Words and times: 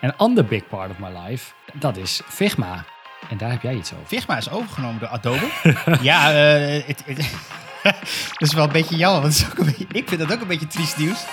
Een 0.00 0.16
ander 0.16 0.44
big 0.44 0.68
part 0.68 0.90
of 0.90 0.98
my 0.98 1.18
life, 1.26 1.52
dat 1.72 1.96
is 1.96 2.20
Figma. 2.28 2.84
En 3.30 3.36
daar 3.36 3.50
heb 3.50 3.62
jij 3.62 3.74
iets 3.74 3.92
over. 3.92 4.06
Figma 4.06 4.36
is 4.36 4.50
overgenomen 4.50 5.00
door 5.00 5.08
Adobe. 5.08 5.48
ja, 6.00 6.32
eh, 6.32 6.88
dat 8.38 8.48
is 8.48 8.54
wel 8.54 8.64
een 8.64 8.72
beetje 8.72 8.96
jammer, 8.96 9.20
want 9.22 9.46
ook 9.50 9.64
beetje, 9.64 9.86
ik 9.92 10.08
vind 10.08 10.20
dat 10.20 10.32
ook 10.32 10.40
een 10.40 10.46
beetje 10.46 10.66
triest 10.66 10.96
nieuws. 10.96 11.24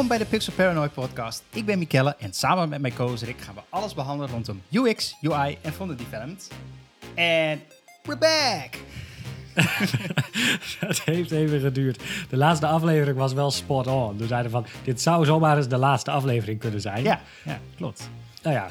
Welkom 0.00 0.18
bij 0.18 0.26
de 0.26 0.36
Pixel 0.36 0.52
Paranoid 0.52 0.92
podcast. 0.92 1.42
Ik 1.50 1.64
ben 1.64 1.78
Mikelle 1.78 2.16
en 2.18 2.32
samen 2.32 2.68
met 2.68 2.80
mijn 2.80 2.94
co 2.94 3.14
Rick 3.20 3.40
gaan 3.40 3.54
we 3.54 3.60
alles 3.68 3.94
behandelen 3.94 4.30
rondom 4.30 4.62
UX, 4.70 5.16
UI 5.22 5.58
en 5.62 5.72
frontend 5.72 5.98
development. 5.98 6.48
En 7.14 7.62
we're 8.02 8.18
back! 8.18 8.78
Het 10.86 11.02
heeft 11.02 11.30
even 11.30 11.60
geduurd. 11.60 12.02
De 12.28 12.36
laatste 12.36 12.66
aflevering 12.66 13.16
was 13.16 13.32
wel 13.32 13.50
spot 13.50 13.86
on. 13.86 14.16
We 14.16 14.26
zeiden 14.26 14.50
van, 14.50 14.66
dit 14.84 15.00
zou 15.00 15.24
zomaar 15.24 15.56
eens 15.56 15.68
de 15.68 15.76
laatste 15.76 16.10
aflevering 16.10 16.60
kunnen 16.60 16.80
zijn. 16.80 17.02
Ja, 17.02 17.20
ja 17.44 17.58
klopt. 17.76 18.10
Nou 18.42 18.54
ja, 18.54 18.68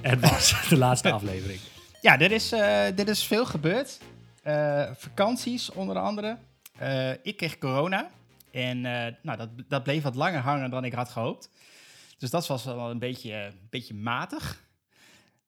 het 0.00 0.20
was 0.20 0.54
de 0.68 0.78
laatste 0.78 1.12
aflevering. 1.12 1.60
Ja, 2.00 2.18
er 2.18 2.32
is, 2.32 2.52
uh, 2.52 2.98
er 2.98 3.08
is 3.08 3.24
veel 3.24 3.46
gebeurd. 3.46 3.98
Uh, 4.46 4.82
vakanties 4.96 5.70
onder 5.70 5.98
andere. 5.98 6.36
Uh, 6.82 7.10
ik 7.22 7.36
kreeg 7.36 7.58
corona. 7.58 8.10
En 8.52 8.76
uh, 8.76 9.06
nou, 9.22 9.38
dat, 9.38 9.48
dat 9.68 9.82
bleef 9.82 10.02
wat 10.02 10.14
langer 10.14 10.40
hangen 10.40 10.70
dan 10.70 10.84
ik 10.84 10.92
had 10.92 11.08
gehoopt. 11.08 11.50
Dus 12.18 12.30
dat 12.30 12.46
was 12.46 12.64
wel 12.64 12.90
een 12.90 12.98
beetje, 12.98 13.52
beetje 13.70 13.94
matig. 13.94 14.62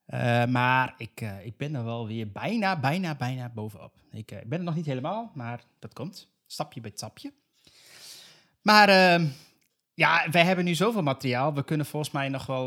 Uh, 0.06 0.44
maar 0.44 0.94
ik, 0.96 1.20
uh, 1.20 1.46
ik 1.46 1.56
ben 1.56 1.74
er 1.74 1.84
wel 1.84 2.06
weer 2.06 2.32
bijna, 2.32 2.80
bijna, 2.80 3.14
bijna 3.14 3.48
bovenop. 3.48 3.96
Ik, 4.10 4.30
ik 4.30 4.48
ben 4.48 4.58
er 4.58 4.64
nog 4.64 4.74
niet 4.74 4.86
helemaal, 4.86 5.30
maar 5.34 5.60
dat 5.78 5.92
komt. 5.92 6.28
Stapje 6.46 6.80
bij 6.80 6.90
stapje. 6.94 7.32
Maar 8.62 8.88
ehm, 8.88 9.26
ja, 9.94 10.30
wij 10.30 10.44
hebben 10.44 10.64
nu 10.64 10.74
zoveel 10.74 11.02
materiaal. 11.02 11.54
We 11.54 11.64
kunnen 11.64 11.86
volgens 11.86 12.12
mij 12.12 12.28
nog 12.28 12.46
wel, 12.46 12.66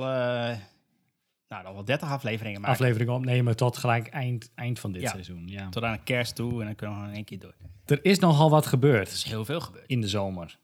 nou, 1.49 1.63
nog 1.63 1.73
wel 1.73 1.85
30 1.85 2.09
afleveringen 2.09 2.61
maken. 2.61 2.75
Afleveringen 2.75 3.13
opnemen 3.13 3.55
tot 3.55 3.77
gelijk 3.77 4.07
eind, 4.07 4.51
eind 4.55 4.79
van 4.79 4.91
dit 4.91 5.01
ja, 5.01 5.09
seizoen. 5.09 5.47
Ja. 5.47 5.69
Tot 5.69 5.83
aan 5.83 5.93
de 5.93 6.03
kerst 6.03 6.35
toe 6.35 6.59
en 6.59 6.65
dan 6.65 6.75
kunnen 6.75 6.95
we 6.95 7.01
nog 7.01 7.09
in 7.09 7.15
één 7.15 7.25
keer 7.25 7.39
door. 7.39 7.55
Er 7.85 8.05
is 8.05 8.19
nogal 8.19 8.49
wat 8.49 8.65
gebeurd. 8.65 9.07
Er 9.07 9.13
is 9.13 9.23
heel 9.23 9.45
veel 9.45 9.59
gebeurd. 9.59 9.87
In 9.87 10.01
de 10.01 10.07
zomer. 10.07 10.57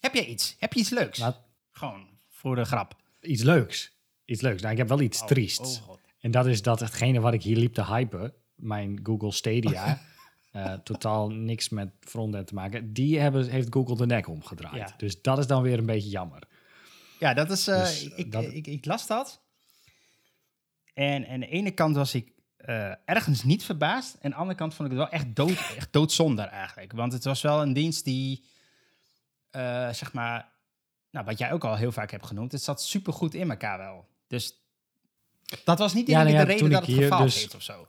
Heb 0.00 0.14
jij 0.14 0.24
iets? 0.24 0.56
Heb 0.58 0.72
je 0.72 0.80
iets 0.80 0.90
leuks? 0.90 1.18
Wat? 1.18 1.40
Gewoon 1.70 2.06
voor 2.28 2.54
de 2.54 2.64
grap. 2.64 2.96
Iets 3.20 3.42
leuks. 3.42 3.92
Iets 4.24 4.40
leuks. 4.40 4.60
Nou, 4.60 4.72
ik 4.72 4.78
heb 4.78 4.88
wel 4.88 5.00
iets 5.00 5.20
oh, 5.20 5.26
triests. 5.26 5.82
Oh, 5.88 5.96
en 6.20 6.30
dat 6.30 6.46
is 6.46 6.62
dat 6.62 6.80
hetgene 6.80 7.20
wat 7.20 7.32
ik 7.32 7.42
hier 7.42 7.56
liep 7.56 7.74
te 7.74 7.84
hypen, 7.84 8.32
mijn 8.54 9.00
Google 9.02 9.32
Stadia, 9.32 10.00
uh, 10.52 10.72
totaal 10.84 11.30
niks 11.30 11.68
met 11.68 11.90
frontend 12.00 12.46
te 12.46 12.54
maken, 12.54 12.92
die 12.92 13.18
hebben, 13.18 13.50
heeft 13.50 13.68
Google 13.70 13.96
de 13.96 14.06
nek 14.06 14.28
omgedraaid. 14.28 14.88
Ja. 14.88 14.94
Dus 14.96 15.22
dat 15.22 15.38
is 15.38 15.46
dan 15.46 15.62
weer 15.62 15.78
een 15.78 15.86
beetje 15.86 16.10
jammer. 16.10 16.42
Ja, 17.18 17.34
dat 17.34 17.50
is. 17.50 17.68
Uh, 17.68 17.80
dus, 17.80 18.08
ik, 18.08 18.32
dat... 18.32 18.44
Ik, 18.44 18.66
ik, 18.66 18.84
las 18.84 19.06
dat. 19.06 19.40
En 20.98 21.28
aan 21.28 21.40
de 21.40 21.48
ene 21.48 21.70
kant 21.70 21.96
was 21.96 22.14
ik 22.14 22.32
uh, 22.66 22.92
ergens 23.04 23.42
niet 23.42 23.64
verbaasd. 23.64 24.14
En 24.14 24.20
aan 24.22 24.30
de 24.30 24.36
andere 24.36 24.58
kant 24.58 24.74
vond 24.74 24.90
ik 24.90 24.98
het 24.98 25.04
wel 25.04 25.20
echt, 25.20 25.36
dood, 25.36 25.72
echt 25.76 25.92
doodzonde 25.92 26.42
eigenlijk. 26.42 26.92
Want 26.92 27.12
het 27.12 27.24
was 27.24 27.42
wel 27.42 27.62
een 27.62 27.72
dienst 27.72 28.04
die, 28.04 28.44
uh, 29.56 29.92
zeg 29.92 30.12
maar, 30.12 30.52
nou, 31.10 31.26
wat 31.26 31.38
jij 31.38 31.52
ook 31.52 31.64
al 31.64 31.76
heel 31.76 31.92
vaak 31.92 32.10
hebt 32.10 32.26
genoemd, 32.26 32.52
het 32.52 32.62
zat 32.62 32.82
supergoed 32.82 33.34
in 33.34 33.50
elkaar 33.50 33.78
wel. 33.78 34.08
Dus 34.26 34.62
dat 35.64 35.78
was 35.78 35.94
niet 35.94 36.06
ja, 36.06 36.22
nou 36.22 36.34
ja, 36.34 36.44
de 36.44 36.52
reden 36.52 36.70
dat 36.70 36.86
het 36.86 36.94
gefaald 36.94 37.22
dus, 37.22 37.40
heeft 37.40 37.54
of 37.54 37.62
zo. 37.62 37.88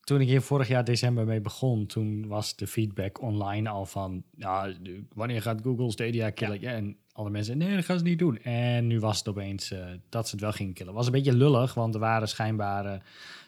Toen 0.00 0.20
ik 0.20 0.28
hier 0.28 0.42
vorig 0.42 0.68
jaar 0.68 0.84
december 0.84 1.24
mee 1.24 1.40
begon, 1.40 1.86
toen 1.86 2.26
was 2.26 2.56
de 2.56 2.66
feedback 2.66 3.20
online 3.20 3.68
al 3.68 3.86
van, 3.86 4.24
ja, 4.36 4.72
wanneer 5.14 5.42
gaat 5.42 5.60
Google 5.62 5.90
Stadia 5.90 6.30
killen? 6.30 6.60
Ja. 6.60 6.72
en 6.72 6.98
alle 7.12 7.30
mensen, 7.30 7.58
nee, 7.58 7.74
dat 7.74 7.84
gaan 7.84 7.98
ze 7.98 8.04
niet 8.04 8.18
doen. 8.18 8.38
En 8.38 8.86
nu 8.86 9.00
was 9.00 9.18
het 9.18 9.28
opeens 9.28 9.72
uh, 9.72 9.84
dat 10.08 10.26
ze 10.26 10.34
het 10.34 10.40
wel 10.40 10.52
gingen 10.52 10.72
killen. 10.72 10.94
was 10.94 11.06
een 11.06 11.12
beetje 11.12 11.32
lullig, 11.32 11.74
want 11.74 11.94
er 11.94 12.00
waren 12.00 12.28
schijnbaar... 12.28 12.84
Uh, 12.84 12.92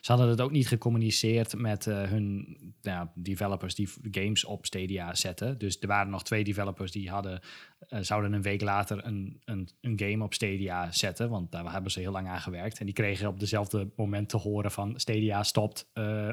ze 0.00 0.12
hadden 0.12 0.30
het 0.30 0.40
ook 0.40 0.50
niet 0.50 0.68
gecommuniceerd 0.68 1.56
met 1.56 1.86
uh, 1.86 2.02
hun 2.02 2.56
nou, 2.82 3.08
developers 3.14 3.74
die 3.74 3.88
games 4.10 4.44
op 4.44 4.66
Stadia 4.66 5.14
zetten. 5.14 5.58
Dus 5.58 5.80
er 5.80 5.88
waren 5.88 6.10
nog 6.10 6.24
twee 6.24 6.44
developers 6.44 6.90
die 6.90 7.10
hadden, 7.10 7.40
zouden 7.88 8.32
een 8.32 8.42
week 8.42 8.60
later 8.60 9.06
een, 9.06 9.40
een, 9.44 9.68
een, 9.80 9.98
game 9.98 10.24
op 10.24 10.34
Stadia 10.34 10.92
zetten. 10.92 11.30
Want 11.30 11.52
daar 11.52 11.72
hebben 11.72 11.90
ze 11.90 12.00
heel 12.00 12.12
lang 12.12 12.28
aan 12.28 12.40
gewerkt. 12.40 12.78
En 12.78 12.84
die 12.84 12.94
kregen 12.94 13.28
op 13.28 13.40
dezelfde 13.40 13.90
moment 13.96 14.28
te 14.28 14.36
horen 14.36 14.70
van 14.70 14.92
Stadia 14.96 15.42
stopt, 15.42 15.86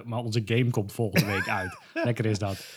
maar 0.04 0.20
onze 0.20 0.42
game 0.46 0.70
komt 0.70 0.92
volgende 0.92 1.32
week 1.32 1.50
uit. 1.50 1.78
Lekker 2.04 2.26
is 2.26 2.40
dat. 2.40 2.68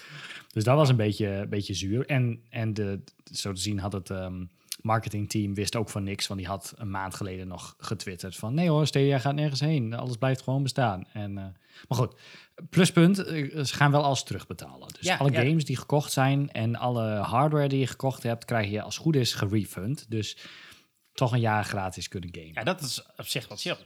Dus 0.53 0.65
dat 0.65 0.77
was 0.77 0.89
een 0.89 0.97
beetje, 0.97 1.47
beetje 1.49 1.75
zuur. 1.75 2.07
En, 2.07 2.43
en 2.49 2.75
de, 2.75 3.01
zo 3.33 3.53
te 3.53 3.61
zien 3.61 3.79
had 3.79 3.93
het 3.93 4.09
um, 4.11 4.51
marketingteam 4.81 5.55
wist 5.55 5.77
ook 5.77 5.89
van 5.89 6.03
niks. 6.03 6.27
Want 6.27 6.41
die 6.41 6.49
had 6.49 6.75
een 6.77 6.91
maand 6.91 7.15
geleden 7.15 7.49
nog 7.49 7.75
getwitterd 7.79 8.37
van... 8.37 8.55
nee 8.55 8.69
hoor, 8.69 8.87
Stadia 8.87 9.19
gaat 9.19 9.35
nergens 9.35 9.61
heen. 9.61 9.95
Alles 9.95 10.17
blijft 10.17 10.43
gewoon 10.43 10.63
bestaan. 10.63 11.07
En, 11.13 11.31
uh, 11.31 11.37
maar 11.89 11.99
goed, 11.99 12.15
pluspunt, 12.71 13.19
uh, 13.19 13.65
ze 13.65 13.75
gaan 13.75 13.91
wel 13.91 14.05
alles 14.05 14.23
terugbetalen. 14.23 14.89
Dus 14.89 15.07
ja, 15.07 15.17
alle 15.17 15.33
ja. 15.33 15.43
games 15.43 15.65
die 15.65 15.77
gekocht 15.77 16.13
zijn 16.13 16.51
en 16.51 16.77
alle 16.77 17.09
hardware 17.15 17.69
die 17.69 17.79
je 17.79 17.87
gekocht 17.87 18.23
hebt... 18.23 18.45
krijg 18.45 18.71
je 18.71 18.83
als 18.83 18.99
goed 18.99 19.17
is 19.17 19.35
gerefund. 19.35 20.07
Dus 20.11 20.37
toch 21.13 21.33
een 21.33 21.41
jaar 21.41 21.65
gratis 21.65 22.09
kunnen 22.09 22.35
gamen. 22.35 22.53
Ja, 22.53 22.65
dat 22.65 22.81
is 22.81 23.07
op 23.17 23.27
zich 23.27 23.49
wel 23.49 23.57
chill. 23.57 23.77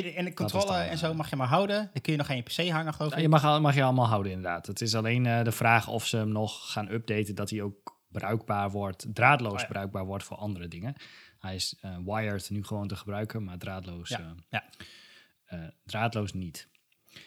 En 0.00 0.24
de 0.24 0.34
controle 0.34 0.76
en 0.76 0.98
zo 0.98 1.14
mag 1.14 1.30
je 1.30 1.36
maar 1.36 1.48
houden. 1.48 1.90
Dan 1.92 2.02
kun 2.02 2.12
je 2.12 2.18
nog 2.18 2.26
geen 2.26 2.42
PC 2.42 2.68
hangen, 2.68 2.94
geloof 2.94 3.10
ik. 3.10 3.16
Ja, 3.16 3.22
je 3.22 3.28
mag, 3.28 3.60
mag 3.60 3.74
je 3.74 3.82
allemaal 3.82 4.06
houden, 4.06 4.32
inderdaad. 4.32 4.66
Het 4.66 4.80
is 4.80 4.94
alleen 4.94 5.24
uh, 5.24 5.42
de 5.42 5.52
vraag 5.52 5.88
of 5.88 6.06
ze 6.06 6.16
hem 6.16 6.28
nog 6.28 6.72
gaan 6.72 6.90
updaten... 6.90 7.34
dat 7.34 7.50
hij 7.50 7.62
ook 7.62 8.00
bruikbaar 8.08 8.70
wordt, 8.70 9.06
draadloos 9.14 9.52
oh, 9.52 9.60
ja. 9.60 9.66
bruikbaar 9.66 10.04
wordt 10.04 10.24
voor 10.24 10.36
andere 10.36 10.68
dingen. 10.68 10.94
Hij 11.38 11.54
is 11.54 11.76
uh, 11.84 11.96
wired 12.04 12.50
nu 12.50 12.64
gewoon 12.64 12.88
te 12.88 12.96
gebruiken, 12.96 13.44
maar 13.44 13.58
draadloos, 13.58 14.08
ja. 14.08 14.20
Uh, 14.20 14.30
ja. 14.48 15.72
draadloos 15.84 16.32
niet. 16.32 16.68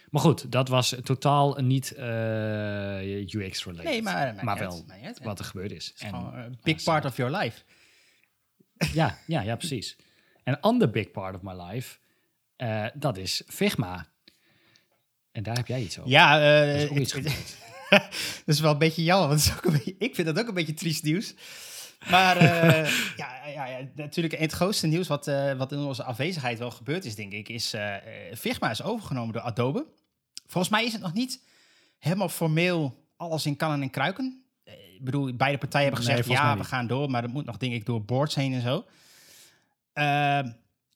Maar 0.09 0.21
goed, 0.21 0.51
dat 0.51 0.67
was 0.67 0.95
totaal 1.03 1.55
niet 1.55 1.91
UX-related. 1.91 3.83
Nee, 3.83 4.01
maar, 4.01 4.35
maar 4.43 4.57
wel 4.57 4.85
wat 5.23 5.39
er 5.39 5.45
gebeurd 5.45 5.71
is. 5.71 5.93
is 5.93 6.01
en, 6.01 6.59
big 6.63 6.83
part 6.83 7.05
of 7.05 7.17
your 7.17 7.37
life. 7.37 7.63
ja, 8.93 9.17
ja, 9.27 9.41
ja, 9.41 9.55
precies. 9.55 9.97
Een 10.43 10.59
ander 10.59 10.89
big 10.89 11.11
part 11.11 11.35
of 11.35 11.41
my 11.41 11.61
life... 11.61 11.97
Uh, 12.57 12.85
dat 12.93 13.17
is 13.17 13.41
Figma. 13.47 14.07
En 15.31 15.43
daar 15.43 15.55
heb 15.55 15.67
jij 15.67 15.81
iets 15.81 15.99
over. 15.99 16.11
Ja, 16.11 16.39
uh, 16.39 16.81
is 16.81 16.89
iets 16.89 17.13
dat 18.45 18.55
is 18.55 18.59
wel 18.59 18.71
een 18.71 18.77
beetje 18.77 19.03
jammer, 19.03 19.27
want 19.27 19.39
is 19.39 19.53
ook 19.55 19.65
een 19.65 19.71
beetje, 19.71 19.95
ik 19.97 20.15
vind 20.15 20.27
dat 20.27 20.39
ook 20.39 20.47
een 20.47 20.53
beetje 20.53 20.73
triest 20.73 21.03
nieuws. 21.03 21.33
Maar 22.09 22.35
uh, 22.37 22.89
ja, 23.21 23.45
ja, 23.47 23.65
ja, 23.65 23.87
natuurlijk 23.95 24.39
het 24.39 24.51
grootste 24.51 24.87
nieuws 24.87 25.07
wat, 25.07 25.25
wat 25.57 25.71
in 25.71 25.77
onze 25.77 26.03
afwezigheid 26.03 26.59
wel 26.59 26.71
gebeurd 26.71 27.05
is, 27.05 27.15
denk 27.15 27.31
ik, 27.31 27.49
is 27.49 27.75
Figma 28.33 28.69
is 28.69 28.83
overgenomen 28.83 29.33
door 29.33 29.41
Adobe. 29.41 29.85
Volgens 30.47 30.73
mij 30.73 30.85
is 30.85 30.93
het 30.93 31.01
nog 31.01 31.13
niet 31.13 31.43
helemaal 31.99 32.29
formeel 32.29 33.05
alles 33.17 33.45
in 33.45 33.55
kannen 33.55 33.81
en 33.81 33.89
kruiken. 33.89 34.43
Ik 34.63 35.03
bedoel, 35.03 35.35
beide 35.35 35.57
partijen 35.57 35.87
hebben 35.87 36.05
gezegd, 36.05 36.27
nee, 36.27 36.37
ja, 36.37 36.57
we 36.57 36.63
gaan 36.63 36.87
door, 36.87 37.09
maar 37.09 37.21
dat 37.21 37.31
moet 37.31 37.45
nog, 37.45 37.57
denk 37.57 37.73
ik, 37.73 37.85
door 37.85 38.05
boards 38.05 38.35
heen 38.35 38.53
en 38.53 38.61
zo. 38.61 38.85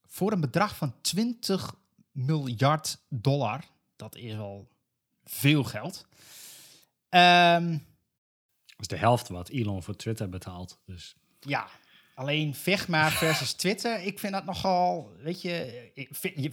Voor 0.09 0.31
een 0.31 0.41
bedrag 0.41 0.75
van 0.75 0.93
20 1.01 1.75
miljard 2.11 2.97
dollar. 3.09 3.63
Dat 3.95 4.15
is 4.15 4.37
al 4.37 4.69
veel 5.23 5.63
geld. 5.63 6.05
Um, 7.09 7.71
dat 8.65 8.79
is 8.79 8.87
de 8.87 8.97
helft 8.97 9.27
wat 9.27 9.49
Elon 9.49 9.83
voor 9.83 9.95
Twitter 9.95 10.29
betaalt. 10.29 10.79
Dus. 10.85 11.15
Ja, 11.39 11.67
alleen 12.15 12.55
Figma 12.55 13.09
versus 13.11 13.53
Twitter. 13.53 14.01
Ik 14.01 14.19
vind 14.19 14.33
dat 14.33 14.45
nogal, 14.45 15.11
weet 15.23 15.41
je, 15.41 15.91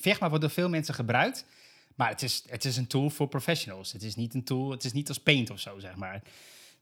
Figma 0.00 0.29
wordt 0.29 0.44
door 0.44 0.53
veel 0.53 0.69
mensen 0.69 0.94
gebruikt. 0.94 1.44
Maar 1.94 2.08
het 2.08 2.23
is, 2.23 2.44
het 2.49 2.64
is 2.64 2.76
een 2.76 2.87
tool 2.87 3.11
voor 3.11 3.29
professionals. 3.29 3.93
Het 3.93 4.03
is 4.03 4.14
niet 4.14 4.35
een 4.35 4.44
tool, 4.44 4.70
het 4.70 4.85
is 4.85 4.93
niet 4.93 5.08
als 5.08 5.19
Paint 5.19 5.50
of 5.50 5.61
zo, 5.61 5.79
zeg 5.79 5.97
maar. 5.97 6.23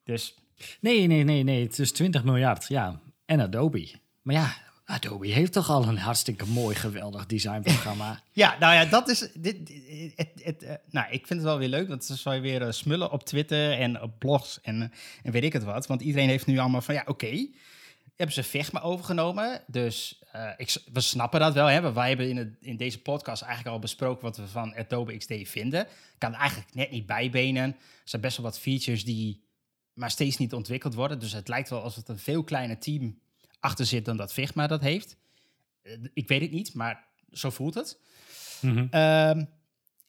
Dus... 0.04 0.34
Nee, 0.80 1.06
nee, 1.06 1.24
nee, 1.24 1.42
nee. 1.42 1.62
Het 1.62 1.78
is 1.78 1.92
20 1.92 2.24
miljard, 2.24 2.68
ja. 2.68 3.00
En 3.24 3.40
Adobe. 3.40 3.94
Maar 4.22 4.34
ja, 4.34 4.56
Adobe 4.84 5.26
heeft 5.26 5.52
toch 5.52 5.70
al 5.70 5.88
een 5.88 5.98
hartstikke 5.98 6.46
mooi, 6.46 6.74
geweldig 6.74 7.26
designprogramma. 7.26 8.22
ja, 8.32 8.56
nou 8.58 8.74
ja, 8.74 8.84
dat 8.84 9.08
is. 9.08 9.28
Dit, 9.34 9.56
het, 10.42 10.62
uh, 10.62 10.70
nou, 10.90 11.06
ik 11.10 11.26
vind 11.26 11.40
het 11.40 11.48
wel 11.48 11.58
weer 11.58 11.68
leuk. 11.68 11.88
Want 11.88 12.04
ze 12.04 12.16
zou 12.16 12.40
weer 12.40 12.62
uh, 12.62 12.70
smullen 12.70 13.12
op 13.12 13.24
Twitter 13.24 13.78
en 13.78 14.02
op 14.02 14.18
blogs 14.18 14.60
en, 14.62 14.92
en 15.22 15.32
weet 15.32 15.44
ik 15.44 15.52
het 15.52 15.64
wat. 15.64 15.86
Want 15.86 16.00
iedereen 16.00 16.28
heeft 16.28 16.46
nu 16.46 16.58
allemaal 16.58 16.80
van 16.80 16.94
ja, 16.94 17.02
oké. 17.06 17.46
Hebben 18.16 18.34
ze 18.34 18.42
Figma 18.42 18.80
overgenomen. 18.80 19.62
Dus 19.66 20.22
ik, 20.56 20.76
we 20.92 21.00
snappen 21.00 21.40
dat 21.40 21.54
wel. 21.54 21.66
Hè? 21.66 21.92
Wij 21.92 22.08
hebben 22.08 22.28
in, 22.28 22.36
het, 22.36 22.56
in 22.60 22.76
deze 22.76 23.00
podcast 23.00 23.42
eigenlijk 23.42 23.74
al 23.74 23.80
besproken 23.80 24.24
wat 24.24 24.36
we 24.36 24.46
van 24.46 24.74
Adobe 24.74 25.16
XD 25.16 25.32
vinden. 25.42 25.86
Kan 26.18 26.34
eigenlijk 26.34 26.74
net 26.74 26.90
niet 26.90 27.06
bijbenen. 27.06 27.70
Er 27.70 27.76
zijn 28.04 28.22
best 28.22 28.36
wel 28.36 28.46
wat 28.46 28.58
features 28.58 29.04
die 29.04 29.44
maar 29.92 30.10
steeds 30.10 30.36
niet 30.36 30.52
ontwikkeld 30.52 30.94
worden. 30.94 31.18
Dus 31.18 31.32
het 31.32 31.48
lijkt 31.48 31.70
wel 31.70 31.82
alsof 31.82 31.96
het 31.96 32.08
een 32.08 32.18
veel 32.18 32.44
kleiner 32.44 32.78
team 32.78 33.18
achter 33.64 33.86
zit 33.86 34.04
dan 34.04 34.16
dat 34.16 34.32
Figma 34.32 34.66
dat 34.66 34.80
heeft. 34.80 35.16
Eh, 35.82 35.92
ik 36.12 36.28
weet 36.28 36.40
het 36.40 36.50
niet, 36.50 36.74
maar 36.74 37.04
zo 37.32 37.50
voelt 37.50 37.74
het. 37.74 37.98
Mhm. 38.60 38.86
Ehm, 38.90 39.44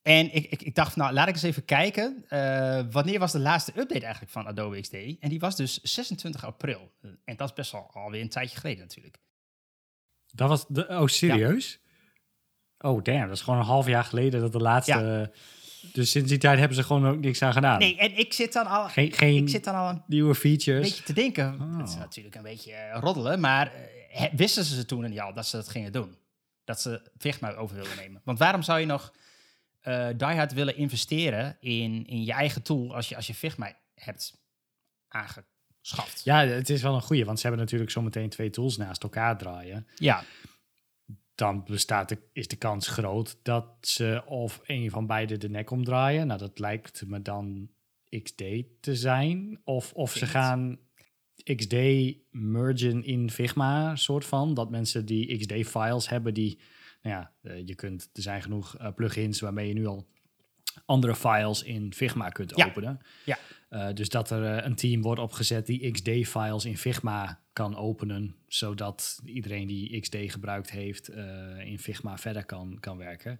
en 0.01 0.33
ik, 0.35 0.45
ik, 0.51 0.61
ik 0.61 0.75
dacht, 0.75 0.95
nou, 0.95 1.13
laat 1.13 1.27
ik 1.27 1.33
eens 1.33 1.43
even 1.43 1.65
kijken. 1.65 2.25
eh, 2.29 2.83
wanneer 2.91 3.19
was 3.19 3.31
de 3.31 3.39
laatste 3.39 3.71
update 3.79 4.03
eigenlijk 4.03 4.31
van 4.31 4.47
Adobe 4.47 4.81
XD? 4.81 4.93
En 4.93 5.29
die 5.29 5.39
was 5.39 5.55
dus 5.55 5.81
26 5.81 6.45
april. 6.45 6.91
Eh, 7.01 7.09
En 7.23 7.35
dat 7.35 7.49
is 7.49 7.53
best 7.55 7.71
wel 7.71 7.89
alweer 7.93 8.21
een 8.21 8.29
tijdje 8.29 8.57
geleden 8.59 8.79
natuurlijk. 8.81 9.17
Dat 10.33 10.49
was 10.49 10.65
de, 10.67 10.87
oh, 10.87 11.07
serieus? 11.07 11.79
Oh, 12.77 13.03
damn. 13.03 13.27
Dat 13.27 13.35
is 13.35 13.41
gewoon 13.41 13.59
een 13.59 13.65
half 13.65 13.87
jaar 13.87 14.03
geleden 14.03 14.41
dat 14.41 14.51
de 14.51 14.59
laatste... 14.59 15.31
Dus 15.93 16.11
sinds 16.11 16.29
die 16.29 16.37
tijd 16.37 16.59
hebben 16.59 16.77
ze 16.77 16.83
gewoon 16.83 17.07
ook 17.07 17.19
niks 17.19 17.41
aan 17.41 17.53
gedaan. 17.53 17.79
Nee, 17.79 17.97
en 17.97 18.17
ik 18.17 18.33
zit 18.33 18.53
dan 18.53 18.65
al, 18.67 18.89
Geen, 18.89 19.11
geen 19.11 19.41
ik 19.43 19.49
zit 19.49 19.63
dan 19.63 19.75
al 19.75 19.89
een 19.89 20.01
nieuwe 20.07 20.35
features. 20.35 20.89
beetje 20.89 21.03
te 21.03 21.13
denken. 21.13 21.57
Oh. 21.61 21.77
Het 21.77 21.89
is 21.89 21.95
natuurlijk 21.95 22.35
een 22.35 22.41
beetje 22.43 22.71
eh, 22.71 22.99
roddelen, 23.01 23.39
maar 23.39 23.71
eh, 24.11 24.23
wisten 24.31 24.63
ze 24.63 24.85
toen 24.85 25.09
niet 25.09 25.19
al 25.19 25.33
dat 25.33 25.45
ze 25.47 25.55
dat 25.55 25.69
gingen 25.69 25.91
doen? 25.91 26.15
Dat 26.63 26.81
ze 26.81 27.11
Figma 27.17 27.53
over 27.53 27.75
wilden 27.75 27.95
nemen. 27.97 28.21
Want 28.23 28.39
waarom 28.39 28.61
zou 28.61 28.79
je 28.79 28.85
nog 28.85 29.13
diehard 30.17 30.53
willen 30.53 30.77
investeren 30.77 31.57
in, 31.59 32.05
in 32.07 32.23
je 32.23 32.31
eigen 32.31 32.61
tool 32.61 32.95
als 32.95 33.09
je, 33.09 33.15
als 33.15 33.27
je 33.27 33.33
Figma 33.33 33.77
hebt 33.95 34.33
aangeschaft? 35.07 36.21
Ja, 36.23 36.45
het 36.47 36.69
is 36.69 36.81
wel 36.81 36.95
een 36.95 37.01
goeie, 37.01 37.25
want 37.25 37.39
ze 37.39 37.47
hebben 37.47 37.63
natuurlijk 37.63 37.91
zometeen 37.91 38.29
twee 38.29 38.49
tools 38.49 38.77
naast 38.77 39.03
elkaar 39.03 39.37
draaien. 39.37 39.87
ja. 39.95 40.23
Dan 41.35 41.63
bestaat 41.63 42.09
de, 42.09 42.17
is 42.33 42.47
de 42.47 42.55
kans 42.55 42.87
groot 42.87 43.39
dat 43.43 43.67
ze 43.81 44.23
of 44.25 44.61
een 44.65 44.89
van 44.89 45.07
beide 45.07 45.37
de 45.37 45.49
nek 45.49 45.71
omdraaien. 45.71 46.27
Nou, 46.27 46.39
dat 46.39 46.59
lijkt 46.59 47.03
me 47.07 47.21
dan 47.21 47.69
XD 48.23 48.43
te 48.79 48.95
zijn. 48.95 49.61
Of, 49.63 49.93
of 49.93 50.13
ze 50.13 50.25
gaan 50.25 50.79
XD 51.55 51.73
mergen 52.31 53.03
in 53.03 53.31
Figma, 53.31 53.95
soort 53.95 54.25
van. 54.25 54.53
Dat 54.53 54.69
mensen 54.69 55.05
die 55.05 55.37
XD-files 55.37 56.09
hebben 56.09 56.33
die... 56.33 56.59
Nou 57.01 57.15
ja, 57.15 57.31
eh, 57.41 57.67
je 57.67 57.75
kunt, 57.75 58.09
er 58.13 58.21
zijn 58.21 58.41
genoeg 58.41 58.77
eh, 58.77 58.93
plugins 58.95 59.39
waarmee 59.39 59.67
je 59.67 59.73
nu 59.73 59.85
al 59.85 60.07
andere 60.85 61.15
files 61.15 61.63
in 61.63 61.93
Figma 61.93 62.29
kunt 62.29 62.53
Ja. 62.55 62.65
openen. 62.65 62.99
Ja. 63.25 63.37
Eh, 63.69 63.93
dus 63.93 64.09
dat 64.09 64.29
er 64.29 64.65
een 64.65 64.75
team 64.75 65.01
wordt 65.01 65.21
opgezet 65.21 65.65
die 65.65 65.91
XD-files 65.91 66.65
in 66.65 66.77
Figma 66.77 67.43
kan 67.55 67.75
openen, 67.75 68.35
zodat 68.47 69.21
iedereen 69.25 69.67
die 69.67 69.99
XD 69.99 70.15
gebruikt 70.27 70.71
heeft 70.71 71.07
eh, 71.07 71.59
in 71.59 71.79
Figma 71.79 72.17
verder 72.17 72.45
kan, 72.45 72.77
kan 72.79 72.97
werken. 72.97 73.39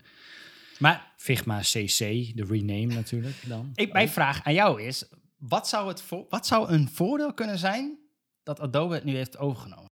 Maar 0.80 1.14
Figma 1.18 1.60
CC, 1.60 1.98
de 2.36 2.46
rename 2.48 2.94
natuurlijk 2.94 3.48
dan. 3.48 3.72
ik, 3.76 3.94
mijn 3.94 4.10
vraag 4.10 4.44
aan 4.44 4.54
jou 4.54 4.82
is, 4.82 5.06
wat 5.38 5.68
zou, 5.68 5.88
het 5.88 6.02
voor, 6.02 6.26
wat 6.30 6.48
zou 6.48 6.70
een 6.70 6.90
voordeel 6.90 7.34
kunnen 7.34 7.58
zijn 7.58 8.00
dat 8.44 8.60
Adobe 8.60 8.94
het 8.94 9.04
nu 9.04 9.16
heeft 9.16 9.38
overgenomen? 9.38 9.90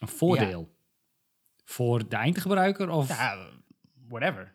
Een 0.00 0.08
voordeel. 0.08 0.74
Voor 1.64 2.08
de 2.08 2.16
eindgebruiker 2.16 2.90
of... 2.90 3.08
Ja, 3.08 3.48
whatever. 4.08 4.54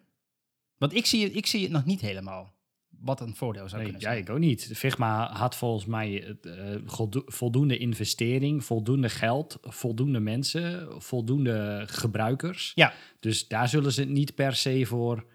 Want 0.77 0.93
ik 0.93 1.05
zie, 1.05 1.23
het, 1.23 1.35
ik 1.35 1.45
zie 1.45 1.63
het 1.63 1.71
nog 1.71 1.85
niet 1.85 2.01
helemaal. 2.01 2.58
Wat 3.01 3.21
een 3.21 3.35
voordeel 3.35 3.69
zou 3.69 3.81
Nee, 3.81 3.91
kunnen 3.91 4.09
ja, 4.11 4.15
ik 4.17 4.29
ook 4.29 4.39
niet. 4.39 4.71
Figma 4.73 5.31
had 5.31 5.55
volgens 5.55 5.85
mij 5.85 6.37
eh, 6.41 6.75
voldo- 6.85 7.23
voldoende 7.25 7.77
investering, 7.77 8.63
voldoende 8.65 9.09
geld, 9.09 9.57
voldoende 9.61 10.19
mensen, 10.19 10.87
voldoende 11.01 11.83
gebruikers. 11.87 12.71
Ja. 12.75 12.93
Dus 13.19 13.47
daar 13.47 13.69
zullen 13.69 13.91
ze 13.91 13.99
het 14.01 14.09
niet 14.09 14.35
per 14.35 14.55
se 14.55 14.85
voor 14.85 15.25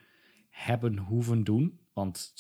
hebben 0.50 0.99
hoeven 0.99 1.44
doen. 1.44 1.78
Want 1.93 2.32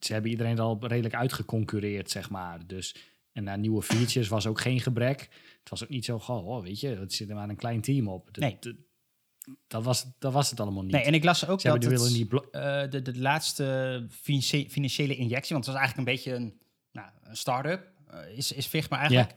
ze 0.00 0.12
hebben 0.12 0.30
iedereen 0.30 0.56
er 0.56 0.62
al 0.62 0.78
redelijk 0.86 1.14
uitgeconcureerd, 1.14 2.10
zeg 2.10 2.30
maar. 2.30 2.66
Dus, 2.66 2.96
en 3.32 3.44
naar 3.44 3.58
nieuwe 3.58 3.82
features 3.82 4.28
was 4.28 4.46
ook 4.46 4.60
geen 4.60 4.80
gebrek. 4.80 5.20
Het 5.60 5.70
was 5.70 5.82
ook 5.82 5.88
niet 5.88 6.04
zo, 6.04 6.18
goh, 6.18 6.46
oh, 6.48 6.62
weet 6.62 6.80
je, 6.80 6.88
het 6.88 7.12
zit 7.12 7.28
er 7.28 7.34
maar 7.34 7.48
een 7.48 7.56
klein 7.56 7.80
team 7.80 8.08
op. 8.08 8.36
Nee. 8.36 8.58
Dat 9.66 9.84
was, 9.84 10.06
dat 10.18 10.32
was 10.32 10.50
het 10.50 10.60
allemaal 10.60 10.82
niet. 10.82 10.92
Nee, 10.92 11.02
en 11.02 11.14
ik 11.14 11.24
las 11.24 11.46
ook 11.46 11.60
ze 11.60 11.68
dat 11.68 11.82
het, 11.82 11.92
willen 11.92 12.12
niet 12.12 12.28
blo- 12.28 12.48
eh, 12.50 12.90
de, 12.90 13.02
de 13.02 13.18
laatste 13.18 14.06
financiële 14.68 15.16
injectie, 15.16 15.54
want 15.54 15.66
het 15.66 15.74
was 15.74 15.84
eigenlijk 15.84 15.96
een 15.96 16.14
beetje 16.14 16.34
een, 16.34 16.60
nou, 16.92 17.08
een 17.22 17.36
start-up, 17.36 17.90
eh, 18.06 18.36
is, 18.36 18.52
is 18.52 18.66
Figma 18.66 18.98
eigenlijk. 18.98 19.34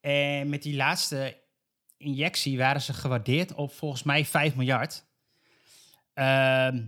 En 0.00 0.48
met 0.48 0.62
die 0.62 0.76
laatste 0.76 1.36
injectie 1.96 2.58
waren 2.58 2.80
ze 2.80 2.92
gewaardeerd 2.92 3.54
op 3.54 3.72
volgens 3.72 4.02
mij 4.02 4.24
5 4.24 4.54
miljard. 4.54 5.04
Ehm, 6.14 6.82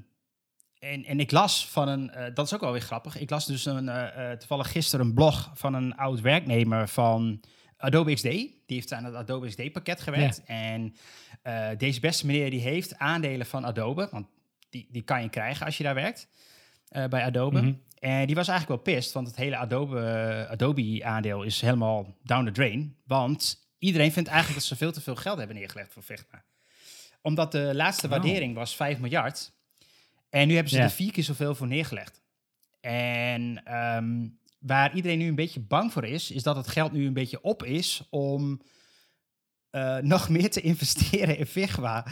en, 0.78 1.04
en 1.04 1.20
ik 1.20 1.30
las 1.30 1.68
van 1.68 1.88
een, 1.88 2.10
eh, 2.10 2.34
dat 2.34 2.46
is 2.46 2.54
ook 2.54 2.60
wel 2.60 2.72
weer 2.72 2.80
grappig, 2.80 3.18
ik 3.18 3.30
las 3.30 3.46
dus 3.46 3.64
een, 3.64 3.90
toevallig 4.38 4.70
gisteren 4.70 5.06
een 5.06 5.14
blog 5.14 5.50
van 5.54 5.74
een 5.74 5.96
oud 5.96 6.20
werknemer 6.20 6.88
van 6.88 7.40
Adobe 7.82 8.14
XD. 8.14 8.22
Die 8.22 8.52
heeft 8.66 8.92
aan 8.92 9.04
het 9.04 9.14
Adobe 9.14 9.48
XD-pakket 9.48 10.00
gewerkt. 10.00 10.42
En 10.44 10.94
eh, 11.42 11.68
deze 11.78 12.00
beste 12.00 12.26
meneer 12.26 12.50
die 12.50 12.60
heeft 12.60 12.98
aandelen 12.98 13.46
van 13.46 13.64
Adobe, 13.64 14.08
want 14.10 14.26
die, 14.70 14.88
die 14.90 15.02
kan 15.02 15.22
je 15.22 15.28
krijgen 15.28 15.66
als 15.66 15.76
je 15.76 15.82
daar 15.84 15.94
werkt 15.94 16.28
eh, 16.88 17.04
bij 17.06 17.24
Adobe. 17.24 17.60
Mhm. 17.62 17.72
En 17.98 18.26
die 18.26 18.34
was 18.34 18.48
eigenlijk 18.48 18.84
wel 18.84 18.94
pissed, 18.94 19.14
want 19.14 19.26
het 19.26 19.36
hele 19.36 19.56
Adobe, 19.56 20.46
Adobe-aandeel 20.50 21.42
is 21.42 21.60
helemaal 21.60 22.16
down 22.22 22.44
the 22.44 22.50
drain. 22.52 22.96
Want 23.06 23.66
iedereen 23.78 24.12
vindt 24.12 24.28
eigenlijk 24.28 24.58
dat 24.60 24.68
ze 24.68 24.76
veel 24.76 24.92
te 24.92 25.00
veel 25.00 25.16
geld 25.16 25.38
hebben 25.38 25.56
neergelegd 25.56 25.92
voor 25.92 26.02
Figma. 26.02 26.44
Omdat 27.22 27.52
de 27.52 27.70
laatste 27.74 28.06
Oh. 28.06 28.12
waardering 28.12 28.54
was 28.54 28.76
5 28.76 28.98
miljard. 28.98 29.52
En 30.30 30.46
nu 30.48 30.54
hebben 30.54 30.72
ze 30.72 30.78
Ja. 30.78 30.84
er 30.84 30.90
vier 30.90 31.12
keer 31.12 31.24
zoveel 31.24 31.54
voor 31.54 31.66
neergelegd. 31.66 32.20
En 32.80 33.64
ehm, 33.64 34.26
waar 34.62 34.94
iedereen 34.94 35.18
nu 35.18 35.26
een 35.28 35.34
beetje 35.34 35.60
bang 35.60 35.92
voor 35.92 36.04
is, 36.04 36.30
is 36.30 36.42
dat 36.42 36.56
het 36.56 36.68
geld 36.68 36.92
nu 36.92 37.06
een 37.06 37.12
beetje 37.12 37.42
op 37.42 37.62
is 37.64 38.06
om 38.10 38.60
eh, 39.70 39.98
nog 39.98 40.28
meer 40.28 40.50
te 40.50 40.60
investeren 40.60 41.38
in 41.38 41.46
Figma. 41.46 42.06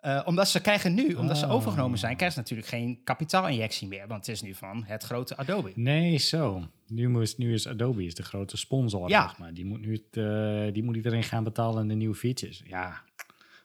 Eh, 0.00 0.22
omdat 0.24 0.48
ze 0.48 0.60
krijgen 0.60 0.94
nu, 0.94 1.14
omdat 1.14 1.38
ze 1.38 1.44
Oh. 1.44 1.52
overgenomen 1.52 1.98
zijn, 1.98 2.16
krijgen 2.16 2.36
ze 2.36 2.42
natuurlijk 2.42 2.68
geen 2.68 3.00
kapitaalinjectie 3.04 3.88
meer. 3.88 4.06
Want 4.06 4.26
het 4.26 4.34
is 4.34 4.42
nu 4.42 4.54
van 4.54 4.84
het 4.84 5.02
grote 5.02 5.36
Adobe. 5.36 5.72
Nee, 5.74 6.18
zo. 6.18 6.68
Nu, 6.86 7.08
moest, 7.08 7.38
nu 7.38 7.52
is 7.54 7.68
Adobe 7.68 8.04
is 8.04 8.14
de 8.14 8.22
grote 8.22 8.56
sponsor, 8.56 9.08
Ja. 9.08 9.22
zeg 9.28 9.38
maar. 9.38 9.54
Die 9.54 9.64
moet, 9.64 9.80
nu 9.80 9.92
het, 9.92 10.16
eh, 10.16 10.72
die 10.72 10.82
moet 10.82 10.96
iedereen 10.96 11.22
gaan 11.22 11.44
betalen 11.44 11.78
aan 11.80 11.88
de 11.88 11.94
nieuwe 11.94 12.14
features. 12.14 12.62
Ja, 12.66 13.02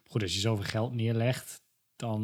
goed, 0.08 0.22
als 0.22 0.34
je 0.34 0.40
zoveel 0.40 0.64
geld 0.64 0.94
neerlegt, 0.94 1.62
dan... 1.96 2.22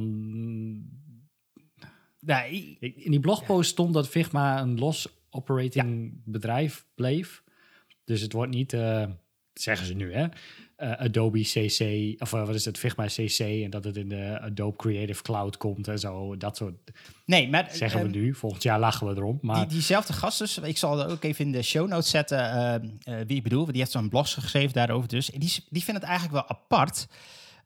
Nou, 2.21 2.51
Ik- 2.81 2.97
In 2.97 3.11
die 3.11 3.21
blogpost 3.21 3.71
stond 3.71 3.95
dat 3.95 4.09
Figma 4.09 4.61
een 4.61 4.79
los 4.79 5.09
operating 5.37 6.21
bedrijf 6.25 6.87
bleef. 6.95 7.43
Dus 8.05 8.21
het 8.21 8.33
wordt 8.33 8.55
niet, 8.55 8.73
eh, 8.73 9.05
zeggen 9.53 9.87
ze 9.87 9.95
nu, 9.95 10.15
hè? 10.15 10.27
eh, 10.77 10.93
Adobe 10.93 11.41
CC, 11.41 11.81
of 12.23 12.33
eh, 12.33 12.47
wat 12.47 12.55
is 12.55 12.65
het, 12.65 12.79
Figma 12.79 13.07
CC, 13.07 13.39
en 13.39 13.71
dat 13.71 13.85
het 13.85 13.97
in 13.97 14.09
de 14.09 14.41
Adobe 14.41 14.77
Creative 14.77 15.23
Cloud 15.23 15.57
komt 15.57 15.89
en 15.89 15.99
zo. 15.99 16.37
Dat 16.37 16.57
soort 16.57 16.75
nee, 17.27 17.49
maar 17.49 17.69
zeggen 17.73 18.03
we 18.03 18.09
nu. 18.09 18.35
Volgend 18.35 18.63
jaar 18.63 18.79
lachen 18.79 19.07
we 19.07 19.15
erom. 19.15 19.39
Maar 19.41 19.57
Die, 19.57 19.67
diezelfde 19.67 20.13
gast 20.13 20.39
dus, 20.39 20.59
ik 20.59 20.79
zal 20.79 21.05
ook 21.05 21.25
even 21.25 21.45
in 21.45 21.53
de 21.53 21.63
show 21.63 21.89
notes 21.89 22.11
zetten 22.11 22.99
wie 23.27 23.37
ik 23.37 23.43
bedoel. 23.43 23.61
want 23.61 23.71
Die 23.73 23.81
heeft 23.81 23.93
zo'n 23.93 24.09
blog 24.09 24.33
geschreven 24.33 24.73
daarover 24.73 25.09
dus. 25.09 25.31
En 25.31 25.41
die, 25.41 25.65
die 25.69 25.85
vindt 25.85 26.01
het 26.01 26.09
eigenlijk 26.11 26.33
wel 26.33 26.49
apart. 26.49 27.07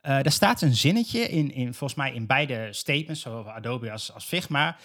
Daar 0.00 0.32
staat 0.32 0.62
een 0.62 0.74
zinnetje 0.74 1.20
in, 1.20 1.54
in, 1.54 1.74
volgens 1.74 1.98
mij 1.98 2.12
in 2.12 2.26
beide 2.26 2.68
statements, 2.70 3.20
zowel 3.20 3.50
Adobe 3.50 3.90
als, 3.90 4.12
als 4.12 4.24
Figma, 4.24 4.76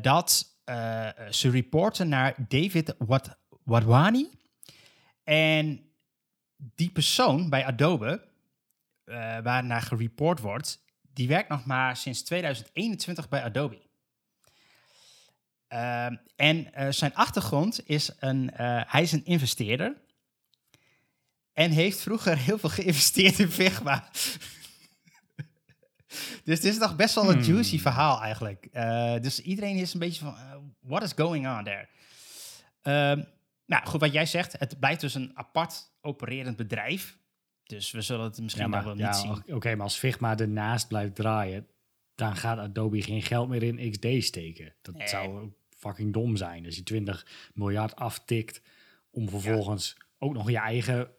dat 0.00 0.55
eh, 0.66 1.08
ze 1.30 1.50
reporten 1.50 2.08
naar 2.08 2.34
David 2.48 2.94
Wat, 2.98 3.36
Wadwani. 3.64 4.30
En 5.24 5.90
die 6.56 6.90
persoon 6.90 7.50
bij 7.50 7.64
Adobe, 7.64 8.28
eh 9.04 9.38
waar 9.38 9.64
naar 9.64 9.82
gereport 9.82 10.40
wordt, 10.40 10.84
die 11.12 11.28
werkt 11.28 11.48
nog 11.48 11.64
maar 11.64 11.96
sinds 11.96 12.22
2021 12.22 13.28
bij 13.28 13.42
Adobe. 13.42 13.82
Ehm, 15.68 16.16
en 16.36 16.72
eh, 16.72 16.90
zijn 16.90 17.14
achtergrond 17.14 17.88
is 17.88 18.10
een, 18.18 18.50
hij 18.86 19.02
is 19.02 19.12
een 19.12 19.24
investeerder. 19.24 19.96
En 21.52 21.70
heeft 21.70 22.00
vroeger 22.00 22.38
heel 22.38 22.58
veel 22.58 22.70
geïnvesteerd 22.70 23.38
in 23.38 23.50
Figma. 23.50 24.08
dus 26.44 26.54
het 26.54 26.64
is 26.64 26.78
nog 26.78 26.96
best 26.96 27.14
wel 27.14 27.30
een 27.30 27.42
Hmm. 27.42 27.52
juicy 27.54 27.78
verhaal 27.78 28.20
eigenlijk. 28.22 28.68
Eh, 28.72 29.20
dus 29.20 29.40
iedereen 29.40 29.76
is 29.76 29.94
een 29.94 30.00
beetje 30.00 30.24
van, 30.24 30.34
eh, 30.36 30.56
what 30.80 31.02
is 31.02 31.12
going 31.16 31.48
on 31.58 31.64
there? 31.64 31.88
Ehm, 32.82 33.22
nou 33.66 33.86
goed, 33.86 34.00
wat 34.00 34.12
jij 34.12 34.26
zegt, 34.26 34.58
het 34.58 34.78
blijft 34.78 35.00
dus 35.00 35.14
een 35.14 35.30
apart 35.34 35.92
opererend 36.00 36.56
bedrijf. 36.56 37.18
Dus 37.64 37.90
we 37.90 38.00
zullen 38.00 38.24
het 38.24 38.40
misschien 38.40 38.70
Ja, 38.70 38.76
nog 38.76 38.84
wel 38.84 38.94
niet 38.94 39.16
zien. 39.16 39.54
Oké, 39.54 39.74
maar 39.74 39.84
als 39.84 39.96
Figma 39.98 40.36
ernaast 40.36 40.88
blijft 40.88 41.14
draaien, 41.14 41.66
dan 42.14 42.36
gaat 42.36 42.58
Adobe 42.58 43.02
geen 43.02 43.22
geld 43.22 43.48
meer 43.48 43.62
in 43.62 43.90
XD 43.90 44.24
steken. 44.26 44.74
Dat 44.82 44.94
Nee. 44.94 45.08
zou 45.08 45.52
fucking 45.78 46.12
dom 46.12 46.36
zijn. 46.36 46.64
Als 46.66 46.76
je 46.76 46.82
20 46.82 47.26
miljard 47.54 47.96
aftikt 47.96 48.62
om 49.10 49.28
vervolgens 49.28 49.96
ook 50.18 50.32
nog 50.32 50.50
je 50.50 50.58
eigen 50.58 51.10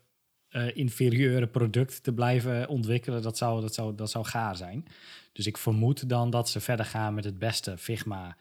eh, 0.49 0.75
inferieure 0.75 1.47
product 1.47 2.03
te 2.03 2.13
blijven 2.13 2.67
ontwikkelen, 2.67 3.21
dat 3.21 3.37
zou, 3.37 3.61
dat, 3.61 3.73
zou, 3.73 3.95
dat 3.95 4.11
zou 4.11 4.25
gaar 4.25 4.55
zijn. 4.55 4.85
Dus 5.31 5.47
ik 5.47 5.57
vermoed 5.57 6.09
dan 6.09 6.29
dat 6.29 6.49
ze 6.49 6.59
verder 6.59 6.85
gaan 6.85 7.13
met 7.13 7.23
het 7.23 7.39
beste 7.39 7.77
Figma 7.77 8.37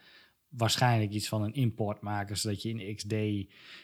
waarschijnlijk 0.48 1.12
iets 1.12 1.28
van 1.28 1.42
een 1.42 1.54
import 1.54 2.00
maken, 2.00 2.36
zodat 2.36 2.62
je 2.62 2.68
in 2.68 2.94
XD 2.94 3.10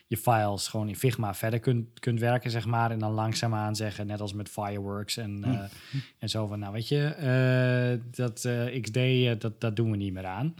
je 0.06 0.16
files 0.16 0.68
gewoon 0.68 0.88
in 0.88 0.96
Figma 0.96 1.34
verder 1.34 1.60
kunt, 1.60 2.00
kunt 2.00 2.20
werken, 2.20 2.50
zeg 2.50 2.66
maar. 2.66 2.90
En 2.90 2.98
dan 2.98 3.12
langzaamaan 3.12 3.76
zeggen, 3.76 4.06
net 4.06 4.20
als 4.20 4.32
met 4.32 4.48
Fireworks 4.48 5.16
en, 5.16 5.44
Hm. 5.44 5.50
eh, 5.50 5.64
en 6.18 6.28
zo 6.28 6.46
van, 6.46 6.58
nou 6.58 6.72
weet 6.72 6.88
je, 6.88 7.04
eh, 7.04 8.00
dat 8.10 8.48
XD, 8.80 8.98
dat, 9.40 9.60
dat 9.60 9.76
doen 9.76 9.90
we 9.90 9.96
niet 9.96 10.12
meer 10.12 10.26
aan. 10.26 10.54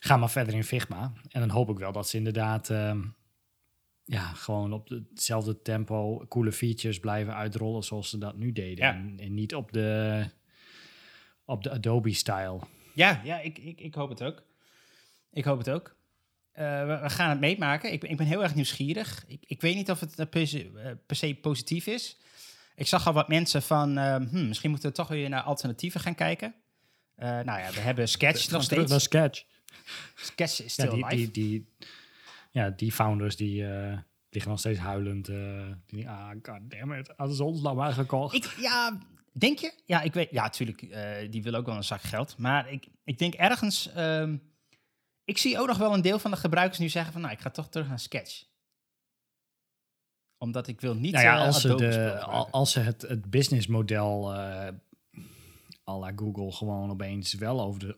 Ga 0.00 0.16
maar 0.16 0.30
verder 0.30 0.54
in 0.54 0.64
Figma. 0.64 1.12
En 1.28 1.40
dan 1.40 1.50
hoop 1.50 1.70
ik 1.70 1.78
wel 1.78 1.92
dat 1.92 2.08
ze 2.08 2.16
inderdaad 2.16 2.70
ehm, 2.70 3.00
ja, 4.04 4.26
gewoon 4.32 4.72
op 4.72 4.88
hetzelfde 4.88 5.62
tempo 5.62 6.26
coole 6.28 6.52
features 6.52 6.98
blijven 7.00 7.34
uitrollen 7.34 7.82
zoals 7.82 8.10
ze 8.10 8.18
dat 8.18 8.36
nu 8.36 8.52
deden. 8.52 8.84
Ja. 8.84 8.92
En, 8.94 9.14
en 9.18 9.34
niet 9.34 9.54
op 9.54 9.72
de, 9.72 10.24
op 11.44 11.62
de 11.62 11.70
Adobe-style. 11.70 12.60
Ja, 12.94 13.20
ja 13.24 13.40
ik, 13.40 13.58
ik, 13.58 13.80
ik 13.80 13.94
hoop 13.94 14.08
het 14.08 14.22
ook. 14.22 14.42
Ik 15.32 15.44
hoop 15.44 15.58
het 15.58 15.70
ook. 15.70 15.96
Eh, 16.52 16.86
we, 16.86 16.98
we 17.02 17.10
gaan 17.10 17.30
het 17.30 17.40
meemaken. 17.40 17.92
Ik, 17.92 18.00
ben- 18.00 18.10
ik 18.10 18.16
ben 18.16 18.26
heel 18.26 18.42
erg 18.42 18.54
nieuwsgierig. 18.54 19.24
Ik, 19.26 19.44
ik 19.46 19.60
weet 19.60 19.74
niet 19.74 19.90
of 19.90 20.00
het 20.00 20.18
eh, 20.18 20.26
per 20.26 20.46
se, 20.46 20.70
eh, 20.76 20.90
per 21.06 21.16
se 21.16 21.34
positief 21.34 21.86
is. 21.86 22.16
Ik 22.76 22.86
zag 22.86 23.06
al 23.06 23.12
wat 23.12 23.28
mensen 23.28 23.62
van, 23.62 23.98
eh, 23.98 24.14
hmm, 24.16 24.48
misschien 24.48 24.70
moeten 24.70 24.88
we 24.88 24.94
toch 24.94 25.08
weer 25.08 25.28
naar 25.28 25.42
alternatieven 25.42 26.00
gaan 26.00 26.14
kijken. 26.14 26.54
Nou 27.16 27.44
ja, 27.44 27.70
we 27.70 27.80
hebben 27.80 28.08
Sketch 28.08 28.50
nog 28.50 28.62
steeds. 28.62 29.02
Sketch. 29.02 29.44
Sketch 30.14 30.62
is 30.62 30.76
Ja, 30.76 30.84
still 30.84 30.94
die, 30.94 31.04
alive. 31.04 31.30
die, 31.30 31.48
die, 31.48 31.68
ja, 32.52 32.70
die 32.70 32.92
founders 32.92 33.36
die 33.36 33.66
eh, 33.66 33.98
liggen 34.28 34.50
nog 34.50 34.60
steeds 34.60 34.78
huilend. 34.78 35.28
eh 35.28 35.66
die, 35.86 36.08
ah, 36.08 36.30
goddammit, 36.42 37.12
hadden 37.16 37.36
ze 37.36 37.44
ons 37.44 37.60
nou 37.62 37.76
maar 37.76 37.92
gekocht. 37.92 38.34
Ik, 38.34 38.44
ja, 38.60 38.98
denk 39.32 39.58
je? 39.58 39.80
Ja, 39.84 40.00
ik 40.00 40.12
weet. 40.14 40.30
Ja, 40.30 40.42
natuurlijk. 40.42 40.82
eh, 40.82 41.30
die 41.30 41.42
wil 41.42 41.54
ook 41.54 41.66
wel 41.66 41.76
een 41.76 41.84
zak 41.84 42.00
geld. 42.02 42.36
Maar 42.38 42.70
ik, 42.72 42.88
ik 43.04 43.18
denk 43.18 43.34
ergens. 43.34 43.92
ehm, 43.92 44.36
ik 45.24 45.38
zie 45.38 45.58
ook 45.60 45.66
nog 45.66 45.78
wel 45.78 45.94
een 45.94 46.02
deel 46.02 46.18
van 46.18 46.30
de 46.30 46.36
gebruikers 46.36 46.78
nu 46.78 46.88
zeggen 46.88 47.12
van, 47.12 47.20
nou, 47.22 47.32
ik 47.32 47.40
ga 47.40 47.50
toch 47.50 47.68
terug 47.68 47.88
naar 47.88 47.98
Sketch. 47.98 48.44
Omdat 50.38 50.66
ik 50.68 50.80
wil 50.80 50.94
niet. 50.94 51.12
nou 51.12 51.24
ja, 51.24 51.44
als 51.46 51.60
ze, 51.60 51.74
de, 51.74 52.20
als 52.50 52.72
ze 52.72 52.80
het, 52.80 53.02
het 53.02 53.30
businessmodel 53.30 54.34
eh 54.34 54.68
à 55.88 55.98
la 55.98 56.12
Google 56.16 56.52
gewoon 56.52 56.90
opeens 56.90 57.34
wel 57.34 57.60
over 57.60 57.80
de, 57.80 57.96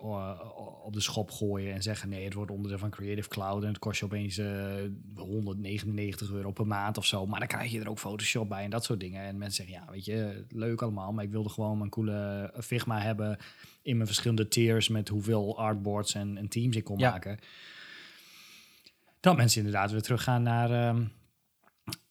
op 0.84 0.92
de 0.92 1.00
schop 1.00 1.30
gooien 1.30 1.74
en 1.74 1.82
zeggen 1.82 2.08
nee, 2.08 2.24
het 2.24 2.34
wordt 2.34 2.50
onderdeel 2.50 2.78
van 2.78 2.90
Creative 2.90 3.28
Cloud 3.28 3.62
en 3.62 3.68
het 3.68 3.78
kost 3.78 3.98
je 3.98 4.04
opeens 4.04 4.38
eh 4.38 4.74
199 5.16 6.30
euro 6.30 6.52
per 6.52 6.66
maand 6.66 6.98
of 6.98 7.06
zo. 7.06 7.26
Maar 7.26 7.38
dan 7.38 7.48
krijg 7.48 7.70
je 7.70 7.80
er 7.80 7.88
ook 7.88 7.98
Photoshop 7.98 8.48
bij 8.48 8.64
en 8.64 8.70
dat 8.70 8.84
soort 8.84 9.00
dingen. 9.00 9.22
En 9.22 9.38
mensen 9.38 9.64
zeggen 9.66 9.84
ja, 9.84 9.92
weet 9.92 10.04
je, 10.04 10.44
leuk 10.48 10.82
allemaal, 10.82 11.12
maar 11.12 11.24
ik 11.24 11.30
wilde 11.30 11.48
gewoon 11.48 11.78
mijn 11.78 11.90
coole 11.90 12.50
Figma 12.62 13.00
hebben 13.00 13.38
in 13.82 13.94
mijn 13.94 14.06
verschillende 14.06 14.48
tiers 14.48 14.88
met 14.88 15.08
hoeveel 15.08 15.58
artboards 15.58 16.14
en, 16.14 16.36
en 16.36 16.48
teams 16.48 16.76
ik 16.76 16.84
kon 16.84 16.98
Ja. 16.98 17.10
maken. 17.10 17.38
Dat 19.20 19.36
mensen 19.36 19.58
inderdaad 19.64 19.90
weer 19.90 20.02
teruggaan 20.02 20.42
naar, 20.42 20.70
ehm, 20.70 21.04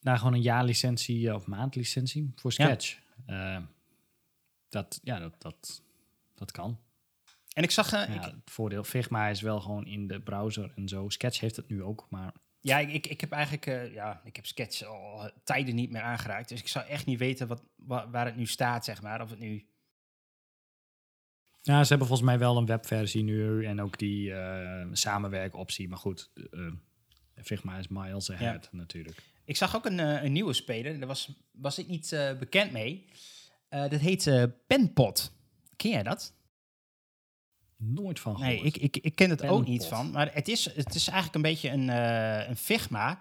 naar 0.00 0.18
gewoon 0.18 0.34
een 0.34 0.42
jaarlicentie 0.42 1.28
eh, 1.28 1.34
of 1.34 1.46
maandlicentie 1.46 2.32
voor 2.34 2.52
Ja. 2.56 2.64
Sketch. 2.64 2.98
Dat, 4.74 5.00
ja, 5.02 5.18
dat, 5.18 5.42
dat, 5.42 5.82
dat 6.34 6.50
kan. 6.50 6.78
En 7.52 7.62
ik 7.62 7.70
zag. 7.70 7.92
eh, 7.92 8.08
Ja, 8.08 8.14
ik, 8.14 8.22
het 8.34 8.50
voordeel 8.50 8.84
Figma 8.84 9.28
is 9.28 9.40
wel 9.40 9.60
gewoon 9.60 9.86
in 9.86 10.06
de 10.06 10.20
browser 10.20 10.72
en 10.76 10.88
zo. 10.88 11.08
Sketch 11.08 11.40
heeft 11.40 11.56
het 11.56 11.68
nu 11.68 11.82
ook, 11.82 12.06
maar 12.10 12.34
ja, 12.60 12.78
ik, 12.78 12.92
ik, 12.92 13.06
ik 13.06 13.20
heb 13.20 13.32
eigenlijk. 13.32 13.66
eh, 13.66 13.92
ja, 13.92 14.20
ik 14.24 14.36
heb 14.36 14.46
Sketch 14.46 14.82
al 14.82 15.30
tijden 15.44 15.74
niet 15.74 15.90
meer 15.90 16.02
aangeraakt. 16.02 16.48
Dus 16.48 16.60
ik 16.60 16.68
zou 16.68 16.86
echt 16.86 17.06
niet 17.06 17.18
weten 17.18 17.46
wat, 17.46 17.62
wa- 17.76 18.10
waar 18.10 18.26
het 18.26 18.36
nu 18.36 18.46
staat, 18.46 18.84
zeg 18.84 19.02
maar. 19.02 19.20
Of 19.22 19.30
het 19.30 19.38
nu. 19.38 19.66
ja, 21.62 21.82
ze 21.82 21.88
hebben 21.88 22.06
volgens 22.06 22.28
mij 22.28 22.38
wel 22.38 22.56
een 22.56 22.66
webversie 22.66 23.22
nu 23.22 23.66
en 23.66 23.80
ook 23.80 23.98
die 23.98 24.32
eh 24.34 24.86
samenwerkoptie. 24.92 25.88
Maar 25.88 25.98
goed, 25.98 26.30
Figma 27.42 27.78
is 27.78 27.88
miles 27.88 28.30
ahead 28.30 28.68
natuurlijk. 28.72 29.22
Ik 29.44 29.56
zag 29.56 29.76
ook 29.76 29.84
een, 29.84 29.98
een 29.98 30.32
nieuwe 30.32 30.52
speler. 30.52 30.98
Daar 30.98 31.08
was, 31.08 31.32
was 31.52 31.78
ik 31.78 31.88
niet 31.88 32.34
bekend 32.38 32.72
mee. 32.72 33.08
Eh, 33.74 33.88
dat 33.88 34.00
heet 34.00 34.26
eh 34.26 34.42
Penpot. 34.66 35.32
Ken 35.76 35.90
jij 35.90 36.02
dat? 36.02 36.32
Nooit 37.76 38.20
van 38.20 38.40
Nee, 38.40 38.56
gehoord. 38.56 38.76
ik, 38.76 38.82
ik, 38.82 38.96
ik 38.96 39.14
ken 39.14 39.30
het 39.30 39.44
ook 39.44 39.66
niet 39.66 39.86
van. 39.86 40.10
Maar 40.10 40.34
het 40.34 40.48
is, 40.48 40.64
het 40.74 40.94
is 40.94 41.06
eigenlijk 41.08 41.34
een 41.34 41.42
beetje 41.42 41.70
een, 41.70 41.90
eh, 41.90 42.48
een 42.48 42.56
Figma. 42.56 43.20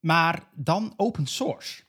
Maar 0.00 0.48
dan 0.54 0.94
open 0.96 1.26
source. 1.26 1.82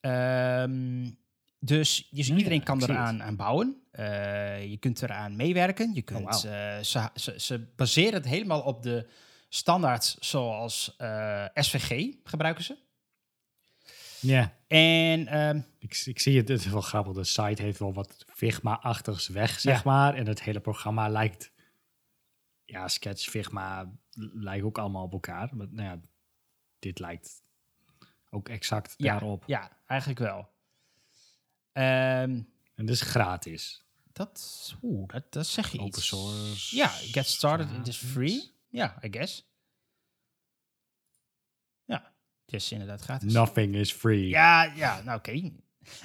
Ehm, 0.00 1.10
dus 1.58 2.08
dus 2.10 2.26
Ja, 2.26 2.36
iedereen 2.36 2.62
kan 2.62 2.82
eraan 2.82 3.22
aan 3.22 3.36
bouwen. 3.36 3.82
Je 4.70 4.76
kunt 4.80 5.02
eraan 5.02 5.36
meewerken. 5.36 5.94
Je 5.94 6.02
kunt, 6.02 6.24
wauw. 6.44 6.52
eh, 6.52 6.82
ze, 6.82 7.10
ze, 7.14 7.40
ze 7.40 7.66
baseren 7.76 8.14
het 8.14 8.24
helemaal 8.26 8.60
op 8.60 8.82
de 8.82 9.06
standaards 9.48 10.16
zoals 10.18 10.96
SVG 11.54 12.14
gebruiken 12.24 12.64
ze. 12.64 12.83
Ja, 14.24 14.54
En 14.66 15.26
ehm, 15.26 15.60
ik, 15.78 16.02
ik 16.04 16.18
zie 16.20 16.36
het. 16.38 16.48
Het 16.48 16.60
is 16.60 16.66
wel 16.66 16.80
grappig. 16.80 17.12
De 17.12 17.24
site 17.24 17.62
heeft 17.62 17.78
wel 17.78 17.92
wat 17.92 18.24
Figma-achtigs 18.34 19.28
weg, 19.28 19.60
zeg 19.60 19.76
Ja. 19.76 19.82
maar. 19.84 20.14
En 20.14 20.26
het 20.26 20.42
hele 20.42 20.60
programma 20.60 21.08
lijkt... 21.08 21.52
Ja, 22.64 22.88
Sketch, 22.88 23.28
Figma 23.28 23.92
lijken 24.32 24.66
ook 24.66 24.78
allemaal 24.78 25.04
op 25.04 25.12
elkaar. 25.12 25.56
Maar 25.56 25.66
nou 25.70 25.88
ja, 25.88 26.00
dit 26.78 26.98
lijkt 26.98 27.42
ook 28.30 28.48
exact 28.48 28.94
ja, 28.96 29.10
daarop. 29.12 29.44
ja, 29.46 29.78
eigenlijk 29.86 30.20
wel. 30.20 30.48
Ehm, 31.72 32.40
En 32.74 32.86
dus 32.86 33.00
gratis. 33.00 33.84
dat, 34.12 34.74
oeh, 34.82 35.08
dat, 35.08 35.32
dat 35.32 35.46
zeg 35.46 35.72
je 35.72 35.78
Open 35.78 35.98
iets. 35.98 36.06
source. 36.06 36.76
Ja, 36.76 36.88
get 36.88 37.26
started, 37.26 37.70
it 37.70 37.88
is 37.88 37.96
free. 37.96 38.50
Ja, 38.68 38.98
I 39.04 39.08
guess. 39.10 39.46
Het 42.44 42.54
is 42.54 42.72
inderdaad 42.72 43.00
gratis. 43.00 43.32
Nothing 43.32 43.74
is 43.74 43.92
free. 43.92 44.28
Ja, 44.28 44.62
ja, 44.76 45.02
nou 45.02 45.18
oké. 45.18 45.30
Ik, 45.30 45.60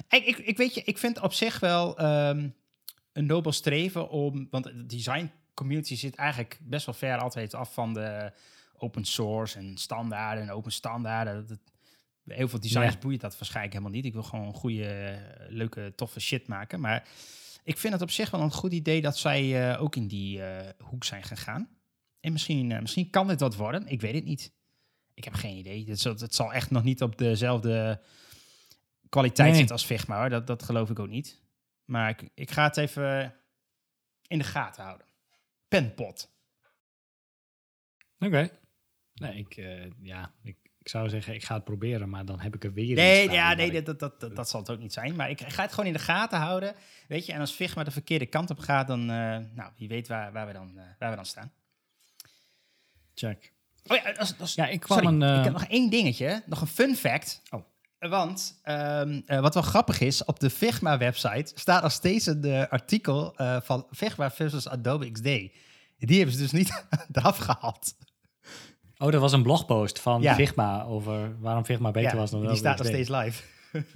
ik, 0.08 0.38
ik 0.38 0.56
weet 0.56 0.74
je, 0.74 0.82
ik 0.84 0.98
vind 0.98 1.20
op 1.20 1.32
zich 1.32 1.60
wel 1.60 1.98
ehm, 1.98 2.48
een 3.12 3.26
nobel 3.26 3.52
streven 3.52 4.08
om, 4.10 4.46
want 4.50 4.64
de 4.64 4.86
design 4.86 5.30
community 5.54 5.96
zit 5.96 6.14
eigenlijk 6.14 6.58
best 6.62 6.86
wel 6.86 6.94
ver 6.94 7.18
altijd 7.18 7.54
af 7.54 7.74
van 7.74 7.94
de 7.94 8.32
open 8.76 9.04
source 9.04 9.58
en 9.58 9.76
standaarden 9.76 10.42
en 10.44 10.50
open 10.50 10.72
standaarden. 10.72 11.34
Dat, 11.34 11.48
dat- 11.48 11.58
heel 12.24 12.48
veel 12.48 12.60
designers 12.60 12.94
Ja. 12.94 13.00
boeit 13.00 13.20
dat 13.20 13.38
waarschijnlijk 13.38 13.72
helemaal 13.74 13.94
niet. 13.94 14.04
Ik 14.04 14.12
wil 14.12 14.22
gewoon 14.22 14.54
goede, 14.54 15.18
leuke, 15.48 15.92
toffe 15.96 16.20
shit 16.20 16.46
maken. 16.48 16.80
Maar 16.80 17.08
ik 17.64 17.78
vind 17.78 17.92
het 17.92 18.02
op 18.02 18.10
zich 18.10 18.30
wel 18.30 18.40
een 18.40 18.52
goed 18.52 18.72
idee 18.72 19.00
dat 19.00 19.18
zij 19.18 19.70
eh, 19.72 19.82
ook 19.82 19.96
in 19.96 20.06
die 20.06 20.42
eh, 20.42 20.68
hoek 20.84 21.04
zijn 21.04 21.22
gegaan. 21.22 21.68
En 22.20 22.32
misschien, 22.32 22.72
eh, 22.72 22.80
misschien 22.80 23.10
kan 23.10 23.26
dit 23.28 23.40
wat 23.40 23.56
worden. 23.56 23.86
Ik 23.86 24.00
weet 24.00 24.14
het 24.14 24.24
niet. 24.24 24.52
Ik 25.20 25.26
heb 25.26 25.34
geen 25.34 25.56
idee. 25.56 25.84
Het 25.88 26.00
zal, 26.00 26.14
het 26.14 26.34
zal 26.34 26.52
echt 26.52 26.70
nog 26.70 26.82
niet 26.82 27.02
op 27.02 27.18
dezelfde 27.18 28.00
kwaliteit 29.08 29.48
Nee. 29.48 29.56
zitten 29.58 29.76
als 29.76 29.84
Figma. 29.84 30.18
Hoor. 30.20 30.28
Dat, 30.28 30.46
dat 30.46 30.62
geloof 30.62 30.90
ik 30.90 30.98
ook 30.98 31.08
niet. 31.08 31.40
Maar 31.84 32.08
ik, 32.08 32.28
ik 32.34 32.50
ga 32.50 32.62
het 32.64 32.76
even 32.76 33.34
in 34.26 34.38
de 34.38 34.44
gaten 34.44 34.84
houden. 34.84 35.06
Penpot. 35.68 36.30
Oké. 38.18 38.50
Nee, 39.14 39.34
ik, 39.38 39.56
eh, 39.56 39.90
ja, 40.02 40.32
ik, 40.42 40.56
ik 40.78 40.88
zou 40.88 41.08
zeggen, 41.08 41.34
ik 41.34 41.44
ga 41.44 41.54
het 41.54 41.64
proberen, 41.64 42.08
maar 42.08 42.24
dan 42.24 42.40
heb 42.40 42.54
ik 42.54 42.64
er 42.64 42.72
weer 42.72 42.94
Nee, 42.94 43.30
ja, 43.30 43.54
nee 43.54 43.70
ik- 43.70 43.84
dat, 43.86 43.98
dat, 43.98 44.20
dat, 44.20 44.36
dat 44.36 44.48
zal 44.48 44.60
het 44.60 44.70
ook 44.70 44.78
niet 44.78 44.92
zijn. 44.92 45.16
Maar 45.16 45.30
ik 45.30 45.40
ga 45.40 45.62
het 45.62 45.70
gewoon 45.70 45.86
in 45.86 45.92
de 45.92 45.98
gaten 45.98 46.38
houden. 46.38 46.74
Weet 47.08 47.26
je, 47.26 47.32
en 47.32 47.40
als 47.40 47.52
Figma 47.52 47.84
de 47.84 47.90
verkeerde 47.90 48.26
kant 48.26 48.50
op 48.50 48.58
gaat, 48.58 48.86
dan, 48.86 49.00
eh, 49.00 49.38
nou, 49.54 49.72
wie 49.76 49.88
weet 49.88 50.08
waar, 50.08 50.32
waar, 50.32 50.46
we 50.46 50.52
dan, 50.52 50.78
eh, 50.78 50.84
waar 50.98 51.10
we 51.10 51.16
dan 51.16 51.26
staan. 51.26 51.52
Check. 53.14 53.52
Oh 53.86 53.96
ja, 53.96 54.02
dat 54.12 54.34
dat 54.38 54.46
is- 54.46 54.54
Ja, 54.54 54.66
ik 54.66 54.80
kwam 54.80 54.98
sorry, 54.98 55.14
een... 55.14 55.22
eh, 55.22 55.38
ik 55.38 55.44
heb 55.44 55.52
nog 55.52 55.64
één 55.64 55.90
dingetje, 55.90 56.42
nog 56.46 56.60
een 56.60 56.66
fun 56.66 56.96
fact. 56.96 57.42
Oh. 57.50 57.62
Want 57.98 58.60
ehm, 58.62 59.20
eh, 59.26 59.40
wat 59.40 59.54
wel 59.54 59.62
grappig 59.62 60.00
is, 60.00 60.24
op 60.24 60.40
de 60.40 60.50
Figma-website 60.50 61.52
staat 61.54 61.82
nog 61.82 61.92
steeds 61.92 62.26
een 62.26 62.44
eh, 62.44 62.66
artikel 62.68 63.36
eh, 63.36 63.56
van 63.62 63.86
Figma 63.90 64.30
versus 64.30 64.68
Adobe 64.68 65.10
XD. 65.10 65.22
Die 65.22 66.16
hebben 66.16 66.32
ze 66.34 66.40
dus 66.40 66.52
niet 66.52 66.84
eraf 67.12 67.36
gehaald. 67.36 67.94
Oh, 68.98 69.14
er 69.14 69.20
was 69.20 69.32
een 69.32 69.42
blogpost 69.42 70.00
van 70.00 70.22
Ja. 70.22 70.34
Figma 70.34 70.82
over 70.82 71.40
waarom 71.40 71.64
Figma 71.64 71.90
beter 71.90 72.10
Ja, 72.10 72.16
was 72.16 72.30
dan 72.30 72.40
die 72.40 72.48
Adobe 72.48 72.66
staat 72.68 72.78
nog 72.78 72.86
XD. 72.86 72.92
steeds 72.94 73.08
live. 73.24 73.42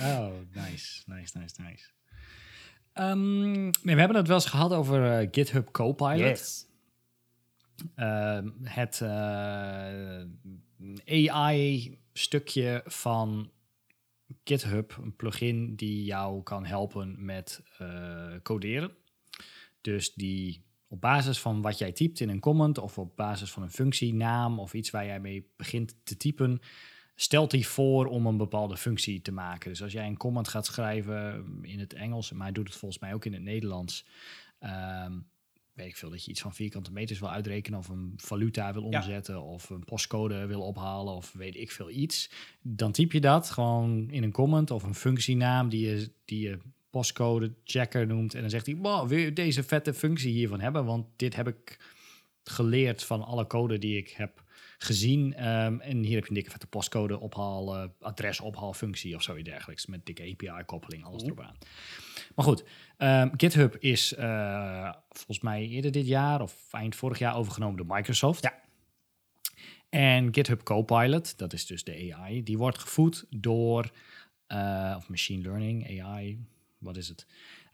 Oh, 0.00 0.26
nice, 0.52 1.02
nice, 1.06 1.38
nice, 1.38 1.54
nice. 1.68 1.84
Ehm, 2.92 3.70
we 3.82 3.98
hebben 4.00 4.16
het 4.16 4.26
wel 4.26 4.36
eens 4.36 4.46
gehad 4.46 4.72
over 4.72 5.18
eh, 5.18 5.28
GitHub 5.30 5.70
Copilot. 5.72 6.18
Yes. 6.18 6.64
Ehm, 7.94 8.48
het 8.62 9.00
eh, 9.00 10.22
AI-stukje 11.30 12.82
van 12.84 13.50
GitHub, 14.44 14.98
een 15.02 15.16
plugin 15.16 15.76
die 15.76 16.04
jou 16.04 16.42
kan 16.42 16.64
helpen 16.64 17.24
met 17.24 17.62
eh, 17.78 18.34
coderen. 18.42 18.92
Dus 19.80 20.14
die 20.14 20.64
op 20.88 21.00
basis 21.00 21.38
van 21.38 21.62
wat 21.62 21.78
jij 21.78 21.92
typt 21.92 22.20
in 22.20 22.28
een 22.28 22.40
comment 22.40 22.78
of 22.78 22.98
op 22.98 23.16
basis 23.16 23.50
van 23.50 23.62
een 23.62 23.70
functienaam 23.70 24.58
of 24.58 24.74
iets 24.74 24.90
waar 24.90 25.06
jij 25.06 25.20
mee 25.20 25.52
begint 25.56 25.94
te 26.02 26.16
typen, 26.16 26.60
stelt 27.14 27.52
hij 27.52 27.62
voor 27.62 28.06
om 28.06 28.26
een 28.26 28.36
bepaalde 28.36 28.76
functie 28.76 29.22
te 29.22 29.32
maken. 29.32 29.70
Dus 29.70 29.82
als 29.82 29.92
jij 29.92 30.06
een 30.06 30.16
comment 30.16 30.48
gaat 30.48 30.66
schrijven 30.66 31.46
in 31.62 31.78
het 31.78 31.92
Engels, 31.92 32.32
maar 32.32 32.42
hij 32.42 32.52
doet 32.52 32.68
het 32.68 32.76
volgens 32.76 33.00
mij 33.00 33.14
ook 33.14 33.24
in 33.24 33.32
het 33.32 33.42
Nederlands, 33.42 34.06
ehm, 34.58 35.18
weet 35.80 35.88
ik 35.90 35.96
veel, 35.96 36.10
dat 36.10 36.24
je 36.24 36.30
iets 36.30 36.40
van 36.40 36.54
vierkante 36.54 36.92
meters 36.92 37.18
wil 37.20 37.30
uitrekenen 37.30 37.78
of 37.78 37.88
een 37.88 38.12
valuta 38.16 38.72
wil 38.72 38.90
Ja. 38.90 38.98
omzetten 38.98 39.42
of 39.42 39.70
een 39.70 39.84
postcode 39.84 40.46
wil 40.46 40.60
ophalen 40.62 41.14
of 41.14 41.32
weet 41.32 41.56
ik 41.56 41.70
veel 41.70 41.90
iets, 41.90 42.30
dan 42.62 42.92
typ 42.92 43.12
je 43.12 43.20
dat 43.20 43.50
gewoon 43.50 44.10
in 44.10 44.22
een 44.22 44.32
comment 44.32 44.70
of 44.70 44.82
een 44.82 44.94
functienaam 44.94 45.68
die 45.68 45.86
je, 45.88 46.10
die 46.24 46.40
je 46.48 46.58
postcode 46.90 47.52
checker 47.64 48.06
noemt 48.06 48.34
en 48.34 48.40
dan 48.40 48.50
zegt 48.50 48.66
hij, 48.66 48.76
wow, 48.76 49.08
wil 49.08 49.18
je 49.18 49.32
deze 49.32 49.62
vette 49.62 49.94
functie 49.94 50.32
hiervan 50.32 50.60
hebben? 50.60 50.84
Want 50.84 51.06
dit 51.16 51.36
heb 51.36 51.48
ik 51.48 51.78
geleerd 52.44 53.02
van 53.04 53.22
alle 53.24 53.46
code 53.46 53.78
die 53.78 53.96
ik 53.96 54.08
heb 54.08 54.42
gezien. 54.82 55.34
Ehm, 55.34 55.80
en 55.80 56.02
hier 56.02 56.14
heb 56.14 56.22
je 56.22 56.28
een 56.28 56.34
dikke 56.34 56.50
vette 56.50 56.66
postcode 56.66 57.20
ophaal, 57.20 57.76
eh, 57.76 57.88
adres 58.00 58.40
ophaalfunctie 58.40 59.14
of 59.14 59.22
zoiets 59.22 59.48
dergelijks 59.48 59.86
met 59.86 60.06
dikke 60.06 60.22
API-koppeling, 60.22 61.04
alles 61.04 61.22
erop 61.22 61.40
aan. 61.40 61.56
Maar 62.34 62.44
goed, 62.44 62.64
ehm, 62.96 63.28
GitHub 63.36 63.76
is 63.78 64.14
eh, 64.14 64.92
volgens 65.08 65.40
mij 65.40 65.68
eerder 65.68 65.92
dit 65.92 66.06
jaar 66.06 66.40
of 66.40 66.68
eind 66.70 66.96
vorig 66.96 67.18
jaar 67.18 67.36
overgenomen 67.36 67.76
door 67.76 67.96
Microsoft. 67.96 68.42
Ja. 68.42 68.58
En 69.88 70.34
GitHub 70.34 70.62
Copilot, 70.62 71.38
dat 71.38 71.52
is 71.52 71.66
dus 71.66 71.84
de 71.84 72.14
AI, 72.14 72.42
die 72.42 72.58
wordt 72.58 72.78
gevoed 72.78 73.26
door, 73.30 73.90
eh, 74.46 74.94
of 74.96 75.08
machine 75.08 75.42
learning, 75.42 76.00
AI, 76.00 76.44
wat 76.78 76.96
is 76.96 77.08
het? 77.08 77.26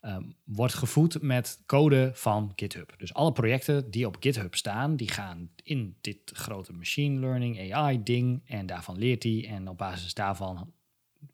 Ehm, 0.07 0.23
wordt 0.45 0.75
gevoed 0.75 1.23
met 1.23 1.63
code 1.67 2.11
van 2.15 2.53
GitHub. 2.57 2.95
Dus 2.99 3.15
alle 3.15 3.33
projecten 3.33 3.91
die 3.91 4.07
op 4.07 4.17
GitHub 4.21 4.55
staan, 4.55 4.97
die 4.97 5.09
gaan 5.09 5.51
in 5.63 5.97
dit 6.01 6.19
grote 6.33 6.73
machine 6.73 7.21
learning 7.21 7.73
AI 7.73 8.03
ding 8.03 8.43
en 8.45 8.67
daarvan 8.67 8.99
leert 8.99 9.23
hij 9.23 9.47
en 9.49 9.69
op 9.69 9.79
basis 9.79 10.15
daarvan 10.15 10.73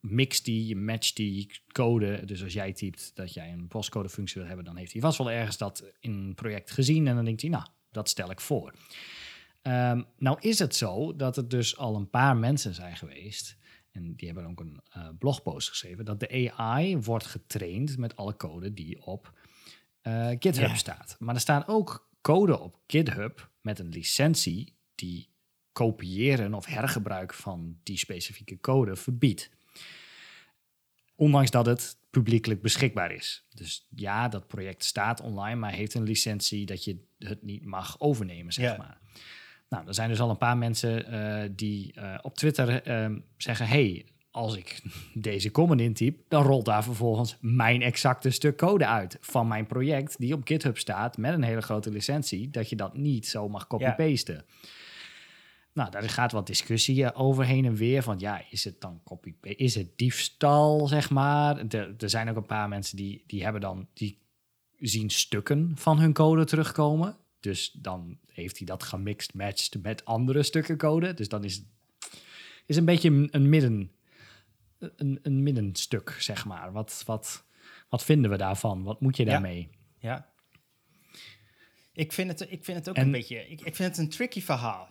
mixt 0.00 0.44
die, 0.44 0.76
matcht 0.76 1.16
die 1.16 1.50
code. 1.72 2.24
Dus 2.24 2.42
als 2.42 2.52
jij 2.52 2.72
typt 2.72 3.10
dat 3.14 3.34
jij 3.34 3.52
een 3.52 3.68
postcode 3.68 4.08
functie 4.08 4.38
wil 4.40 4.46
hebben, 4.46 4.64
dan 4.64 4.76
heeft 4.76 4.92
hij 4.92 5.00
vast 5.00 5.18
wel 5.18 5.30
ergens 5.30 5.56
dat 5.56 5.84
in 6.00 6.12
een 6.12 6.34
project 6.34 6.70
gezien 6.70 7.06
en 7.06 7.14
dan 7.14 7.24
denkt 7.24 7.40
hij, 7.40 7.50
nou, 7.50 7.66
dat 7.90 8.08
stel 8.08 8.30
ik 8.30 8.40
voor. 8.40 8.74
Ehm, 9.62 10.02
nou 10.18 10.36
is 10.40 10.58
het 10.58 10.74
zo 10.74 11.16
dat 11.16 11.36
er 11.36 11.48
dus 11.48 11.76
al 11.76 11.96
een 11.96 12.10
paar 12.10 12.36
mensen 12.36 12.74
zijn 12.74 12.96
geweest, 12.96 13.56
en 13.92 14.14
die 14.14 14.26
hebben 14.26 14.46
ook 14.46 14.60
een 14.60 14.80
eh, 14.90 15.08
blogpost 15.18 15.68
geschreven, 15.68 16.04
dat 16.04 16.20
de 16.20 16.52
AI 16.54 16.98
wordt 16.98 17.26
getraind 17.26 17.98
met 17.98 18.16
alle 18.16 18.36
code 18.36 18.72
die 18.72 19.04
op 19.04 19.38
eh, 20.00 20.28
GitHub 20.38 20.76
staat. 20.76 21.16
Maar 21.18 21.34
er 21.34 21.40
staan 21.40 21.66
ook 21.66 22.08
code 22.20 22.58
op 22.58 22.80
GitHub 22.86 23.50
met 23.60 23.78
een 23.78 23.88
licentie 23.88 24.76
die 24.94 25.30
kopiëren 25.72 26.54
of 26.54 26.66
hergebruik 26.66 27.34
van 27.34 27.78
die 27.82 27.98
specifieke 27.98 28.60
code 28.60 28.96
verbiedt. 28.96 29.50
Ondanks 31.14 31.50
dat 31.50 31.66
het 31.66 31.96
publiekelijk 32.10 32.62
beschikbaar 32.62 33.12
is. 33.12 33.46
Dus 33.48 33.86
ja, 33.94 34.28
dat 34.28 34.46
project 34.46 34.84
staat 34.84 35.20
online, 35.20 35.60
maar 35.60 35.72
heeft 35.72 35.94
een 35.94 36.02
licentie 36.02 36.66
dat 36.66 36.84
je 36.84 37.04
het 37.18 37.42
niet 37.42 37.64
mag 37.64 38.00
overnemen, 38.00 38.52
zeg 38.52 38.76
maar. 38.76 39.00
Nou, 39.72 39.86
er 39.86 39.94
zijn 39.94 40.08
dus 40.08 40.20
al 40.20 40.30
een 40.30 40.36
paar 40.36 40.58
mensen 40.58 41.06
eh, 41.06 41.50
die 41.56 41.92
eh, 41.92 42.18
op 42.22 42.34
Twitter 42.34 42.82
eh, 42.82 43.10
zeggen: 43.36 43.66
hey, 43.66 44.06
als 44.30 44.56
ik 44.56 44.82
deze 45.14 45.50
comment 45.50 45.80
intyp, 45.80 46.20
dan 46.28 46.42
rolt 46.42 46.64
daar 46.64 46.84
vervolgens 46.84 47.36
mijn 47.40 47.82
exacte 47.82 48.30
stuk 48.30 48.56
code 48.56 48.86
uit 48.86 49.18
van 49.20 49.48
mijn 49.48 49.66
project 49.66 50.18
die 50.18 50.34
op 50.34 50.40
GitHub 50.46 50.78
staat 50.78 51.16
met 51.16 51.32
een 51.32 51.42
hele 51.42 51.60
grote 51.60 51.90
licentie, 51.90 52.50
dat 52.50 52.68
je 52.68 52.76
dat 52.76 52.96
niet 52.96 53.26
zo 53.26 53.48
mag 53.48 53.66
copy-pasten. 53.66 54.44
Nou, 55.72 55.90
daar 55.90 56.08
gaat 56.08 56.32
wat 56.32 56.46
discussie 56.46 57.04
eh, 57.04 57.20
over 57.20 57.44
heen 57.44 57.64
en 57.64 57.74
weer. 57.74 58.02
Van 58.02 58.18
ja, 58.18 58.42
is 58.50 58.64
het 58.64 58.80
dan 58.80 59.00
copy 59.04 59.34
Is 59.40 59.74
het 59.74 59.98
diefstal, 59.98 60.86
zeg 60.86 61.10
maar? 61.10 61.58
Er, 61.68 61.94
er 61.98 62.10
zijn 62.10 62.30
ook 62.30 62.36
een 62.36 62.46
paar 62.46 62.68
mensen 62.68 62.96
die, 62.96 63.24
die 63.26 63.42
hebben 63.42 63.60
dan, 63.60 63.88
die 63.94 64.18
zien 64.78 65.10
stukken 65.10 65.72
van 65.74 65.98
hun 65.98 66.12
code 66.12 66.44
terugkomen. 66.44 67.16
Dus 67.40 67.70
dan 67.72 68.18
heeft 68.32 68.58
hij 68.58 68.66
dat 68.66 68.82
gemixt, 68.82 69.34
matched 69.34 69.82
met 69.82 70.04
andere 70.04 70.42
stukken 70.42 70.76
code. 70.76 71.14
Dus 71.14 71.28
dan 71.28 71.44
is 71.44 71.54
het 71.56 71.66
is 72.66 72.76
een 72.76 72.84
beetje 72.84 73.08
een, 73.10 73.28
een 73.30 73.48
midden, 73.48 73.92
een, 74.78 75.18
een 75.22 75.42
middenstuk, 75.42 76.16
zeg 76.18 76.44
maar. 76.44 76.72
Wat, 76.72 77.02
wat, 77.06 77.44
wat 77.88 78.04
vinden 78.04 78.30
we 78.30 78.36
daarvan? 78.36 78.82
Wat 78.82 79.00
moet 79.00 79.16
je 79.16 79.24
Ja. 79.24 79.30
daarmee? 79.30 79.70
Ja. 79.98 80.30
Ik 81.92 82.12
vind 82.12 82.28
het, 82.40 82.50
ik 82.50 82.64
vind 82.64 82.78
het 82.78 82.88
ook 82.88 82.96
En- 82.96 83.04
een 83.04 83.10
beetje... 83.10 83.36
Ik, 83.48 83.60
ik 83.60 83.76
vind 83.76 83.88
het 83.88 83.98
een 83.98 84.08
tricky 84.08 84.40
verhaal. 84.40 84.90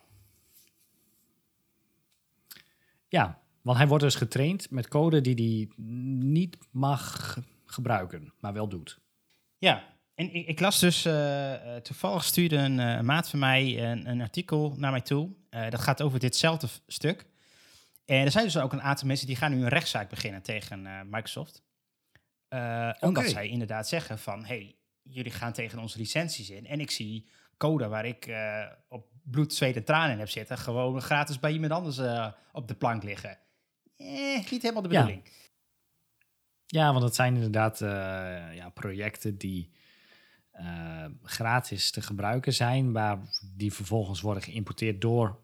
Ja, 3.08 3.41
want 3.62 3.77
hij 3.77 3.88
wordt 3.88 4.04
dus 4.04 4.15
getraind 4.15 4.69
met 4.69 4.88
code 4.88 5.21
die 5.21 5.36
hij 5.36 5.86
niet 6.25 6.58
mag 6.71 7.38
gebruiken, 7.65 8.34
maar 8.39 8.54
wel 8.54 8.69
doet. 8.69 8.99
Ja, 9.58 9.97
en 10.21 10.34
ik, 10.34 10.47
ik 10.47 10.60
las 10.60 10.79
dus... 10.79 11.05
eh, 11.05 11.75
eh, 11.75 11.81
toevallig 11.81 12.23
stuurde 12.23 12.55
een, 12.55 12.79
eh, 12.79 12.95
een 12.95 13.05
maat 13.05 13.29
van 13.29 13.39
mij 13.39 13.91
een, 13.91 14.10
een 14.10 14.21
artikel 14.21 14.73
naar 14.77 14.91
mij 14.91 15.01
toe. 15.01 15.29
Dat 15.49 15.79
gaat 15.79 16.01
over 16.01 16.19
ditzelfde 16.19 16.67
stuk. 16.88 17.25
En 18.05 18.25
er 18.25 18.31
zijn 18.31 18.43
dus 18.43 18.57
ook 18.57 18.73
een 18.73 18.81
aantal 18.81 19.07
mensen 19.07 19.27
die 19.27 19.36
gaan 19.36 19.51
nu 19.51 19.62
een 19.62 19.69
rechtszaak 19.69 20.10
beginnen 20.10 20.41
tegen 20.41 21.10
Microsoft. 21.10 21.63
Omdat 22.99 23.29
zij 23.29 23.47
inderdaad 23.47 23.88
zeggen 23.88 24.19
van... 24.19 24.45
hey, 24.45 24.75
jullie 25.01 25.31
gaan 25.31 25.53
tegen 25.53 25.79
onze 25.79 25.97
licenties 25.97 26.49
in. 26.49 26.67
En 26.67 26.79
ik 26.79 26.91
zie 26.91 27.29
code 27.57 27.88
waar 27.88 28.05
ik 28.05 28.34
op 28.88 29.07
bloed, 29.23 29.53
zweet 29.53 29.75
en 29.75 29.84
tranen 29.84 30.12
in 30.12 30.19
heb 30.19 30.29
zitten... 30.29 30.57
gewoon 30.57 31.01
gratis 31.01 31.39
bij 31.39 31.51
iemand 31.51 31.71
anders 31.71 31.99
op 32.51 32.67
de 32.67 32.75
plank 32.75 33.03
liggen. 33.03 33.38
Eh, 33.97 34.49
niet 34.51 34.62
helemaal 34.62 34.81
de 34.81 34.88
bedoeling. 34.88 35.23
Ja, 36.65 36.91
want 36.91 37.03
het 37.03 37.15
zijn 37.15 37.36
inderdaad 37.36 37.79
ja, 38.53 38.69
projecten 38.73 39.38
die 39.38 39.71
eh, 40.62 41.06
gratis 41.24 41.91
te 41.91 42.02
gebruiken 42.02 42.54
zijn, 42.54 42.91
maar 42.91 43.19
die 43.56 43.74
vervolgens 43.74 44.21
worden 44.21 44.43
geïmporteerd 44.43 45.02
door 45.02 45.39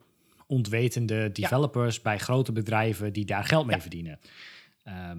ontwetende 0.48 1.32
developers 1.32 2.02
bij 2.02 2.18
grote 2.20 2.52
bedrijven 2.52 3.14
die 3.14 3.26
daar 3.26 3.44
geld 3.44 3.66
mee 3.66 3.76
Ja. 3.76 3.82
verdienen. 3.82 4.20
Ehm, 4.84 5.18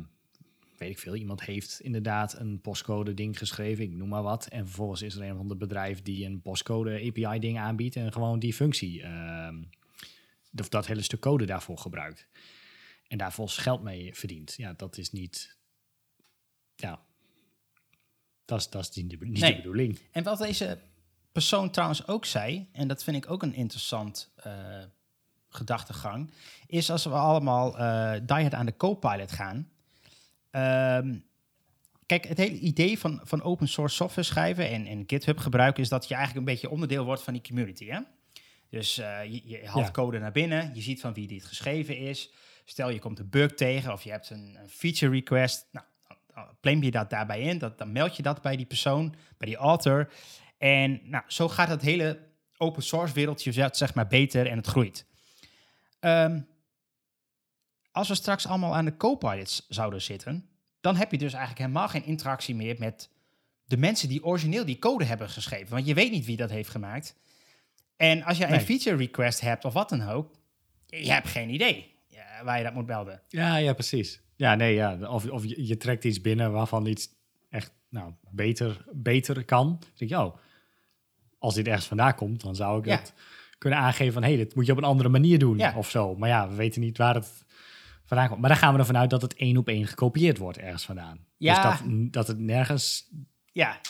weet 0.79 0.91
ik 0.91 0.99
veel, 0.99 1.15
iemand 1.15 1.43
heeft 1.43 1.81
inderdaad 1.81 2.39
een 2.39 2.61
postcode 2.61 3.15
ding 3.15 3.39
geschreven, 3.39 3.85
ik 3.85 3.91
noem 3.91 4.09
maar 4.09 4.23
wat, 4.23 4.47
en 4.47 4.67
vervolgens 4.67 5.03
is 5.03 5.15
er 5.15 5.23
een 5.23 5.33
of 5.33 5.39
ander 5.39 5.57
bedrijf 5.57 6.03
die 6.03 6.25
een 6.25 6.41
postcode 6.41 6.91
API 7.07 7.39
ding 7.39 7.59
aanbiedt 7.59 7.97
en 7.97 8.13
gewoon 8.13 8.39
die 8.39 8.55
functie, 8.55 9.03
ehm, 9.03 9.63
of 10.57 10.69
dat 10.69 10.87
hele 10.87 11.03
stuk 11.03 11.21
code 11.21 11.45
daarvoor 11.47 11.79
gebruikt. 11.79 12.27
En 13.09 13.19
daar 13.19 13.33
volgens 13.33 13.59
geld 13.59 13.83
mee 13.83 14.15
verdient. 14.15 14.55
Ja, 14.57 14.73
dat 14.73 14.99
is 14.99 15.13
niet 15.13 15.57
ja, 16.77 17.01
dat 18.49 18.75
is, 18.75 18.91
niet, 18.91 19.11
de, 19.11 19.17
niet 19.21 19.41
Nee. 19.41 19.51
de 19.51 19.57
bedoeling. 19.57 19.99
En 20.11 20.23
wat 20.25 20.39
deze 20.39 20.79
persoon 21.33 21.71
trouwens 21.71 22.07
ook 22.07 22.25
zei, 22.25 22.69
en 22.73 22.89
dat 22.89 23.05
vind 23.05 23.17
ik 23.17 23.31
ook 23.31 23.43
een 23.43 23.55
interessant 23.55 24.31
eh, 24.37 24.53
gedachtegang, 25.49 26.31
is 26.67 26.91
als 26.91 27.05
we 27.05 27.11
allemaal 27.11 27.79
eh 27.79 28.13
diehard 28.27 28.55
aan 28.55 28.67
de 28.67 28.77
Copilot 28.77 29.33
gaan. 29.33 29.69
Ehm, 30.51 31.15
kijk, 32.07 32.25
het 32.29 32.39
hele 32.39 32.59
idee 32.59 32.99
van, 32.99 33.21
van 33.23 33.43
open 33.43 33.69
source 33.69 33.95
software 33.97 34.27
schrijven 34.27 34.69
en, 34.71 34.87
en 34.87 35.05
GitHub 35.07 35.39
gebruiken 35.39 35.83
is 35.83 35.89
dat 35.89 36.09
je 36.09 36.15
eigenlijk 36.15 36.47
een 36.47 36.53
beetje 36.53 36.71
onderdeel 36.71 37.05
wordt 37.05 37.23
van 37.23 37.33
die 37.33 37.43
community. 37.43 37.87
Hè? 37.87 38.01
Dus 38.71 38.99
eh, 38.99 39.25
je, 39.25 39.41
je 39.49 39.67
haalt 39.67 39.87
Ja. 39.87 39.91
code 39.91 40.19
naar 40.19 40.33
binnen, 40.33 40.75
je 40.75 40.81
ziet 40.81 41.01
van 41.01 41.15
wie 41.15 41.27
dit 41.27 41.45
geschreven 41.45 41.97
is. 41.97 42.31
Stel 42.65 42.91
je 42.91 42.99
komt 42.99 43.19
een 43.19 43.29
bug 43.29 43.55
tegen 43.55 43.93
of 43.93 44.03
je 44.03 44.11
hebt 44.11 44.31
een, 44.31 44.57
een 44.61 44.69
feature 44.69 45.13
request. 45.13 45.67
Nou, 45.73 45.87
claim 46.61 46.83
je 46.83 46.91
dat 46.91 47.11
daarbij 47.11 47.41
in, 47.41 47.59
dat, 47.59 47.79
dan 47.79 47.93
meld 47.93 48.17
je 48.17 48.23
dat 48.23 48.43
bij 48.43 48.57
die 48.57 48.67
persoon, 48.67 49.15
bij 49.39 49.49
die 49.49 49.57
author. 49.57 50.13
En 50.59 51.01
nou, 51.05 51.25
zo 51.27 51.49
gaat 51.49 51.69
het 51.69 51.83
hele 51.83 52.19
open 52.57 52.83
source 52.83 53.15
wereldje 53.15 53.69
zeg 53.73 53.95
maar 53.95 54.07
beter 54.07 54.47
en 54.47 54.57
het 54.57 54.67
groeit. 54.67 55.07
Ehm, 56.01 56.41
als 57.93 58.09
we 58.09 58.15
straks 58.15 58.47
allemaal 58.47 58.75
aan 58.77 58.85
de 58.85 58.97
Copilots 58.97 59.67
zouden 59.69 60.03
zitten, 60.03 60.49
dan 60.81 60.97
heb 60.97 61.11
je 61.11 61.19
dus 61.19 61.33
eigenlijk 61.33 61.61
helemaal 61.63 61.89
geen 61.89 62.05
interactie 62.05 62.55
meer 62.55 62.77
met 62.79 63.11
de 63.65 63.77
mensen 63.77 64.09
die 64.09 64.25
origineel 64.25 64.65
die 64.65 64.79
code 64.79 65.05
hebben 65.05 65.29
geschreven. 65.29 65.69
Want 65.71 65.87
je 65.87 65.95
weet 65.95 66.11
niet 66.11 66.25
wie 66.25 66.37
dat 66.37 66.51
heeft 66.51 66.71
gemaakt. 66.71 67.15
En 67.97 68.23
als 68.23 68.39
Nee. 68.39 68.53
een 68.53 68.61
feature 68.61 68.97
request 68.97 69.41
hebt 69.41 69.65
of 69.65 69.73
wat 69.73 69.89
dan 69.89 70.09
ook, 70.09 70.35
je 70.87 71.13
hebt 71.13 71.29
geen 71.29 71.51
idee 71.51 71.95
waar 72.43 72.59
je 72.59 72.65
dat 72.65 72.75
moet 72.75 72.87
melden. 72.87 73.23
Ja, 73.29 73.57
ja, 73.57 73.73
precies. 73.73 74.21
Ja, 74.39 74.55
nee, 74.55 74.75
ja. 74.75 74.99
Of, 75.11 75.31
of 75.31 75.45
je, 75.45 75.67
je 75.67 75.77
trekt 75.77 76.05
iets 76.05 76.21
binnen 76.21 76.53
waarvan 76.53 76.87
iets 76.87 77.09
echt 77.51 77.73
nou, 77.89 78.13
beter, 78.31 78.85
beter 78.93 79.45
kan. 79.45 79.67
Dan 79.81 79.89
denk 79.95 80.11
je, 80.11 80.19
oh, 80.19 80.37
als 81.39 81.55
dit 81.55 81.67
ergens 81.67 81.87
vandaan 81.87 82.15
komt, 82.15 82.41
dan 82.43 82.55
zou 82.57 82.79
ik 82.79 82.85
Ja. 82.87 82.97
het 82.97 83.13
kunnen 83.59 83.79
aangeven 83.79 84.13
van, 84.13 84.23
hé, 84.23 84.29
hey, 84.29 84.37
dit 84.37 84.55
moet 84.55 84.67
je 84.67 84.73
op 84.73 84.79
een 84.79 84.85
andere 84.85 85.09
manier 85.09 85.39
doen 85.39 85.59
Ja. 85.59 85.75
of 85.77 85.91
zo. 85.91 86.17
Maar 86.17 86.29
ja, 86.29 86.49
we 86.49 86.55
weten 86.55 86.81
niet 86.81 86.99
waar 86.99 87.15
het 87.15 87.45
vandaan 88.05 88.29
komt. 88.29 88.41
Maar 88.41 88.51
dan 88.51 88.59
gaan 88.59 88.73
we 88.73 88.79
ervan 88.79 88.97
uit 88.97 89.11
dat 89.11 89.23
het 89.23 89.35
één 89.35 89.57
op 89.57 89.69
één 89.69 89.87
gekopieerd 89.87 90.39
wordt 90.39 90.59
ergens 90.59 90.85
vandaan. 90.85 91.19
Ja. 91.37 91.55
Dus 91.55 91.81
dat, 91.81 92.13
dat 92.13 92.27
het 92.27 92.39
nergens 92.39 93.11
Ja, 93.53 93.81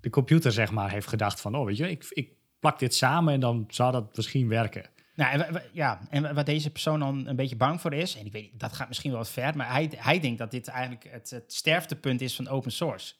de 0.00 0.10
computer, 0.10 0.52
zeg 0.52 0.70
maar, 0.70 0.90
heeft 0.90 1.06
gedacht 1.08 1.40
van, 1.40 1.54
oh, 1.56 1.66
weet 1.66 1.76
je, 1.76 1.90
ik, 1.90 2.06
ik 2.10 2.30
plak 2.58 2.78
dit 2.78 2.94
samen 2.94 3.34
en 3.34 3.40
dan 3.40 3.64
zou 3.68 3.92
dat 3.92 4.16
misschien 4.16 4.48
werken. 4.48 4.84
Nou, 5.16 5.40
en 5.40 5.62
ja, 5.72 6.00
en 6.10 6.22
wa- 6.22 6.34
waar 6.34 6.44
deze 6.44 6.70
persoon 6.70 6.98
dan 7.00 7.26
een 7.26 7.36
beetje 7.36 7.56
bang 7.56 7.80
voor 7.80 7.92
is, 7.94 8.16
en 8.16 8.26
ik 8.26 8.32
weet 8.32 8.50
dat 8.60 8.72
gaat 8.72 8.88
misschien 8.88 9.10
wel 9.10 9.20
wat 9.20 9.30
ver, 9.30 9.56
maar 9.56 9.70
hij, 9.72 9.90
hij 9.96 10.20
denkt 10.20 10.38
dat 10.38 10.50
dit 10.50 10.68
eigenlijk 10.68 11.06
het, 11.10 11.30
het 11.30 11.52
sterftepunt 11.52 12.20
is 12.20 12.36
van 12.36 12.48
open 12.48 12.72
source. 12.72 13.14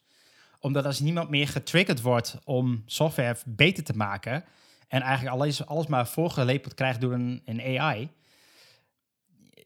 Omdat 0.61 0.85
als 0.85 1.01
niemand 1.01 1.29
meer 1.29 1.49
getriggerd 1.49 2.01
wordt 2.03 2.39
om 2.45 2.83
software 2.87 3.37
beter 3.47 3.85
te 3.85 3.97
maken... 3.97 4.45
en 4.89 5.01
eigenlijk 5.03 5.37
alles, 5.37 5.67
alles 5.67 5.87
maar 5.87 6.07
voorgelepeld 6.09 6.75
krijgt 6.75 7.01
door 7.01 7.13
een, 7.13 7.43
een 7.45 7.81
AI... 7.81 8.09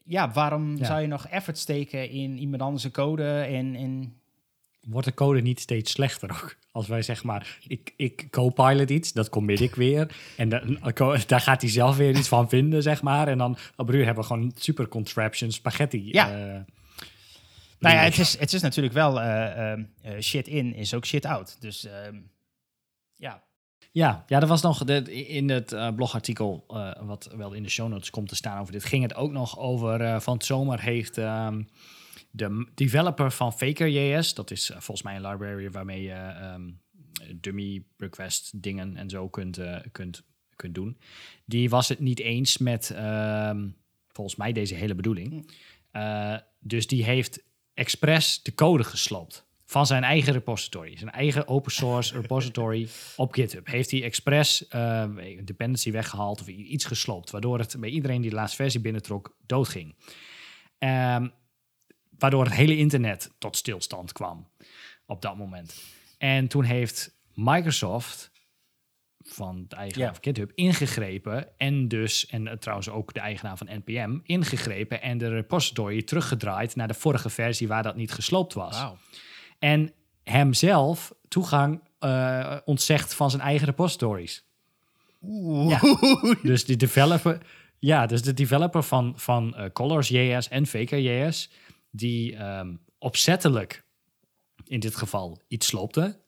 Ja, 0.03 0.31
waarom 0.31 0.77
Ja. 0.77 0.85
zou 0.85 1.01
je 1.01 1.07
nog 1.07 1.27
effort 1.27 1.57
steken 1.57 2.09
in 2.09 2.37
iemand 2.37 2.61
anders 2.61 2.91
code 2.91 3.41
en... 3.41 3.75
en 3.75 4.20
Wordt 4.87 5.07
de 5.07 5.13
code 5.13 5.41
niet 5.41 5.59
steeds 5.59 5.91
slechter 5.91 6.29
ook? 6.29 6.55
Als 6.71 6.87
wij 6.87 7.01
zeg 7.01 7.23
maar, 7.23 7.57
ik, 7.67 7.93
ik 7.95 8.27
co-pilot 8.29 8.89
iets, 8.89 9.13
dat 9.13 9.29
commit 9.29 9.59
ik 9.59 9.75
weer. 9.75 10.15
En 10.37 10.49
dan, 10.49 10.79
daar 11.27 11.41
gaat 11.41 11.61
hij 11.61 11.69
zelf 11.71 11.97
weer 11.97 12.17
iets 12.17 12.27
van 12.27 12.49
vinden, 12.49 12.83
zeg 12.83 13.01
maar. 13.01 13.27
En 13.27 13.37
dan 13.37 13.57
op 13.75 13.89
een 13.89 13.95
uur 13.95 14.05
hebben 14.05 14.23
we 14.23 14.29
gewoon 14.29 14.51
super 14.55 14.87
contraption 14.87 15.51
spaghetti. 15.51 16.09
Ja. 16.11 16.29
eh, 16.29 16.59
Nou 17.79 17.95
ja, 17.95 18.01
het 18.01 18.17
is, 18.17 18.39
het 18.39 18.53
is 18.53 18.61
natuurlijk 18.61 18.93
wel 18.93 19.21
eh, 19.21 19.71
eh, 19.71 19.79
shit 20.19 20.47
in 20.47 20.73
is 20.75 20.93
ook 20.93 21.05
shit 21.05 21.25
out. 21.25 21.57
Dus 21.59 21.85
ehm, 21.85 22.15
ja, 23.15 23.43
Ja, 23.91 24.23
ja, 24.27 24.41
er 24.41 24.47
was 24.47 24.61
nog 24.61 24.83
de, 24.83 25.25
in 25.27 25.49
het 25.49 25.95
blogartikel, 25.95 26.65
wat 27.01 27.29
wel 27.35 27.53
in 27.53 27.63
de 27.63 27.69
show 27.69 27.89
notes 27.89 28.09
komt 28.09 28.29
te 28.29 28.35
staan 28.35 28.59
over 28.59 28.73
dit, 28.73 28.85
ging 28.85 29.03
het 29.03 29.15
ook 29.15 29.31
nog 29.31 29.59
over, 29.59 30.21
van 30.21 30.33
het 30.33 30.45
zomer 30.45 30.81
heeft 30.81 31.17
ehm, 31.17 31.61
de 32.31 32.67
developer 32.75 33.31
van 33.31 33.53
Faker.js, 33.53 34.33
dat 34.33 34.51
is 34.51 34.69
eh, 34.69 34.75
volgens 34.79 35.01
mij 35.01 35.15
een 35.15 35.27
library 35.27 35.71
waarmee 35.71 36.01
je 36.01 36.13
ehm, 36.13 36.69
dummy 37.35 37.83
request 37.97 38.61
dingen 38.61 38.97
en 38.97 39.09
zo 39.09 39.29
kunt, 39.29 39.57
eh, 39.57 39.77
kunt, 39.91 40.23
kunt 40.55 40.75
doen, 40.75 40.97
die 41.45 41.69
was 41.69 41.89
het 41.89 41.99
niet 41.99 42.19
eens 42.19 42.57
met, 42.57 42.91
ehm, 42.91 43.67
volgens 44.07 44.35
mij, 44.35 44.51
deze 44.51 44.75
hele 44.75 44.95
bedoeling. 44.95 45.51
Eh, 45.91 46.35
dus 46.59 46.87
die 46.87 47.03
heeft 47.03 47.43
expres 47.73 48.43
de 48.43 48.53
code 48.53 48.83
gesloopt 48.83 49.45
van 49.65 49.85
zijn 49.85 50.03
eigen 50.03 50.33
repository. 50.33 50.97
Zijn 50.97 51.11
eigen 51.11 51.47
open 51.47 51.71
source 51.71 52.13
repository 52.21 52.87
op 53.15 53.33
GitHub. 53.33 53.67
Heeft 53.67 53.91
hij 53.91 54.03
expres 54.03 54.67
eh, 54.67 55.03
een 55.15 55.45
dependency 55.45 55.91
weggehaald 55.91 56.41
of 56.41 56.47
iets 56.47 56.85
gesloopt, 56.85 57.31
waardoor 57.31 57.59
het 57.59 57.75
bij 57.79 57.89
iedereen 57.89 58.21
die 58.21 58.29
de 58.29 58.35
laatste 58.35 58.61
versie 58.61 58.79
binnentrok 58.79 59.35
doodging. 59.45 59.95
Ehm, 60.77 61.27
waardoor 62.21 62.43
het 62.43 62.53
hele 62.53 62.77
internet 62.77 63.31
tot 63.37 63.55
stilstand 63.57 64.11
kwam 64.11 64.47
op 65.05 65.21
dat 65.21 65.37
moment. 65.37 65.83
En 66.17 66.47
toen 66.47 66.63
heeft 66.63 67.15
Microsoft 67.33 68.31
van 69.23 69.65
de 69.67 69.75
eigenaar 69.75 70.07
Ja. 70.07 70.13
van 70.13 70.23
GitHub 70.23 70.51
ingegrepen 70.55 71.57
en 71.57 71.87
dus, 71.87 72.25
en 72.27 72.47
eh, 72.47 72.57
trouwens 72.57 72.89
ook 72.89 73.13
de 73.13 73.19
eigenaar 73.19 73.57
van 73.57 73.67
NPM, 73.71 74.19
ingegrepen 74.23 75.01
en 75.01 75.17
de 75.17 75.29
repository 75.29 76.01
teruggedraaid 76.03 76.75
naar 76.75 76.87
de 76.87 76.93
vorige 76.93 77.29
versie 77.29 77.67
waar 77.67 77.83
dat 77.83 77.95
niet 77.95 78.11
gesloopt 78.11 78.53
was. 78.53 78.83
En 79.59 79.91
hemzelf 80.23 81.13
toegang 81.27 81.81
eh, 81.99 82.57
ontzegd 82.65 83.13
van 83.13 83.29
zijn 83.29 83.41
eigen 83.41 83.65
repositories. 83.65 84.45
Oeh. 85.21 85.83
Dus 86.43 86.65
de 86.65 86.75
developer, 86.75 87.41
ja, 87.79 88.05
dus 88.05 88.21
de 88.21 88.33
developer 88.33 88.83
van, 88.83 89.13
van 89.15 89.55
eh, 89.55 89.71
Colors.js 89.73 90.49
en 90.49 90.65
Faker.js, 90.67 91.49
die 91.91 92.35
ehm, 92.35 92.75
opzettelijk 92.97 93.85
in 94.63 94.79
dit 94.79 94.95
geval 94.95 95.41
iets 95.47 95.67
sloopte, 95.67 96.19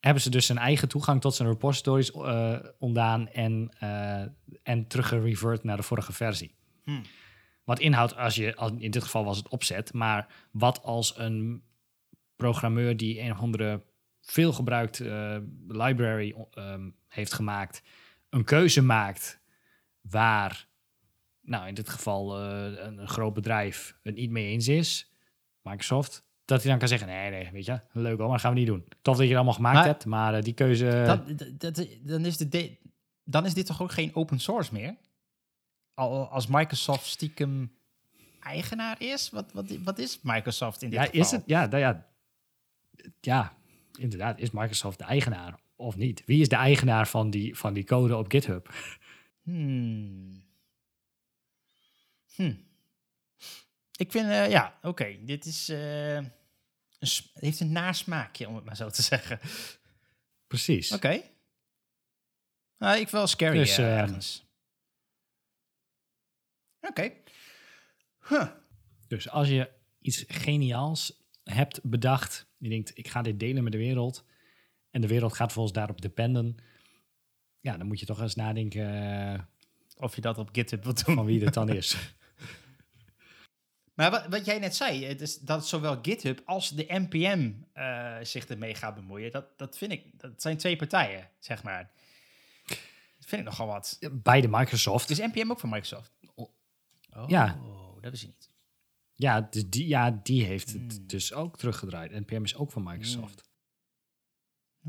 hebben 0.00 0.22
ze 0.22 0.30
dus 0.30 0.46
zijn 0.46 0.58
eigen 0.58 0.88
toegang 0.88 1.20
tot 1.20 1.34
zijn 1.34 1.48
repositories 1.48 2.10
eh, 2.10 2.58
ontdaan 2.78 3.28
en, 3.28 3.70
eh 3.78 4.24
en 4.62 4.86
teruggerevert 4.86 5.64
naar 5.64 5.76
de 5.76 5.82
vorige 5.82 6.12
versie. 6.12 6.54
Hmm. 6.84 7.02
Wat 7.64 7.78
inhoudt, 7.78 8.16
als 8.16 8.34
je, 8.34 8.56
als, 8.56 8.72
in 8.78 8.90
dit 8.90 9.02
geval 9.02 9.24
was 9.24 9.36
het 9.36 9.48
opzet, 9.48 9.92
maar 9.92 10.34
wat 10.50 10.82
als 10.82 11.18
een 11.18 11.62
programmeur 12.36 12.96
die 12.96 13.20
een 13.20 13.32
of 13.32 13.38
andere 13.38 13.82
veelgebruikt 14.20 15.00
eh, 15.00 15.36
library 15.68 16.34
ehm, 16.50 16.90
heeft 17.08 17.32
gemaakt, 17.32 17.82
een 18.28 18.44
keuze 18.44 18.82
maakt 18.82 19.40
waar, 20.00 20.68
nou 21.42 21.68
in 21.68 21.74
dit 21.74 21.88
geval 21.88 22.38
eh, 22.40 22.84
een, 22.84 22.98
een 22.98 23.08
groot 23.08 23.34
bedrijf 23.34 23.96
het 24.02 24.14
niet 24.14 24.30
mee 24.30 24.46
eens 24.46 24.68
is, 24.68 25.12
Microsoft, 25.62 26.24
dat 26.44 26.60
hij 26.60 26.70
dan 26.70 26.78
kan 26.78 26.88
zeggen, 26.88 27.08
nee, 27.08 27.30
nee, 27.30 27.50
weet 27.52 27.64
je, 27.64 27.80
leuk 27.92 28.10
hoor, 28.18 28.18
maar 28.18 28.28
dat 28.28 28.40
gaan 28.40 28.52
we 28.52 28.58
niet 28.58 28.66
doen. 28.68 28.84
Tof 29.02 29.14
dat 29.16 29.22
je 29.22 29.28
het 29.28 29.34
allemaal 29.34 29.54
gemaakt 29.54 29.76
Maar- 29.76 29.84
hebt, 29.86 30.04
maar 30.04 30.34
eh, 30.34 30.42
die 30.42 30.54
keuze... 30.54 31.02
Dat, 31.06 31.38
dat, 31.38 31.74
dat- 31.76 31.88
dan, 32.02 32.24
is 32.24 32.36
de- 32.36 32.76
dan 33.24 33.46
is 33.46 33.54
dit 33.54 33.66
toch 33.66 33.82
ook 33.82 33.92
geen 33.92 34.14
open 34.14 34.38
source 34.38 34.72
meer? 34.72 34.96
Al 35.94 36.26
als 36.28 36.46
Microsoft 36.46 37.06
stiekem 37.06 37.72
eigenaar 38.40 39.00
is? 39.02 39.30
Wat, 39.30 39.52
wat, 39.52 39.70
wat 39.84 39.98
is 39.98 40.18
Microsoft 40.22 40.82
in 40.82 40.90
dit 40.90 40.98
ja, 40.98 41.04
geval? 41.04 41.20
is 41.20 41.30
het, 41.30 41.42
ja, 41.46 41.66
nou 41.66 41.78
ja, 41.80 42.06
ja, 43.20 43.52
inderdaad, 43.98 44.38
is 44.38 44.50
Microsoft 44.50 44.98
de 44.98 45.04
eigenaar 45.04 45.60
of 45.76 45.96
niet? 45.96 46.22
Wie 46.26 46.40
is 46.40 46.48
de 46.48 46.56
eigenaar 46.56 47.08
van 47.08 47.30
die, 47.30 47.56
van 47.58 47.72
die 47.72 47.84
code 47.84 48.16
op 48.16 48.30
GitHub? 48.30 48.74
Hmm. 49.42 50.42
Hm. 52.34 52.54
Ik 53.96 54.10
vind, 54.10 54.28
eh, 54.28 54.50
ja, 54.50 54.78
oké, 54.82 55.18
dit 55.24 55.44
is, 55.44 55.68
eh, 55.68 56.16
een 56.16 56.30
het 56.98 57.30
heeft 57.34 57.60
een 57.60 57.72
nasmaakje, 57.72 58.48
om 58.48 58.54
het 58.54 58.64
maar 58.64 58.76
zo 58.76 58.90
te 58.90 59.02
zeggen. 59.12 59.40
Precies. 60.46 60.92
Oké. 60.92 61.22
Nou, 62.78 62.92
ik 62.92 62.98
vind 62.98 63.10
wel 63.10 63.26
scary 63.26 63.58
Dus, 63.58 63.78
eh, 63.78 63.98
ergens. 63.98 64.44
Oké. 66.80 67.12
Huh. 68.28 68.46
Dus 69.08 69.28
als 69.28 69.48
je 69.48 69.70
iets 70.00 70.24
geniaals 70.28 71.22
hebt 71.44 71.80
bedacht, 71.82 72.46
je 72.58 72.68
denkt, 72.68 72.98
ik 72.98 73.08
ga 73.08 73.22
dit 73.22 73.40
delen 73.40 73.62
met 73.62 73.72
de 73.72 73.78
wereld, 73.78 74.24
en 74.90 75.00
de 75.00 75.06
wereld 75.06 75.32
gaat 75.32 75.52
volgens 75.52 75.74
daarop 75.74 76.00
dependen, 76.00 76.56
ja, 77.60 77.76
dan 77.76 77.86
moet 77.86 78.00
je 78.00 78.06
toch 78.06 78.20
eens 78.20 78.34
nadenken 78.34 79.48
Of 79.96 80.14
je 80.14 80.20
dat 80.20 80.38
op 80.38 80.48
GitHub 80.52 80.84
wilt 80.84 81.04
doen. 81.04 81.14
van 81.14 81.24
wie 81.24 81.38
dit 81.38 81.54
dan 81.54 81.68
is. 81.68 81.96
Maar 83.94 84.10
wat, 84.10 84.26
wat 84.26 84.44
jij 84.44 84.58
net 84.58 84.76
zei, 84.76 85.04
het 85.04 85.20
is 85.20 85.38
dat 85.38 85.68
zowel 85.68 85.98
GitHub 86.02 86.42
als 86.44 86.68
de 86.70 86.84
NPM 86.88 87.52
eh, 87.72 88.16
zich 88.22 88.46
ermee 88.46 88.74
gaat 88.74 88.94
bemoeien. 88.94 89.30
Dat, 89.30 89.58
dat 89.58 89.78
vind 89.78 89.92
ik, 89.92 90.20
dat 90.20 90.42
zijn 90.42 90.56
twee 90.56 90.76
partijen, 90.76 91.30
zeg 91.38 91.62
maar. 91.62 91.90
Dat 92.66 93.26
vind 93.30 93.40
ik 93.42 93.46
nogal 93.48 93.66
wat. 93.66 93.98
Beide 94.12 94.48
Microsoft. 94.48 95.10
Is 95.10 95.18
NPM 95.18 95.50
ook 95.50 95.60
van 95.60 95.68
Microsoft? 95.68 96.12
Oh, 96.34 96.48
Ja. 97.26 97.58
dat 98.00 98.14
ik 98.14 98.22
niet. 98.26 98.50
Ja, 99.14 99.40
dus 99.40 99.68
die, 99.68 99.86
ja, 99.88 100.20
die 100.22 100.44
heeft 100.44 100.72
het 100.72 100.92
Hmm. 100.96 101.06
dus 101.06 101.32
ook 101.32 101.58
teruggedraaid. 101.58 102.10
NPM 102.10 102.42
is 102.42 102.56
ook 102.56 102.70
van 102.70 102.82
Microsoft. 102.82 103.44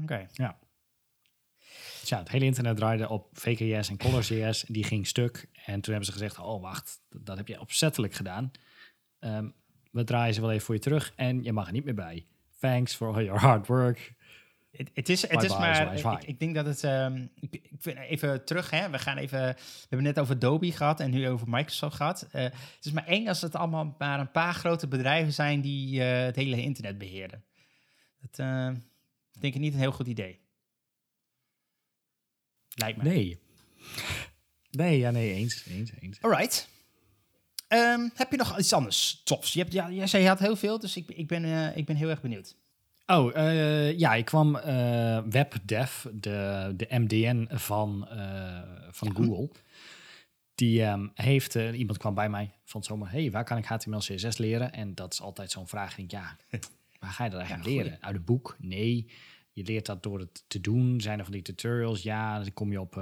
Oké. 0.02 0.28
Dus 2.00 2.10
ja, 2.10 2.20
het 2.20 2.30
hele 2.30 2.46
internet 2.46 2.76
draaide 2.78 3.10
op 3.10 3.30
VKS 3.39 3.89
en 3.89 3.98
Colors.js. 3.98 4.63
Die 4.68 4.84
ging 4.84 5.08
stuk. 5.08 5.50
En 5.66 5.82
toen 5.82 5.94
hebben 5.94 6.06
ze 6.06 6.12
gezegd, 6.12 6.39
oh 6.39 6.62
wacht, 6.62 7.02
dat 7.10 7.38
heb 7.38 7.48
je 7.48 7.60
opzettelijk 7.60 8.13
gedaan. 8.13 8.52
Ehm, 9.24 9.50
we 9.92 10.04
draaien 10.04 10.34
ze 10.34 10.42
wel 10.42 10.52
even 10.52 10.66
voor 10.66 10.76
je 10.76 10.82
terug 10.82 11.14
en 11.16 11.44
je 11.44 11.54
mag 11.54 11.68
er 11.68 11.74
niet 11.74 11.86
meer 11.86 11.96
bij. 11.96 12.26
Thanks 12.60 12.96
for 12.96 13.14
all 13.14 13.24
your 13.24 13.40
hard 13.40 13.68
work. 13.68 14.14
Het, 14.72 15.10
is, 15.10 15.28
het 15.28 15.44
is 15.44 15.58
maar, 15.58 15.96
ik, 15.96 16.24
ik 16.24 16.40
denk 16.40 16.56
dat 16.56 16.66
het, 16.66 16.84
ehm, 16.84 17.28
ik, 17.40 17.54
ik 17.54 17.72
vind 17.80 17.98
even 17.98 18.46
terug, 18.46 18.70
hè. 18.70 18.90
We 18.90 19.00
gaan 19.00 19.18
even, 19.18 19.40
we 19.40 19.86
hebben 19.90 20.04
net 20.04 20.20
over 20.20 20.36
Adobe 20.36 20.72
gehad 20.72 21.00
en 21.00 21.12
nu 21.12 21.30
over 21.30 21.50
Microsoft 21.50 21.96
gehad. 21.96 22.28
Eh, 22.32 22.44
het 22.44 22.78
is 22.82 22.92
maar 22.92 23.06
één 23.06 23.28
als 23.28 23.42
het 23.42 23.56
allemaal 23.56 23.96
maar 23.98 24.20
een 24.20 24.32
paar 24.32 24.54
grote 24.54 24.88
bedrijven 24.88 25.34
zijn 25.34 25.62
die 25.62 26.04
eh, 26.04 26.26
het 26.26 26.36
hele 26.36 26.62
internet 26.62 26.98
beheren. 26.98 27.44
Dat 28.22 28.40
eh, 28.40 28.72
denk 29.40 29.54
ik 29.54 29.62
niet 29.62 29.74
een 29.74 29.80
heel 29.80 29.92
goed 29.92 30.08
idee. 30.08 30.40
Lijkt 32.76 32.98
me. 32.98 33.04
Nee. 33.04 33.40
Nee, 34.70 34.98
ja, 34.98 35.12
nee, 35.12 35.34
eens, 35.34 35.66
eens, 35.66 35.92
eens. 36.00 36.22
Alright. 36.22 36.73
Ehm, 37.74 38.10
heb 38.14 38.32
je 38.32 38.38
nog 38.38 38.60
iets 38.60 38.74
anders 38.74 39.22
tofs? 39.24 39.54
Je 39.54 39.60
hebt, 39.60 39.74
ja, 39.74 39.92
jij 39.92 40.08
zei 40.08 40.24
je 40.24 40.30
had 40.30 40.40
heel 40.40 40.56
veel, 40.56 40.80
dus 40.80 40.98
ik, 40.98 41.10
ik, 41.10 41.28
ben, 41.28 41.44
eh, 41.44 41.78
ik 41.78 41.86
ben 41.86 41.96
heel 41.96 42.10
erg 42.10 42.22
benieuwd. 42.22 42.56
Oh, 43.06 43.36
eh, 43.38 43.98
ja, 44.00 44.14
ik 44.14 44.26
kwam 44.26 44.56
eh 44.56 45.20
WebDev, 45.30 46.06
de, 46.14 46.74
de 46.76 46.88
MDN 46.90 47.48
van, 47.52 48.08
van 48.90 49.16
Google. 49.16 49.50
Die 50.56 50.84
ehm, 50.84 51.08
heeft, 51.14 51.56
iemand 51.56 51.98
kwam 51.98 52.14
bij 52.14 52.30
mij 52.30 52.52
van 52.64 52.84
zomer, 52.84 53.12
hey, 53.12 53.32
waar 53.32 53.44
kan 53.44 53.58
ik 53.58 53.66
HTML, 53.66 53.98
CSS 53.98 54.38
leren? 54.38 54.74
En 54.74 54.96
dat 54.96 55.14
is 55.14 55.22
altijd 55.22 55.52
zo'n 55.52 55.68
vraag. 55.68 55.98
Ik 55.98 56.10
denk, 56.10 56.12
ja, 56.12 56.38
waar 57.00 57.12
ga 57.12 57.24
je 57.24 57.30
dat 57.30 57.40
eigenlijk 57.40 57.70
Ja, 57.70 57.76
leren? 57.76 57.98
Uit 58.02 58.16
een 58.16 58.24
boek? 58.24 58.56
Nee. 58.60 59.12
Je 59.52 59.64
leert 59.64 59.86
dat 59.86 60.04
door 60.04 60.20
het 60.20 60.44
te 60.48 60.62
doen. 60.62 61.02
Zijn 61.02 61.18
er 61.18 61.24
van 61.24 61.34
die 61.34 61.42
tutorials? 61.42 62.02
Ja, 62.02 62.40
dan 62.40 62.54
kom 62.54 62.72
je 62.72 62.82
op 62.82 62.96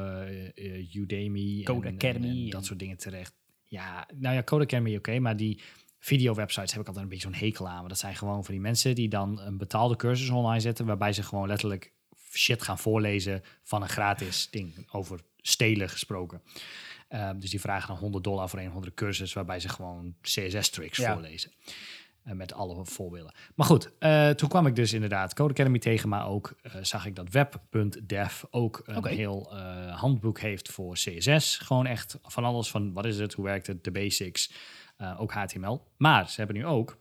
Udemy. 0.93 1.63
Code 1.63 1.87
en- 1.87 1.87
en- 1.87 1.95
Academy 1.95 2.27
en 2.27 2.43
en- 2.43 2.49
dat 2.49 2.65
soort 2.65 2.79
dingen 2.79 2.97
terecht. 2.97 3.33
Ja, 3.71 4.07
nou 4.13 4.35
ja, 4.35 4.43
Code 4.43 4.63
Academy 4.63 4.95
oké, 4.95 5.19
maar 5.19 5.37
die 5.37 5.61
video-websites 5.99 6.71
heb 6.71 6.81
ik 6.81 6.87
altijd 6.87 7.03
een 7.05 7.11
beetje 7.11 7.29
zo'n 7.29 7.39
hekel 7.39 7.67
aan. 7.69 7.79
Maar 7.79 7.89
dat 7.89 7.97
zijn 7.99 8.15
gewoon 8.15 8.43
van 8.45 8.53
die 8.53 8.63
mensen 8.63 8.95
die 8.95 9.09
dan 9.09 9.39
een 9.39 9.57
betaalde 9.57 9.95
cursus 9.95 10.29
online 10.29 10.59
zetten, 10.59 10.85
waarbij 10.85 11.13
ze 11.13 11.23
gewoon 11.23 11.47
letterlijk 11.47 11.93
shit 12.31 12.61
gaan 12.61 12.79
voorlezen 12.79 13.43
van 13.63 13.81
een 13.81 13.89
gratis 13.89 14.47
ding, 14.49 14.87
over 14.91 15.19
stelen 15.37 15.89
gesproken. 15.89 16.41
Ehm, 17.07 17.39
dus 17.39 17.49
die 17.49 17.59
vragen 17.61 17.87
dan 17.87 17.97
100 17.97 18.23
dollar 18.23 18.49
voor 18.49 18.59
een 18.59 18.67
of 18.67 18.73
andere 18.73 18.93
cursus, 18.93 19.33
waarbij 19.33 19.59
ze 19.59 19.69
gewoon 19.69 20.15
CSS-tricks 20.21 20.97
Ja. 20.97 21.13
voorlezen. 21.13 21.51
Eh, 22.31 22.37
met 22.37 22.53
alle 22.53 22.85
voorbeelden. 22.85 23.33
Maar 23.55 23.65
goed, 23.65 23.97
eh, 23.99 24.29
toen 24.29 24.49
kwam 24.49 24.67
ik 24.67 24.75
dus 24.75 24.93
inderdaad 24.93 25.33
Code 25.33 25.53
Academy 25.53 25.79
tegen, 25.79 26.09
maar 26.09 26.27
ook 26.27 26.55
eh, 26.61 26.71
zag 26.81 27.05
ik 27.05 27.15
dat 27.15 27.29
web.dev 27.29 28.43
ook 28.49 28.81
een 28.85 29.05
heel 29.05 29.57
handboek 29.89 30.39
heeft 30.39 30.69
voor 30.69 30.93
CSS. 30.93 31.57
Gewoon 31.57 31.85
echt 31.85 32.19
van 32.23 32.43
alles 32.43 32.69
van 32.71 32.93
wat 32.93 33.05
is 33.05 33.17
het, 33.17 33.33
hoe 33.33 33.45
werkt 33.45 33.67
het, 33.67 33.83
de 33.83 33.91
basics, 33.91 34.51
ook 35.17 35.31
HTML. 35.31 35.87
Maar 35.97 36.29
ze 36.29 36.35
hebben 36.35 36.55
nu 36.55 36.65
ook 36.65 36.97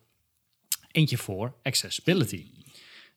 eentje 0.90 1.18
voor 1.18 1.54
accessibility. 1.62 2.52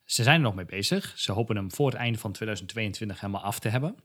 Ze 0.05 0.23
zijn 0.23 0.35
er 0.35 0.41
nog 0.41 0.55
mee 0.55 0.65
bezig. 0.65 1.13
Ze 1.15 1.31
hopen 1.31 1.55
hem 1.55 1.71
voor 1.71 1.85
het 1.85 1.95
einde 1.95 2.19
van 2.19 2.31
2022 2.31 3.19
helemaal 3.19 3.41
af 3.43 3.59
te 3.59 3.69
hebben. 3.69 3.95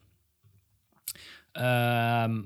Ehm, 1.53 2.43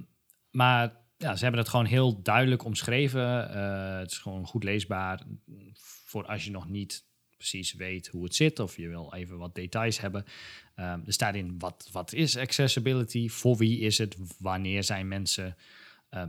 maar 0.51 1.02
ja, 1.23 1.37
ze 1.37 1.43
hebben 1.43 1.61
het 1.61 1.71
gewoon 1.71 1.87
heel 1.87 2.23
duidelijk 2.23 2.65
omschreven. 2.65 3.55
Eh, 3.55 3.99
het 3.99 4.11
is 4.11 4.19
gewoon 4.19 4.47
goed 4.47 4.65
leesbaar. 4.65 5.23
Voor 6.05 6.27
als 6.27 6.45
je 6.45 6.51
nog 6.51 6.69
niet 6.69 7.05
precies 7.37 7.73
weet 7.73 8.07
hoe 8.07 8.25
het 8.25 8.35
zit 8.35 8.59
of 8.59 8.77
je 8.77 8.89
wil 8.89 9.15
even 9.15 9.39
wat 9.39 9.55
details 9.55 10.01
hebben. 10.01 10.25
Ehm, 10.75 11.01
er 11.07 11.13
staat 11.13 11.35
in 11.35 11.59
wat, 11.59 11.89
wat 11.93 12.13
is 12.13 12.37
accessibility, 12.37 13.29
voor 13.29 13.57
wie 13.57 13.81
is 13.81 13.99
het, 13.99 14.17
wanneer 14.39 14.85
zijn 14.85 15.09
mensen, 15.09 15.57
eh, 16.09 16.25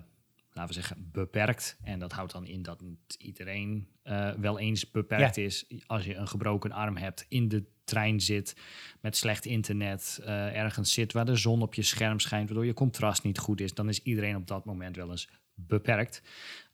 laten 0.54 0.76
we 0.76 0.82
zeggen, 0.82 1.10
beperkt. 1.12 1.78
En 1.84 2.00
dat 2.00 2.12
houdt 2.12 2.32
dan 2.32 2.46
in 2.46 2.62
dat 2.62 2.82
niet 2.82 3.16
iedereen 3.18 3.88
eh, 4.04 4.32
wel 4.32 4.60
eens 4.60 4.92
beperkt 4.92 5.38
is. 5.38 5.66
Als 5.86 6.06
je 6.06 6.16
een 6.16 6.28
gebroken 6.28 6.72
arm 6.72 6.98
hebt, 6.98 7.26
in 7.30 7.48
de 7.48 7.64
trein 7.84 8.22
zit, 8.22 8.56
met 9.02 9.18
slecht 9.18 9.46
internet, 9.46 10.20
eh, 10.24 10.56
ergens 10.56 10.94
zit 10.94 11.14
waar 11.14 11.26
de 11.26 11.36
zon 11.36 11.62
op 11.62 11.74
je 11.74 11.82
scherm 11.82 12.20
schijnt, 12.20 12.46
waardoor 12.48 12.66
je 12.66 12.74
contrast 12.74 13.24
niet 13.24 13.38
goed 13.38 13.62
is, 13.62 13.74
dan 13.74 13.90
is 13.90 14.02
iedereen 14.04 14.36
op 14.36 14.48
dat 14.48 14.66
moment 14.66 14.96
wel 14.96 15.10
eens 15.12 15.30
beperkt. 15.54 16.22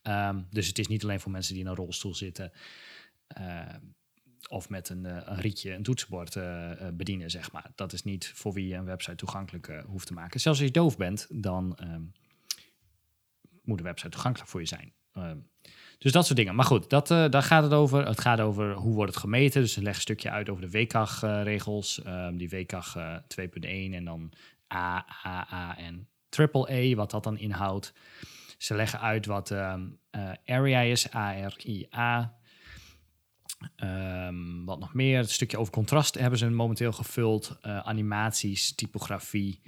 Ehm, 0.02 0.42
dus 0.50 0.68
het 0.68 0.80
is 0.80 0.88
niet 0.88 1.04
alleen 1.04 1.20
voor 1.20 1.32
mensen 1.32 1.54
die 1.54 1.64
in 1.64 1.70
een 1.70 1.76
rolstoel 1.76 2.16
zitten. 2.16 2.52
eh, 3.28 3.62
of 4.50 4.70
met 4.70 4.90
een, 4.90 5.06
een 5.06 5.40
rietje, 5.40 5.74
een 5.74 5.84
toetsenbord 5.84 6.38
bedienen, 6.98 7.30
zeg 7.30 7.52
maar. 7.52 7.72
Dat 7.76 7.94
is 7.94 8.04
niet 8.04 8.32
voor 8.36 8.54
wie 8.54 8.68
je 8.68 8.76
een 8.76 8.86
website 8.86 9.16
toegankelijk 9.16 9.84
hoeft 9.86 10.08
te 10.08 10.14
maken. 10.14 10.40
Zelfs 10.40 10.60
als 10.60 10.68
je 10.68 10.74
doof 10.74 10.98
bent, 10.98 11.28
dan 11.30 11.76
ehm, 11.76 12.02
moet 13.70 13.78
de 13.78 13.84
website 13.84 14.10
toegankelijk 14.10 14.50
voor 14.50 14.60
je 14.60 14.68
zijn. 14.68 14.94
Ehm, 15.14 15.38
dus 16.00 16.12
dat 16.12 16.26
soort 16.26 16.38
dingen. 16.38 16.56
Maar 16.56 16.66
goed, 16.66 16.90
dat, 16.90 17.12
eh, 17.12 17.30
daar 17.30 17.44
gaat 17.44 17.64
het 17.64 17.74
over. 17.74 18.08
Het 18.08 18.22
gaat 18.22 18.40
over 18.40 18.74
hoe 18.74 18.94
wordt 18.94 19.12
het 19.12 19.22
gemeten. 19.22 19.62
Dus 19.62 19.74
ze 19.74 19.82
leggen 19.82 19.96
een 19.96 20.02
stukje 20.02 20.30
uit 20.30 20.50
over 20.50 20.62
de 20.62 20.70
WCAG-regels. 20.70 22.04
Ehm, 22.04 22.38
die 22.38 22.50
WCAG 22.50 22.96
eh 22.96 23.16
2.1 23.28 23.94
en 23.94 24.06
dan 24.06 24.32
A, 24.74 25.06
A, 25.26 25.48
A 25.54 25.78
en 25.78 26.08
triple 26.30 26.74
E, 26.74 26.96
wat 26.96 27.12
dat 27.12 27.24
dan 27.24 27.38
inhoudt. 27.38 27.94
Ze 28.58 28.76
leggen 28.76 29.00
uit 29.00 29.26
wat 29.26 29.52
eh, 29.52 29.76
area 30.46 30.80
is, 30.82 31.14
A-R-I-A. 31.14 32.38
Ehm, 33.76 34.66
wat 34.66 34.80
nog 34.80 34.94
meer? 34.94 35.18
Het 35.18 35.32
stukje 35.32 35.58
over 35.58 35.74
contrast 35.74 36.16
hebben 36.16 36.40
ze 36.40 36.50
momenteel 36.50 36.92
gevuld. 36.92 37.58
Eh, 37.62 37.80
animaties, 37.80 38.76
typografie. 38.76 39.62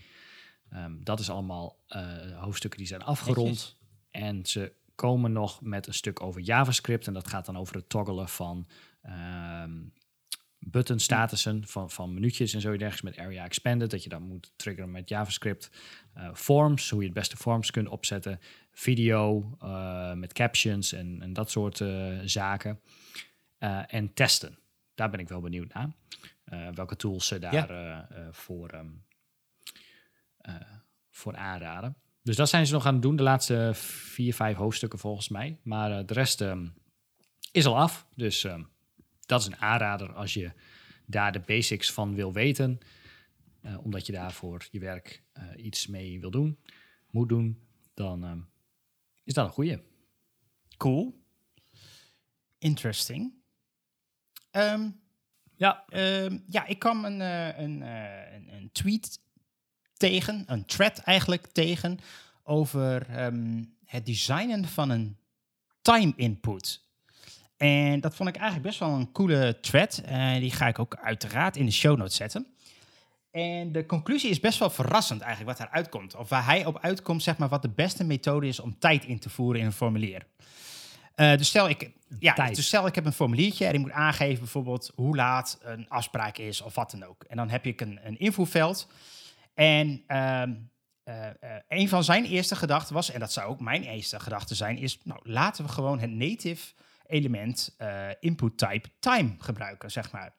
Dat 0.99 1.19
is 1.19 1.29
allemaal 1.29 1.77
hoofdstukken 2.35 2.79
die 2.79 2.87
zijn 2.87 3.03
afgerond. 3.03 3.77
En 4.11 4.45
ze 4.45 4.73
komen 4.95 5.31
nog 5.31 5.61
met 5.61 5.87
een 5.87 5.93
stuk 5.93 6.21
over 6.21 6.41
JavaScript. 6.41 7.07
En 7.07 7.13
dat 7.13 7.27
gaat 7.27 7.45
dan 7.45 7.57
over 7.57 7.75
het 7.75 7.89
toggelen 7.89 8.29
van 8.29 8.67
ehm 9.01 9.71
button 10.63 10.99
statussen 10.99 11.67
van, 11.67 11.89
van 11.89 12.13
minuutjes 12.13 12.53
en 12.53 12.61
zo 12.61 12.69
dergelijks 12.69 13.01
met 13.01 13.17
Area 13.25 13.43
Expanded. 13.45 13.91
Dat 13.91 14.03
je 14.03 14.09
dan 14.09 14.21
moet 14.21 14.51
triggeren 14.55 14.91
met 14.91 15.09
JavaScript. 15.09 15.69
Eh, 16.13 16.33
forms, 16.33 16.89
hoe 16.89 16.99
je 16.99 17.05
het 17.05 17.13
beste 17.13 17.37
forms 17.37 17.71
kunt 17.71 17.87
opzetten. 17.87 18.39
Video 18.71 19.55
eh, 19.59 20.13
met 20.13 20.33
captions 20.33 20.93
en, 20.93 21.21
en 21.21 21.33
dat 21.33 21.51
soort 21.51 21.81
eh, 21.81 22.19
zaken. 22.23 22.79
En 23.87 24.13
testen. 24.13 24.57
Daar 24.95 25.09
ben 25.09 25.19
ik 25.19 25.29
wel 25.29 25.41
benieuwd 25.41 25.73
naar. 25.73 25.91
Welke 26.73 26.95
tools 26.95 27.27
ze 27.27 27.39
daar 27.39 27.53
Ja. 27.53 28.07
voor, 28.31 28.69
ehm, 28.69 28.87
eh, 30.37 30.55
voor 31.09 31.35
aanraden. 31.35 31.95
Dus 32.23 32.35
dat 32.35 32.49
zijn 32.49 32.67
ze 32.67 32.73
nog 32.73 32.85
aan 32.85 32.93
het 32.93 33.01
doen. 33.01 33.15
De 33.15 33.23
laatste 33.23 33.71
vier, 33.73 34.33
vijf 34.33 34.57
hoofdstukken 34.57 34.99
volgens 34.99 35.29
mij. 35.29 35.59
Maar 35.63 35.97
eh, 35.97 36.05
de 36.05 36.13
rest 36.13 36.41
ehm, 36.41 36.67
is 37.51 37.65
al 37.65 37.77
af. 37.77 38.07
Dus 38.15 38.43
ehm, 38.43 38.63
dat 39.25 39.41
is 39.41 39.45
een 39.45 39.57
aanrader 39.57 40.13
als 40.13 40.33
je 40.33 40.51
daar 41.05 41.31
de 41.31 41.39
basics 41.39 41.91
van 41.91 42.15
wil 42.15 42.33
weten. 42.33 42.79
Eh, 43.61 43.85
omdat 43.85 44.05
je 44.05 44.11
daar 44.11 44.31
voor 44.31 44.67
je 44.71 44.79
werk 44.79 45.23
eh, 45.31 45.43
iets 45.55 45.87
mee 45.87 46.19
wil 46.19 46.31
doen, 46.31 46.59
moet 47.09 47.29
doen. 47.29 47.61
Dan 47.93 48.23
ehm, 48.23 48.39
is 49.23 49.33
dat 49.33 49.45
een 49.45 49.51
goeie. 49.51 49.81
Cool. 50.77 51.19
Interesting. 52.57 53.33
Ja. 55.55 55.85
Ja, 56.47 56.65
ik 56.65 56.79
kwam 56.79 57.05
een, 57.05 57.19
een, 57.19 57.81
een, 57.81 58.53
een 58.53 58.69
tweet 58.71 59.19
tegen, 60.01 60.43
een 60.47 60.65
thread 60.65 60.97
eigenlijk 60.97 61.47
tegen, 61.47 61.99
over 62.43 63.07
ehm, 63.09 63.63
het 63.85 64.05
designen 64.05 64.67
van 64.67 64.89
een 64.89 65.17
time 65.81 66.13
input. 66.15 66.81
En 67.57 67.99
dat 67.99 68.15
vond 68.15 68.29
ik 68.29 68.35
eigenlijk 68.35 68.65
best 68.67 68.79
wel 68.79 68.89
een 68.89 69.11
coole 69.11 69.57
thread. 69.61 70.01
En 70.05 70.39
die 70.39 70.51
ga 70.51 70.67
ik 70.67 70.79
ook 70.79 70.95
uiteraard 70.95 71.57
in 71.57 71.65
de 71.65 71.71
show 71.71 71.97
notes 71.97 72.15
zetten. 72.15 72.47
En 73.31 73.71
de 73.71 73.85
conclusie 73.85 74.29
is 74.29 74.39
best 74.39 74.59
wel 74.59 74.69
verrassend 74.69 75.21
eigenlijk 75.21 75.57
wat 75.57 75.67
eruit 75.67 75.89
komt. 75.89 76.15
Of 76.15 76.29
waar 76.29 76.45
hij 76.45 76.65
op 76.65 76.79
uitkomt, 76.79 77.23
zeg 77.23 77.37
maar, 77.37 77.49
wat 77.49 77.61
de 77.61 77.69
beste 77.69 78.03
methode 78.03 78.47
is 78.47 78.59
om 78.59 78.79
tijd 78.79 79.05
in 79.05 79.19
te 79.19 79.29
voeren 79.29 79.59
in 79.59 79.65
een 79.65 79.73
formulier. 79.73 80.25
Eh, 81.15 81.37
dus 81.37 81.47
stel 81.47 81.69
ik, 81.69 81.91
ja, 82.19 82.33
tijd. 82.33 82.55
dus 82.55 82.67
stel 82.67 82.87
ik 82.87 82.95
heb 82.95 83.05
een 83.05 83.13
formuliertje 83.13 83.65
en 83.65 83.73
ik 83.73 83.79
moet 83.79 83.91
aangeven 83.91 84.39
bijvoorbeeld 84.39 84.91
hoe 84.95 85.15
laat 85.15 85.59
een 85.63 85.89
afspraak 85.89 86.37
is 86.37 86.61
of 86.61 86.75
wat 86.75 86.91
dan 86.91 87.03
ook. 87.03 87.23
En 87.23 87.37
dan 87.37 87.49
heb 87.49 87.65
ik 87.65 87.81
een, 87.81 87.99
een 88.03 88.19
invoerveld. 88.19 88.87
En 89.53 90.03
ehm, 90.07 90.53
eh, 91.03 91.27
eh, 91.27 91.61
een 91.67 91.89
van 91.89 92.03
zijn 92.03 92.25
eerste 92.25 92.55
gedachten 92.55 92.93
was, 92.95 93.11
en 93.11 93.19
dat 93.19 93.31
zou 93.31 93.49
ook 93.49 93.59
mijn 93.59 93.83
eerste 93.83 94.19
gedachte 94.19 94.55
zijn, 94.55 94.77
is 94.77 94.97
nou 95.03 95.19
laten 95.23 95.65
we 95.65 95.71
gewoon 95.71 95.99
het 95.99 96.11
native 96.11 96.73
element 97.07 97.75
eh, 97.77 98.07
input 98.19 98.57
type 98.57 98.89
time 98.99 99.35
gebruiken, 99.37 99.91
zeg 99.91 100.11
maar. 100.11 100.33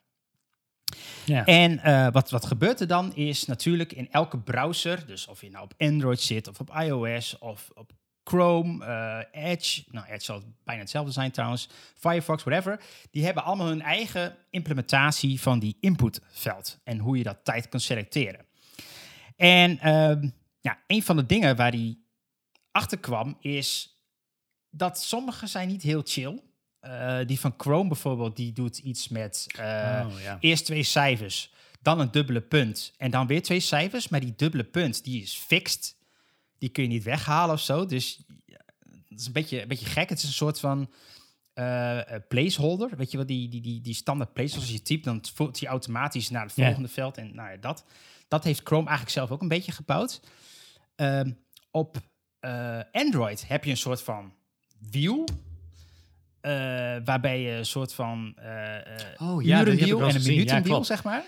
Ja. 1.24 1.44
En 1.44 2.12
wat, 2.12 2.30
wat 2.30 2.46
gebeurt 2.46 2.80
er 2.80 2.86
dan 2.86 3.14
is 3.14 3.46
natuurlijk 3.46 3.92
in 3.92 4.10
elke 4.10 4.38
browser, 4.38 5.06
dus 5.06 5.26
of 5.26 5.40
je 5.40 5.50
nou 5.50 5.64
op 5.64 5.74
Android 5.78 6.20
zit 6.20 6.48
of 6.48 6.60
op 6.60 6.70
iOS 6.76 7.38
of 7.38 7.70
op 7.74 7.92
Chrome, 8.24 8.86
Edge, 9.32 9.84
nou 9.90 10.06
Edge 10.06 10.24
zal 10.24 10.42
bijna 10.64 10.80
hetzelfde 10.80 11.12
zijn 11.12 11.30
trouwens, 11.30 11.68
Firefox, 11.94 12.42
whatever, 12.42 12.80
die 13.10 13.24
hebben 13.24 13.44
allemaal 13.44 13.66
hun 13.66 13.82
eigen 13.82 14.36
implementatie 14.50 15.40
van 15.40 15.58
die 15.58 15.76
inputveld 15.80 16.78
en 16.84 16.98
hoe 16.98 17.16
je 17.16 17.22
dat 17.22 17.44
tijd 17.44 17.68
kan 17.68 17.80
selecteren. 17.80 18.46
En 19.36 19.78
ehm, 19.78 20.28
ja, 20.60 20.78
een 20.86 21.02
van 21.02 21.16
de 21.16 21.26
dingen 21.26 21.56
waar 21.56 21.70
die 21.70 22.06
achter 22.70 22.98
kwam 22.98 23.36
is 23.40 23.96
dat 24.70 25.02
sommige 25.02 25.46
zijn 25.46 25.68
niet 25.68 25.82
heel 25.82 26.02
chill. 26.04 26.42
Eh, 26.80 27.18
die 27.26 27.40
van 27.40 27.54
Chrome 27.56 27.88
bijvoorbeeld, 27.88 28.36
die 28.36 28.52
doet 28.52 28.78
iets 28.78 29.08
met 29.08 29.46
eh, 29.56 30.06
Oh, 30.06 30.20
ja. 30.22 30.36
eerst 30.40 30.64
twee 30.64 30.82
cijfers, 30.82 31.52
dan 31.80 32.00
een 32.00 32.10
dubbele 32.10 32.40
punt 32.40 32.92
en 32.96 33.10
dan 33.10 33.26
weer 33.26 33.42
twee 33.42 33.60
cijfers. 33.60 34.08
Maar 34.08 34.20
die 34.20 34.34
dubbele 34.36 34.64
punt, 34.64 35.04
die 35.04 35.22
is 35.22 35.34
fixed. 35.34 35.96
Die 36.58 36.68
kun 36.68 36.82
je 36.82 36.88
niet 36.88 37.02
weghalen 37.02 37.54
of 37.54 37.60
zo. 37.60 37.86
Dus 37.86 38.20
het 39.08 39.20
is 39.20 39.26
een 39.26 39.32
beetje, 39.32 39.62
een 39.62 39.68
beetje 39.68 39.86
gek. 39.86 40.08
Het 40.08 40.18
is 40.18 40.24
een 40.24 40.32
soort 40.32 40.60
van 40.60 40.90
eh, 41.54 42.14
eh, 42.14 42.22
placeholder. 42.28 42.96
Weet 42.96 43.10
je 43.10 43.16
wel, 43.16 43.26
die, 43.26 43.48
die, 43.48 43.60
die, 43.60 43.80
die 43.80 43.94
standaard 43.94 44.32
placeholder. 44.32 44.68
Als 44.68 44.78
je 44.78 44.82
typt, 44.82 45.04
dan 45.04 45.24
voert 45.34 45.60
hij 45.60 45.68
automatisch 45.68 46.30
naar 46.30 46.42
het 46.44 46.56
Ja. 46.56 46.64
volgende 46.64 46.88
veld. 46.88 47.16
En 47.18 47.34
nou 47.34 47.50
ja, 47.50 47.56
dat, 47.56 47.84
dat 48.28 48.44
heeft 48.44 48.60
Chrome 48.64 48.86
eigenlijk 48.86 49.16
zelf 49.16 49.30
ook 49.30 49.42
een 49.42 49.48
beetje 49.48 49.72
gebouwd. 49.72 50.20
Ehm, 50.96 51.30
op 51.70 51.96
eh, 52.40 52.80
Android 52.92 53.48
heb 53.48 53.64
je 53.64 53.70
een 53.70 53.76
soort 53.76 54.02
van 54.02 54.32
wiel. 54.90 55.24
waarbij 57.04 57.40
je 57.40 57.50
een 57.50 57.66
soort 57.66 57.94
van 57.94 58.36
Oh, 59.18 59.42
ja, 59.42 59.60
urenwiel 59.60 60.00
en 60.02 60.14
een. 60.14 60.22
Ja, 60.22 60.28
minutenwiel, 60.28 60.62
klopt. 60.62 60.86
zeg 60.86 61.04
maar. 61.04 61.22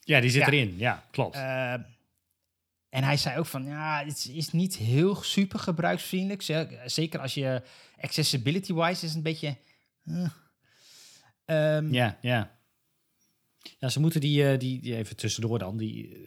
ja, 0.00 0.20
die 0.20 0.30
zit 0.30 0.40
Ja. 0.40 0.46
erin. 0.46 0.74
Ja, 0.78 1.04
klopt. 1.10 1.36
Eh, 2.90 2.98
en 2.98 3.04
hij 3.04 3.16
zei 3.16 3.38
ook 3.38 3.46
van, 3.46 3.64
ja, 3.64 4.04
het 4.04 4.28
is 4.32 4.50
niet 4.52 4.76
heel 4.76 5.14
super 5.14 5.58
gebruiksvriendelijk. 5.58 6.42
Ze- 6.42 6.80
Zeker 6.86 7.20
als 7.20 7.34
je 7.34 7.62
accessibility-wise 8.00 9.06
is 9.06 9.14
een 9.14 9.22
beetje... 9.22 9.56
eh. 10.04 10.30
Ehm, 11.44 11.92
Ja, 11.92 12.18
ja. 12.20 12.58
Ja, 13.78 13.88
ze 13.88 14.00
moeten 14.00 14.20
die, 14.20 14.48
eh, 14.48 14.58
die, 14.58 14.80
die 14.80 14.96
even 14.96 15.16
tussendoor 15.16 15.58
dan, 15.58 15.76
die... 15.76 16.26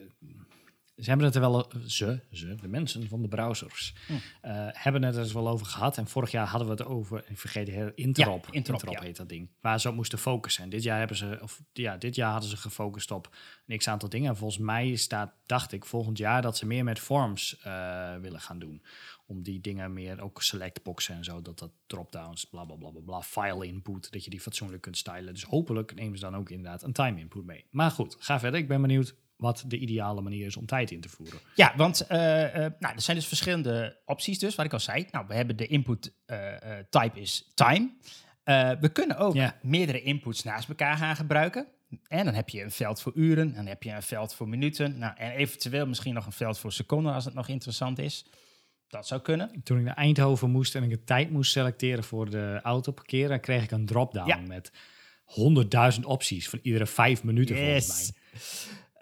ze 1.04 1.10
hebben 1.10 1.26
het 1.26 1.36
er 1.36 1.42
wel, 1.42 1.72
ze, 1.88 2.20
ze, 2.32 2.56
de 2.56 2.68
mensen 2.68 3.08
van 3.08 3.22
de 3.22 3.28
browsers, 3.28 3.94
Hm. 4.08 4.14
eh, 4.42 4.68
hebben 4.72 5.04
het 5.04 5.16
er 5.16 5.24
dus 5.24 5.34
wel 5.34 5.48
over 5.48 5.66
gehad. 5.66 5.98
En 5.98 6.08
vorig 6.08 6.32
jaar 6.32 6.48
hadden 6.48 6.68
we 6.68 6.74
het 6.74 6.86
over, 6.86 7.24
ik 7.28 7.38
vergeet 7.40 7.68
het, 7.76 7.92
Interop. 7.96 8.46
Ja, 8.46 8.52
Interop, 8.52 8.90
ja. 8.90 9.02
heet 9.02 9.18
dat 9.18 9.30
ding. 9.30 9.50
Waar 9.62 9.80
ze 9.80 9.90
op 9.90 9.96
moesten 9.96 10.18
focussen. 10.20 10.64
En 10.64 10.70
dit 10.70 10.84
jaar 10.84 10.98
hebben 10.98 11.18
ze, 11.18 11.38
of 11.42 11.62
ja, 11.74 11.98
dit 11.98 12.16
jaar 12.16 12.32
hadden 12.32 12.50
ze 12.50 12.58
gefocust 12.58 13.12
op 13.12 13.36
een 13.68 13.78
x 13.78 13.88
aantal 13.88 14.10
dingen. 14.10 14.30
En 14.30 14.38
volgens 14.38 14.60
mij 14.60 14.96
staat, 14.96 15.34
dacht 15.46 15.72
ik, 15.72 15.86
volgend 15.86 16.18
jaar 16.18 16.42
dat 16.42 16.58
ze 16.58 16.66
meer 16.66 16.84
met 16.84 17.00
forms 17.00 17.58
eh, 17.60 18.16
willen 18.22 18.40
gaan 18.42 18.60
doen. 18.60 18.84
Om 19.26 19.44
die 19.44 19.62
dingen 19.62 19.94
meer, 19.94 20.22
ook 20.22 20.42
selectboxen 20.42 21.16
en 21.16 21.24
zo, 21.24 21.42
dat 21.42 21.60
dat 21.60 21.72
dropdowns, 21.88 22.46
bla 22.46 22.66
bla 22.66 22.76
bla 22.76 22.90
bla 22.90 23.02
bla, 23.02 23.22
file 23.22 23.66
input, 23.66 24.12
dat 24.12 24.24
je 24.24 24.30
die 24.30 24.40
fatsoenlijk 24.42 24.82
kunt 24.82 24.98
stylen. 24.98 25.34
Dus 25.34 25.44
hopelijk 25.44 25.96
nemen 25.96 26.18
ze 26.18 26.24
dan 26.24 26.36
ook 26.36 26.50
inderdaad 26.50 26.84
een 26.84 26.94
time 26.94 27.20
input 27.20 27.46
mee. 27.46 27.66
Maar 27.70 27.92
goed, 27.92 28.16
ga 28.20 28.40
verder. 28.40 28.60
Ik 28.60 28.68
ben 28.68 28.82
benieuwd 28.82 29.16
wat 29.36 29.64
de 29.68 29.78
ideale 29.78 30.22
manier 30.22 30.46
is 30.46 30.58
om 30.58 30.66
tijd 30.66 30.92
in 30.92 31.02
te 31.02 31.10
voeren. 31.10 31.40
Ja, 31.56 31.74
want 31.76 32.02
eh, 32.08 32.44
eh, 32.66 32.72
nou, 32.80 32.96
er 32.96 33.02
zijn 33.02 33.18
dus 33.18 33.28
verschillende 33.28 34.02
opties 34.06 34.40
dus, 34.40 34.56
wat 34.56 34.66
ik 34.66 34.74
al 34.74 34.80
zei. 34.80 35.08
Nou, 35.12 35.26
we 35.28 35.34
hebben 35.34 35.58
de 35.58 35.68
input 35.68 36.14
eh, 36.26 36.38
type 36.90 37.20
is 37.20 37.52
time. 37.54 37.92
We 38.80 38.90
kunnen 38.94 39.18
ook 39.18 39.34
Ja. 39.34 39.58
meerdere 39.62 40.02
inputs 40.02 40.44
naast 40.44 40.70
elkaar 40.70 40.98
gaan 40.98 41.16
gebruiken. 41.16 41.68
En 42.08 42.26
dan 42.26 42.34
heb 42.34 42.50
je 42.50 42.62
een 42.64 42.72
veld 42.72 43.02
voor 43.02 43.12
uren, 43.16 43.54
dan 43.54 43.66
heb 43.66 43.84
je 43.84 43.92
een 43.92 44.02
veld 44.04 44.34
voor 44.36 44.48
minuten. 44.50 44.98
Nou, 44.98 45.14
en 45.18 45.32
eventueel 45.32 45.88
misschien 45.88 46.14
nog 46.14 46.26
een 46.26 46.32
veld 46.32 46.60
voor 46.60 46.72
seconden 46.72 47.14
als 47.14 47.26
het 47.26 47.34
nog 47.34 47.48
interessant 47.48 48.00
is. 48.00 48.26
Dat 48.88 49.08
zou 49.08 49.22
kunnen. 49.22 49.62
Toen 49.64 49.78
ik 49.78 49.84
naar 49.84 49.96
Eindhoven 49.96 50.50
moest 50.50 50.76
en 50.76 50.84
ik 50.84 50.92
een 50.92 51.04
tijd 51.04 51.30
moest 51.30 51.52
selecteren 51.52 52.04
voor 52.04 52.30
de 52.30 52.60
auto 52.64 52.92
parkeren, 52.92 53.40
kreeg 53.42 53.64
ik 53.64 53.72
een 53.72 53.86
drop-down 53.86 54.28
Ja. 54.28 54.38
met 54.38 54.72
honderdduizend 55.24 56.06
opties 56.06 56.50
van 56.50 56.60
iedere 56.62 56.86
vijf 56.86 57.24
minuten 57.24 57.56
volgens 57.58 57.88
Yes. 57.88 58.12
mij. 58.12 58.42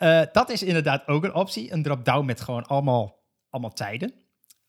Eh, 0.01 0.21
dat 0.31 0.49
is 0.49 0.63
inderdaad 0.63 1.07
ook 1.07 1.23
een 1.23 1.33
optie. 1.33 1.73
Een 1.73 1.83
drop-down 1.83 2.25
met 2.25 2.41
gewoon 2.41 2.65
allemaal, 2.65 3.19
allemaal 3.49 3.73
tijden. 3.73 4.13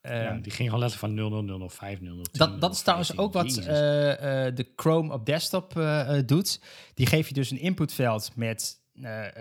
Eh, 0.01 0.23
Ja, 0.23 0.35
die 0.35 0.53
ging 0.53 0.69
gewoon 0.69 0.85
letterlijk 0.85 1.15
van 1.15 1.47
00, 1.47 1.69
005, 1.69 1.99
010. 1.99 2.25
Dat, 2.33 2.61
dat 2.61 2.75
is 2.75 2.81
trouwens 2.81 3.17
ook 3.17 3.33
wat 3.33 3.57
eh, 3.57 4.47
eh, 4.47 4.55
de 4.55 4.73
Chrome 4.77 5.13
op 5.13 5.27
desktop 5.27 5.73
doet. 6.27 6.61
Die 6.95 7.07
geeft 7.07 7.29
je 7.29 7.35
dus 7.35 7.51
een 7.51 7.61
inputveld 7.61 8.31
met 8.35 8.81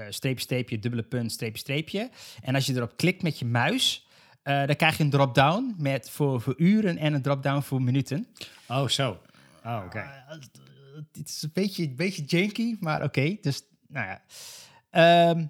streepje, 0.10 0.42
streepje, 0.44 0.80
dubbele 0.80 1.04
punt, 1.04 1.32
streepje, 1.32 1.60
streepje. 1.60 2.10
En 2.42 2.56
als 2.56 2.66
je 2.66 2.76
erop 2.76 2.98
klikt 2.98 3.24
met 3.24 3.40
je 3.40 3.46
muis, 3.46 4.08
dan 4.44 4.76
krijg 4.76 4.98
je 4.98 5.04
een 5.04 5.10
drop-down 5.10 5.76
met 5.78 6.10
voor, 6.10 6.42
voor 6.42 6.54
uren 6.58 6.98
en 6.98 7.14
een 7.14 7.22
drop-down 7.22 7.62
voor 7.62 7.82
minuten. 7.82 8.28
Oh, 8.68 8.88
zo. 8.88 9.20
Oh, 9.66 9.82
oké. 9.86 9.98
Uh, 9.98 10.38
het 11.12 11.28
is 11.28 11.42
een 11.42 11.52
beetje, 11.54 11.84
een 11.84 11.96
beetje 11.96 12.24
janky, 12.24 12.76
maar 12.80 13.04
oké. 13.04 13.38
Dus, 13.42 13.62
nou 13.88 14.08
ja. 14.08 14.22
Ehm, 14.90 15.46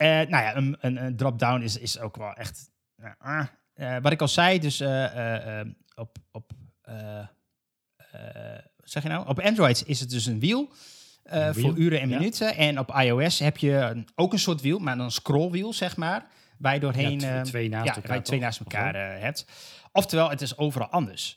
eh, 0.00 0.08
nou 0.08 0.28
ja, 0.44 0.56
een, 0.56 0.76
een, 0.80 1.04
een 1.04 1.16
drop-down 1.16 1.62
is, 1.62 1.76
is 1.78 1.98
ook 1.98 2.16
wel 2.16 2.32
echt... 2.32 2.70
nou, 2.96 3.14
ah. 3.18 3.46
Eh, 3.74 3.96
wat 4.02 4.12
ik 4.12 4.20
al 4.20 4.28
zei, 4.28 4.58
dus 4.58 4.80
eh, 4.80 5.60
op... 5.94 6.16
op 6.32 6.52
wat 8.76 8.90
zeg 8.90 9.02
je 9.02 9.08
nou? 9.08 9.28
Op 9.28 9.40
Android 9.40 9.82
is 9.86 10.00
het 10.00 10.10
dus 10.10 10.26
een 10.26 10.40
wiel... 10.40 10.72
Een 11.22 11.52
wiel, 11.52 11.62
voor 11.68 11.78
uren 11.78 12.00
en 12.00 12.08
ja. 12.08 12.16
minuten. 12.18 12.56
En 12.56 12.78
op 12.78 12.90
iOS 12.94 13.38
heb 13.38 13.56
je 13.58 13.72
een- 13.72 14.08
ook 14.14 14.32
een 14.32 14.38
soort 14.38 14.60
wiel, 14.60 14.78
maar 14.78 14.96
dan 14.96 15.04
een 15.04 15.10
scrollwiel, 15.10 15.72
zeg 15.72 15.96
maar. 15.96 16.26
Waar 16.58 16.74
je 16.74 16.80
doorheen... 16.80 17.20
Ja, 17.20 17.42
tw- 17.42 17.48
twee 17.48 17.68
naast 17.68 17.84
ja, 17.86 17.90
elkaar, 17.94 18.08
waar 18.08 18.16
je 18.16 18.22
twee 18.22 18.40
naast 18.40 18.58
elkaar 18.60 19.20
hebt. 19.20 19.46
Oftewel, 19.92 20.30
het 20.30 20.40
is 20.40 20.56
overal 20.58 20.88
anders. 20.88 21.36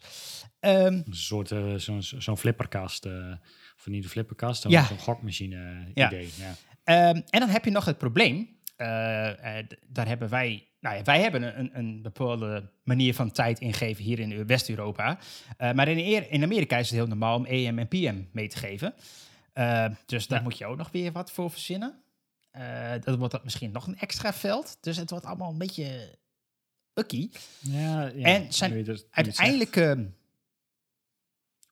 Ehm, 0.60 0.86
Een 0.86 1.06
soort 1.10 1.52
eh, 1.52 1.74
zo'n 1.76 2.02
zo'n 2.04 2.38
flipperkast. 2.38 3.06
eh 3.06 3.32
of 3.78 3.88
niet 3.88 4.04
een 4.04 4.10
flipperkast, 4.10 4.68
Ja. 4.70 4.84
zo'n 4.86 4.98
gokmachine 5.00 5.92
Ja. 5.94 6.08
idee. 6.08 6.30
Ja. 6.38 6.56
Ehm, 6.84 7.22
en 7.30 7.40
dan 7.40 7.50
heb 7.50 7.66
je 7.66 7.72
nog 7.72 7.86
het 7.86 7.98
probleem. 7.98 8.53
Eh, 8.76 9.58
eh, 9.60 9.66
daar 9.88 10.08
hebben 10.08 10.30
wij. 10.30 10.68
Nou 10.80 10.96
ja, 10.96 11.04
wij 11.04 11.22
hebben 11.22 11.60
een, 11.60 11.78
een, 11.78 12.02
bepaalde 12.02 12.70
manier 12.84 13.14
van 13.16 13.32
tijd 13.32 13.60
ingeven 13.60 14.04
hier 14.04 14.20
in 14.20 14.48
West-Europa. 14.48 15.18
Eh, 15.58 15.72
maar 15.72 15.88
in, 15.88 16.30
in 16.30 16.44
Amerika 16.44 16.78
is 16.78 16.86
het 16.90 16.98
heel 16.98 17.08
normaal 17.08 17.36
om 17.38 17.46
AM 17.46 17.80
en 17.80 17.88
PM 17.88 18.22
mee 18.32 18.48
te 18.48 18.58
geven. 18.58 18.94
Dus 20.06 20.28
daar 20.28 20.38
Ja. 20.38 20.44
moet 20.44 20.58
je 20.58 20.66
ook 20.66 20.78
nog 20.78 20.92
weer 20.92 21.12
wat 21.12 21.32
voor 21.32 21.52
verzinnen. 21.52 22.02
Eh 22.52 22.92
dan 23.02 23.18
wordt 23.18 23.34
dat 23.34 23.44
misschien 23.44 23.72
nog 23.72 23.88
een 23.88 23.98
extra 24.00 24.34
veld. 24.34 24.78
Dus 24.82 24.98
het 24.98 25.10
wordt 25.10 25.26
allemaal 25.26 25.52
een 25.52 25.58
beetje 25.58 26.18
ukkie. 26.94 27.32
Ja, 27.60 28.02
ja, 28.16 28.26
En 28.26 28.54
zijn 28.54 28.84
dat- 28.84 29.06
ehm, 29.72 30.06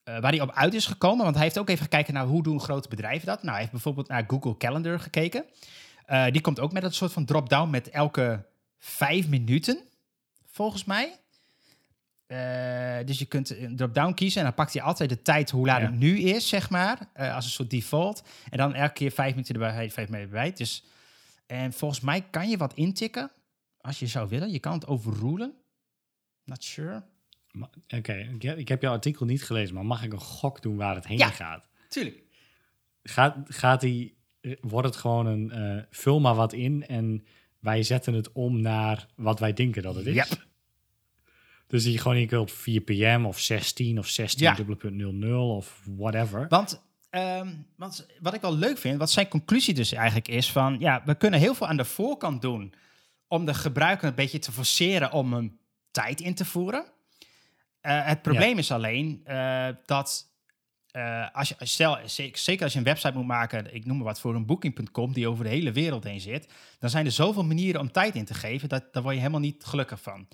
eh, 0.03 0.19
waar 0.19 0.31
hij 0.31 0.41
op 0.41 0.51
uit 0.51 0.73
is 0.73 0.85
gekomen, 0.85 1.23
want 1.23 1.35
hij 1.35 1.43
heeft 1.43 1.59
ook 1.59 1.69
even 1.69 1.83
gekeken 1.83 2.13
naar 2.13 2.25
hoe 2.25 2.43
doen 2.43 2.59
grote 2.61 2.89
bedrijven 2.89 3.25
dat. 3.27 3.37
Nou, 3.39 3.49
hij 3.49 3.59
heeft 3.59 3.71
bijvoorbeeld 3.71 4.07
naar 4.07 4.23
Google 4.27 4.57
Calendar 4.57 4.99
gekeken. 4.99 5.45
Eh, 6.11 6.25
die 6.31 6.41
komt 6.41 6.59
ook 6.59 6.71
met 6.71 6.83
een 6.83 6.93
soort 6.93 7.13
van 7.13 7.25
drop-down 7.25 7.69
met 7.69 7.89
elke 7.89 8.45
vijf 8.77 9.27
minuten, 9.27 9.81
volgens 10.45 10.83
mij. 10.85 11.19
Eh, 12.25 13.05
dus 13.05 13.19
je 13.19 13.25
kunt 13.25 13.49
een 13.49 13.75
drop-down 13.75 14.13
kiezen 14.13 14.39
en 14.39 14.45
dan 14.45 14.55
pakt 14.55 14.73
hij 14.73 14.81
altijd 14.81 15.09
de 15.09 15.21
tijd 15.21 15.49
hoe 15.49 15.65
laat 15.65 15.79
Ja. 15.81 15.85
het 15.85 15.95
nu 15.99 16.19
is, 16.19 16.47
zeg 16.49 16.69
maar, 16.69 17.09
eh, 17.13 17.35
als 17.35 17.45
een 17.45 17.51
soort 17.51 17.69
default. 17.69 18.23
En 18.49 18.57
dan 18.57 18.73
elke 18.73 18.93
keer 18.93 19.11
vijf 19.11 19.31
minuten 19.31 19.53
erbij, 19.55 19.91
vijf 19.91 20.09
minuten 20.09 20.35
erbij. 20.35 20.53
Dus, 20.53 20.83
en 21.45 21.73
volgens 21.73 21.99
mij 21.99 22.21
kan 22.21 22.49
je 22.49 22.57
wat 22.57 22.73
intikken, 22.73 23.31
als 23.81 23.99
je 23.99 24.07
zou 24.07 24.29
willen. 24.29 24.51
Je 24.51 24.59
kan 24.59 24.73
het 24.73 24.87
overrulen. 24.87 25.53
Not 26.45 26.63
sure. 26.63 27.03
Oké, 27.87 28.13
ik, 28.13 28.41
heb- 28.41 28.57
ik 28.57 28.67
heb 28.67 28.81
jouw 28.81 28.93
artikel 28.93 29.25
niet 29.25 29.43
gelezen, 29.43 29.75
maar 29.75 29.85
mag 29.85 30.03
ik 30.03 30.13
een 30.13 30.19
gok 30.19 30.61
doen 30.61 30.75
waar 30.75 30.95
het 30.95 31.07
heen 31.07 31.17
Ja. 31.17 31.29
gaat? 31.29 31.65
Tuurlijk. 31.89 32.21
Gaat, 33.03 33.35
gaat 33.45 33.81
die, 33.81 34.09
eh, 34.09 34.15
wordt 34.61 34.87
het 34.87 34.95
gewoon 34.95 35.25
een 35.25 35.51
eh, 35.51 35.83
vul 35.89 36.19
maar 36.19 36.35
wat 36.35 36.53
in 36.53 36.87
en 36.87 37.25
wij 37.59 37.83
zetten 37.83 38.13
het 38.13 38.31
om 38.31 38.61
naar 38.61 39.07
wat 39.15 39.39
wij 39.39 39.53
denken 39.53 39.83
dat 39.83 39.95
het 39.95 40.05
is? 40.05 40.15
Yep. 40.15 40.45
Dus 41.67 41.83
die 41.83 41.97
gewoon 41.97 42.17
inkult 42.17 42.51
4 42.51 42.81
pm 42.81 43.25
of 43.25 43.39
16 43.39 43.99
of 43.99 44.07
16 44.07 44.47
Ja. 44.47 44.53
dubbele 44.53 44.77
punt 44.77 44.95
00 44.95 45.55
of 45.55 45.81
whatever. 45.97 46.45
Want, 46.49 46.81
ehm, 47.09 47.53
want 47.75 48.07
wat 48.19 48.33
ik 48.33 48.41
wel 48.41 48.55
leuk 48.55 48.77
vind, 48.77 48.97
wat 48.97 49.11
zijn 49.11 49.27
conclusie 49.27 49.73
dus 49.73 49.91
eigenlijk 49.93 50.27
is 50.27 50.51
van, 50.51 50.75
ja, 50.79 51.01
we 51.05 51.15
kunnen 51.15 51.39
heel 51.39 51.55
veel 51.55 51.67
aan 51.67 51.77
de 51.77 51.85
voorkant 51.85 52.41
doen 52.41 52.73
om 53.27 53.45
de 53.45 53.53
gebruiker 53.53 54.07
een 54.07 54.15
beetje 54.15 54.39
te 54.39 54.51
forceren 54.51 55.11
om 55.11 55.33
een 55.33 55.59
tijd 55.91 56.21
in 56.21 56.33
te 56.35 56.45
voeren. 56.45 56.85
Eh, 57.81 58.05
het 58.05 58.21
probleem 58.21 58.57
is 58.57 58.71
alleen 58.71 59.21
eh, 59.23 59.67
dat 59.85 60.30
eh, 60.91 61.27
als 61.33 61.49
je, 61.49 61.55
stel, 61.59 61.97
zeker 62.05 62.37
zeker 62.37 62.63
als 62.63 62.73
je 62.73 62.79
een 62.79 62.85
website 62.85 63.17
moet 63.17 63.25
maken, 63.25 63.75
ik 63.75 63.85
noem 63.85 63.97
maar 63.97 64.05
wat 64.05 64.19
voor 64.19 64.35
een 64.35 64.45
booking.com 64.45 65.13
die 65.13 65.27
over 65.27 65.43
de 65.43 65.49
hele 65.49 65.71
wereld 65.71 66.03
heen 66.03 66.21
zit, 66.21 66.53
dan 66.79 66.89
zijn 66.89 67.05
er 67.05 67.11
zoveel 67.11 67.43
manieren 67.43 67.81
om 67.81 67.91
tijd 67.91 68.15
in 68.15 68.25
te 68.25 68.33
geven, 68.33 68.69
dat, 68.69 68.93
daar 68.93 69.03
word 69.03 69.15
je 69.15 69.21
helemaal 69.21 69.41
niet 69.41 69.63
gelukkig 69.63 70.01
van. 70.01 70.27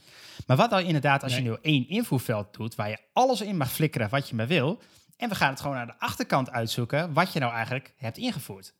Maar 0.47 0.57
wat 0.57 0.69
dan 0.69 0.83
inderdaad, 0.83 1.23
als 1.23 1.35
je 1.35 1.41
nu 1.41 1.57
één 1.61 1.89
invoerveld 1.89 2.53
doet, 2.53 2.75
waar 2.75 2.89
je 2.89 2.99
alles 3.13 3.41
in 3.41 3.57
mag 3.57 3.71
flikkeren 3.71 4.09
wat 4.09 4.29
je 4.29 4.35
maar 4.35 4.47
wil, 4.47 4.81
en 5.17 5.29
we 5.29 5.35
gaan 5.35 5.49
het 5.49 5.59
gewoon 5.61 5.77
aan 5.77 5.87
de 5.87 5.99
achterkant 5.99 6.51
uitzoeken 6.51 7.13
wat 7.13 7.33
je 7.33 7.39
nou 7.39 7.53
eigenlijk 7.53 7.93
hebt 7.97 8.17
ingevoerd. 8.17 8.73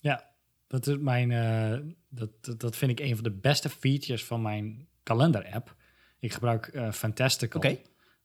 Ja, 0.00 0.30
dat 0.66 0.86
is 0.86 0.96
mijn. 0.98 1.30
eh, 1.30 1.78
dat, 2.08 2.60
dat, 2.60 2.76
vind 2.76 2.90
ik 2.90 3.00
een 3.00 3.14
van 3.14 3.24
de 3.24 3.30
beste 3.30 3.68
features 3.68 4.24
van 4.24 4.42
mijn 4.42 4.88
kalender-app. 5.02 5.74
Ik 6.18 6.32
gebruik 6.32 6.66
eh, 6.66 6.92
Fantastical 6.92 7.76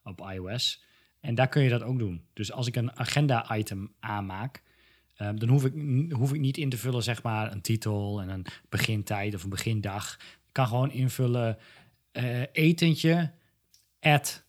op 0.04 0.30
iOS. 0.32 0.84
En 1.22 1.36
daar 1.36 1.48
kun 1.48 1.64
je 1.64 1.70
dat 1.70 1.84
ook 1.84 2.00
doen. 2.00 2.22
Dus 2.34 2.52
als 2.52 2.68
ik 2.68 2.76
een 2.76 2.98
agenda-item 2.98 3.94
aanmaak, 4.00 4.62
eh, 5.16 5.30
dan 5.36 5.50
hoef 5.50 5.66
ik, 5.66 5.74
hoef 6.12 6.34
ik 6.34 6.40
niet 6.40 6.58
in 6.58 6.70
te 6.70 6.78
vullen, 6.78 7.04
zeg 7.04 7.24
maar, 7.24 7.52
een 7.52 7.62
titel 7.62 8.22
en 8.22 8.30
een 8.30 8.46
begintijd 8.70 9.36
of 9.36 9.44
een 9.44 9.50
begindag. 9.50 10.14
Ik 10.20 10.52
kan 10.52 10.68
gewoon 10.68 10.92
invullen 10.92 11.58
eh, 12.12 12.42
etentje 12.52 13.32
at 14.00 14.44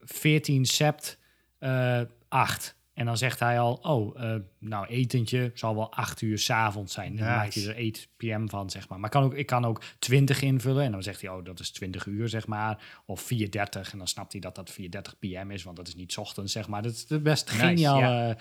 14 0.00 0.64
sept 0.64 1.18
eh 1.58 2.00
8. 2.28 2.75
En 2.96 3.06
dan 3.06 3.16
zegt 3.16 3.40
hij 3.40 3.58
al, 3.60 3.72
oh, 3.82 4.22
eh, 4.22 4.40
nou, 4.58 4.86
etentje 4.86 5.50
zal 5.54 5.74
wel 5.74 5.92
8 5.92 6.20
uur 6.20 6.38
's 6.38 6.50
avonds 6.50 6.92
zijn. 6.94 7.10
En 7.10 7.16
dan 7.16 7.24
Nice. 7.26 7.38
maakt 7.38 7.54
hij 7.54 7.64
er 7.84 7.90
8 7.90 8.08
pm 8.16 8.48
van, 8.48 8.70
zeg 8.70 8.88
maar. 8.88 9.00
Maar 9.00 9.10
kan 9.10 9.22
ook, 9.22 9.34
ik 9.34 9.46
kan 9.46 9.64
ook 9.64 9.82
20 9.98 10.42
invullen 10.42 10.84
en 10.84 10.92
dan 10.92 11.02
zegt 11.02 11.20
hij, 11.20 11.30
oh, 11.30 11.44
dat 11.44 11.60
is 11.60 11.70
20 11.70 12.06
uur, 12.06 12.28
zeg 12.28 12.46
maar. 12.46 13.02
Of 13.06 13.22
4.30 13.34 13.90
en 13.92 13.98
dan 13.98 14.06
snapt 14.08 14.32
hij 14.32 14.40
dat 14.40 14.54
dat 14.54 14.72
4.30 14.80 15.18
pm 15.18 15.50
is, 15.50 15.62
want 15.62 15.76
dat 15.76 15.88
is 15.88 15.94
niet 15.94 16.16
ochtends, 16.16 16.52
zeg 16.52 16.68
maar. 16.68 16.82
Dat 16.82 16.92
is 16.92 17.06
de 17.06 17.20
best 17.20 17.50
Nice, 17.52 17.64
geniale, 17.66 18.36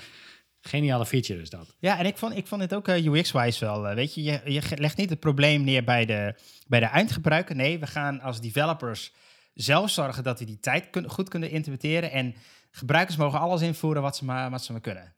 geniale 0.62 1.06
feature 1.06 1.42
is 1.42 1.50
dat. 1.50 1.76
Ja, 1.80 1.98
en 2.00 2.06
ik 2.06 2.18
vond, 2.18 2.38
ik 2.38 2.48
vond 2.48 2.62
het 2.62 2.74
ook 2.76 2.88
eh, 2.88 3.06
UX-wise 3.06 3.66
wel. 3.66 3.88
eh, 3.88 3.96
weet 3.96 4.14
je, 4.14 4.24
je, 4.24 4.42
je 4.46 4.62
legt 4.76 4.98
niet 4.98 5.10
het 5.10 5.20
probleem 5.20 5.64
neer 5.64 5.84
bij 5.84 6.06
de, 6.06 6.36
bij 6.68 6.80
de 6.80 6.86
eindgebruiker. 6.86 7.56
Nee, 7.56 7.80
we 7.80 7.88
gaan 7.88 8.22
als 8.22 8.42
developers 8.42 9.12
zelf 9.54 9.90
zorgen 9.90 10.24
dat 10.24 10.40
we 10.40 10.46
die 10.46 10.60
tijd 10.60 10.90
kun- 10.90 11.10
goed 11.10 11.30
kunnen 11.30 11.50
interpreteren. 11.52 12.12
En 12.12 12.36
gebruikers 12.76 13.18
mogen 13.18 13.40
alles 13.40 13.62
invoeren 13.62 14.02
wat 14.02 14.16
ze 14.16 14.26
maar, 14.26 14.50
wat 14.50 14.64
ze 14.64 14.72
maar 14.72 14.82
kunnen. 14.82 15.16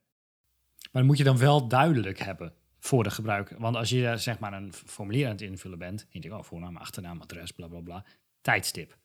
Maar 0.92 1.02
dat 1.02 1.04
moet 1.04 1.18
je 1.18 1.24
dan 1.24 1.38
wel 1.38 1.68
duidelijk 1.68 2.20
hebben 2.20 2.54
voor 2.80 3.04
de 3.04 3.10
gebruiker. 3.10 3.60
Want 3.60 3.76
als 3.76 3.90
je 3.90 4.08
eh, 4.08 4.18
zeg 4.18 4.40
maar 4.40 4.54
een 4.54 4.74
formulier 4.74 5.26
aan 5.26 5.32
het 5.32 5.42
invullen 5.42 5.78
bent, 5.78 6.08
en 6.12 6.22
je 6.22 6.36
oh, 6.36 6.44
voornaam, 6.44 6.78
achternaam, 6.78 7.22
adres, 7.22 7.52
bla 7.52 7.68
bla 7.68 7.80
bla, 7.80 8.06
tijdstip. 8.42 8.98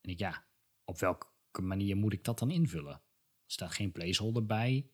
En 0.00 0.10
ik, 0.10 0.18
ja, 0.18 0.44
op 0.84 0.98
welke 0.98 1.62
manier 1.62 1.96
moet 1.96 2.12
ik 2.12 2.24
dat 2.24 2.38
dan 2.38 2.50
invullen? 2.50 2.92
Er 2.92 3.00
staat 3.58 3.72
geen 3.72 3.92
placeholder 3.92 4.46
bij. 4.46 4.86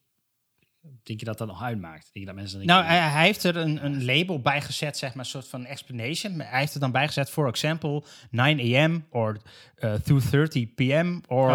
Denk 1.03 1.19
je 1.21 1.27
dat 1.27 1.39
dat 1.39 1.49
nog 1.49 1.63
uitmaakt? 1.63 2.03
Denk 2.13 2.13
je 2.13 2.25
dat 2.25 2.35
mensen 2.35 2.67
Nou, 2.67 2.85
hij, 2.85 2.99
hij 2.99 3.25
heeft 3.27 3.45
er 3.45 3.57
een, 3.57 3.85
een 3.85 4.05
label 4.05 4.41
bij 4.41 4.61
gezet, 4.61 4.97
zeg 4.99 5.15
maar, 5.15 5.25
een 5.25 5.31
soort 5.31 5.49
van 5.49 5.65
explanation. 5.65 6.41
Hij 6.41 6.59
heeft 6.61 6.75
er 6.75 6.81
dan 6.81 6.93
bij 6.93 7.07
gezet, 7.07 7.31
for 7.31 7.49
example, 7.49 8.05
9 8.31 8.75
a.m. 8.75 9.05
or 9.11 9.37
uh, 9.79 9.95
2.30 9.95 10.75
p.m. 10.75 11.21
or 11.27 11.51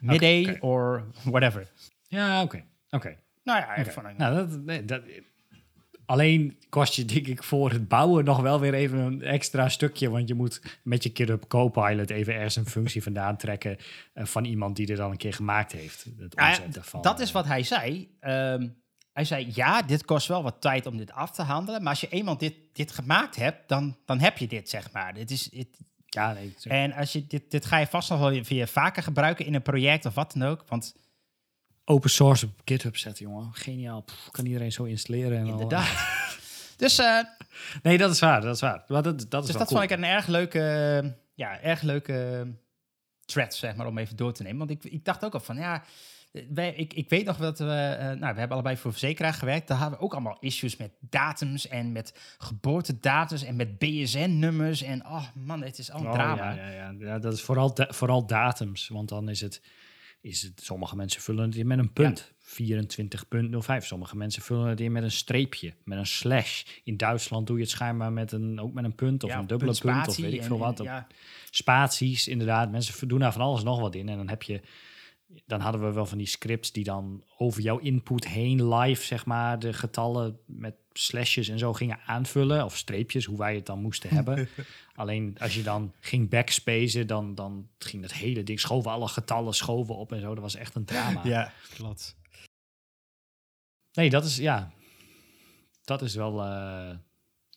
midday 0.00 0.44
or 0.60 1.04
whatever. 1.22 1.70
Ja, 2.08 2.42
oké. 2.42 2.64
Oké. 2.90 3.16
Nou 3.44 3.58
ja, 3.60 3.84
van 3.84 4.06
een- 4.06 4.16
Nou, 4.16 4.34
dat, 4.34 4.60
nee, 4.64 4.84
dat, 4.84 5.02
alleen 6.06 6.58
kost 6.68 6.94
je 6.94 7.04
denk 7.04 7.26
ik 7.26 7.42
voor 7.42 7.70
het 7.70 7.88
bouwen 7.88 8.24
nog 8.24 8.40
wel 8.40 8.60
weer 8.60 8.74
even 8.74 8.98
een 8.98 9.22
extra 9.22 9.68
stukje. 9.68 10.10
Want 10.10 10.28
je 10.28 10.34
moet 10.34 10.80
met 10.82 11.02
je 11.02 11.10
GitHub 11.14 11.48
Copilot 11.48 12.10
even 12.10 12.34
ergens 12.34 12.56
een 12.56 12.66
functie 12.66 13.02
vandaan 13.02 13.36
trekken 13.36 13.76
eh, 14.12 14.24
van 14.24 14.44
iemand 14.44 14.76
die 14.76 14.86
er 14.86 14.96
dan 14.96 15.10
een 15.10 15.16
keer 15.16 15.34
gemaakt 15.34 15.72
heeft. 15.72 16.06
Het 16.18 16.34
ja, 16.36 16.82
van, 16.82 17.02
dat 17.02 17.20
is 17.20 17.28
eh, 17.28 17.34
wat 17.34 17.46
hij 17.46 17.62
zei. 17.62 18.16
Ehm, 18.20 18.68
hij 19.12 19.24
zei, 19.24 19.50
ja, 19.54 19.82
dit 19.82 20.04
kost 20.04 20.28
wel 20.28 20.42
wat 20.42 20.60
tijd 20.60 20.86
om 20.86 20.96
dit 20.96 21.12
af 21.12 21.30
te 21.30 21.42
handelen. 21.42 21.82
Maar 21.82 21.90
als 21.90 22.00
je 22.00 22.08
eenmaal 22.08 22.38
dit, 22.38 22.54
dit 22.72 22.92
gemaakt 22.92 23.36
hebt, 23.36 23.68
dan, 23.68 23.96
dan 24.04 24.20
heb 24.20 24.38
je 24.38 24.46
dit, 24.46 24.68
zeg 24.68 24.92
maar. 24.92 25.14
Dit 25.14 25.30
is, 25.30 25.50
Ja, 26.06 26.32
nee. 26.32 26.54
en 26.62 26.92
als 26.92 27.12
je 27.12 27.26
dit, 27.26 27.50
dit 27.50 27.64
ga 27.66 27.78
je 27.78 27.86
vast 27.86 28.10
nog 28.10 28.18
wel 28.18 28.42
weer 28.42 28.68
vaker 28.68 29.02
gebruiken 29.02 29.46
in 29.46 29.54
een 29.54 29.62
project 29.62 30.06
of 30.06 30.14
wat 30.14 30.32
dan 30.32 30.48
ook. 30.48 30.64
Want 30.68 30.94
Open 31.84 32.10
source 32.10 32.46
op 32.46 32.52
GitHub 32.64 32.96
zetten, 32.96 33.24
jongen. 33.26 33.48
Geniaal. 33.52 34.00
Pff, 34.02 34.30
kan 34.30 34.46
iedereen 34.46 34.72
zo 34.72 34.84
installeren. 34.84 35.38
En 35.38 35.44
al. 35.44 35.50
inderdaad. 35.50 35.88
dus 36.76 36.98
uh, 36.98 37.18
Nee, 37.82 37.98
dat 37.98 38.10
is 38.10 38.20
waar. 38.20 38.40
Dat 38.40 38.54
is 38.54 38.60
waar. 38.60 38.84
Maar 38.88 39.02
dat, 39.02 39.30
dat 39.30 39.40
is 39.42 39.48
Dus 39.48 39.56
dat 39.58 39.66
cool. 39.68 39.80
vond 39.80 39.90
ik 39.90 39.96
een 39.98 40.04
erg 40.04 40.26
leuke, 40.26 41.14
ja, 41.34 41.60
erg 41.60 41.82
leuke 41.82 42.46
thread, 43.24 43.54
zeg 43.54 43.74
maar, 43.76 43.86
om 43.86 43.98
even 43.98 44.16
door 44.16 44.32
te 44.32 44.42
nemen. 44.42 44.58
Want 44.58 44.70
ik, 44.70 44.84
ik 44.92 45.04
dacht 45.04 45.24
ook 45.24 45.34
al 45.34 45.40
van, 45.40 45.56
ja, 45.56 45.82
wij, 46.48 46.74
ik, 46.74 46.94
ik 46.94 47.08
weet 47.08 47.24
nog 47.24 47.36
dat 47.36 47.58
we, 47.58 47.64
eh, 47.98 48.04
nou, 48.06 48.18
we 48.18 48.38
hebben 48.38 48.50
allebei 48.50 48.76
voor 48.76 48.90
verzekeraar 48.90 49.34
gewerkt. 49.34 49.68
Daar 49.68 49.78
hadden 49.78 49.98
we 49.98 50.04
ook 50.04 50.12
allemaal 50.12 50.36
issues 50.40 50.76
met 50.76 50.90
datums 51.00 51.68
en 51.68 51.92
met 51.92 52.14
geboortedatums 52.38 53.42
en 53.42 53.56
met 53.56 53.78
BSN-nummers. 53.78 54.82
En, 54.82 55.06
oh 55.06 55.24
man, 55.34 55.62
het 55.62 55.78
is 55.78 55.90
al 55.90 56.00
een 56.00 56.06
Oh, 56.06 56.12
drama. 56.12 56.52
Ja, 56.52 56.66
ja, 56.66 56.70
ja. 56.70 56.94
ja, 56.98 57.18
dat 57.18 57.32
is 57.32 57.42
vooral, 57.42 57.74
da- 57.74 57.88
vooral 57.92 58.26
datums. 58.26 58.88
Want 58.88 59.08
dan 59.08 59.28
is 59.28 59.40
het, 59.40 59.62
is 60.22 60.42
het... 60.42 60.60
Sommige 60.64 60.96
mensen 60.96 61.20
vullen 61.22 61.44
het 61.44 61.56
in 61.56 61.66
met 61.66 61.78
een 61.78 61.92
punt. 61.92 62.32
24.05. 62.42 63.76
Sommige 63.78 64.16
mensen 64.16 64.42
vullen 64.42 64.66
het 64.68 64.80
in 64.80 64.92
met 64.92 65.02
een 65.02 65.10
streepje. 65.10 65.74
Met 65.84 65.98
een 65.98 66.06
slash. 66.06 66.64
In 66.84 66.96
Duitsland 66.96 67.46
doe 67.46 67.56
je 67.56 67.62
het 67.62 67.70
schijnbaar 67.70 68.12
met 68.12 68.32
een, 68.32 68.60
ook 68.60 68.72
met 68.72 68.84
een 68.84 68.94
punt. 68.94 69.24
Of 69.24 69.30
Ja, 69.30 69.38
een 69.38 69.46
dubbele 69.46 69.78
punt. 69.80 70.08
Of 70.08 70.16
weet 70.16 70.32
ik 70.32 70.40
en- 70.40 70.46
veel 70.46 70.58
wat. 70.58 70.74
en- 70.80 70.80
Of 70.80 70.86
ja. 70.86 71.06
Spaties, 71.50 72.28
inderdaad. 72.28 72.70
Mensen 72.70 73.08
doen 73.08 73.18
daar 73.18 73.32
van 73.32 73.42
alles 73.42 73.62
nog 73.62 73.80
wat 73.80 73.94
in. 73.94 74.08
En 74.08 74.16
dan 74.16 74.28
heb 74.28 74.42
je... 74.42 74.60
Dan 75.46 75.60
hadden 75.60 75.80
we 75.80 75.92
wel 75.92 76.06
van 76.06 76.18
die 76.18 76.26
scripts 76.26 76.72
die 76.72 76.84
dan 76.84 77.24
over 77.38 77.62
jouw 77.62 77.78
input 77.78 78.28
heen 78.28 78.68
live, 78.74 79.04
zeg 79.04 79.26
maar, 79.26 79.58
de 79.58 79.72
getallen 79.72 80.38
met 80.46 80.74
slashes 80.92 81.48
en 81.48 81.58
zo 81.58 81.72
gingen 81.72 81.98
aanvullen. 82.06 82.64
Of 82.64 82.76
streepjes, 82.76 83.24
hoe 83.24 83.38
wij 83.38 83.54
het 83.54 83.66
dan 83.66 83.80
moesten 83.80 84.10
hebben. 84.16 84.48
Alleen 84.94 85.36
als 85.40 85.54
je 85.54 85.62
dan 85.62 85.92
ging 86.00 86.28
backspacen, 86.28 87.06
dan, 87.06 87.34
dan 87.34 87.68
ging 87.78 88.02
het 88.02 88.12
hele 88.12 88.42
ding, 88.42 88.60
schoven 88.60 88.90
alle 88.90 89.08
getallen 89.08 89.54
schoven 89.54 89.96
op 89.96 90.12
en 90.12 90.20
zo. 90.20 90.34
Dat 90.34 90.42
was 90.42 90.54
echt 90.54 90.74
een 90.74 90.84
drama. 90.84 91.20
Ja, 91.24 91.52
klopt. 91.74 92.16
Nee, 93.92 94.10
dat 94.10 94.24
is, 94.24 94.36
ja, 94.36 94.72
dat 95.84 96.02
is 96.02 96.14
wel 96.14 96.42
eh, 96.42 96.96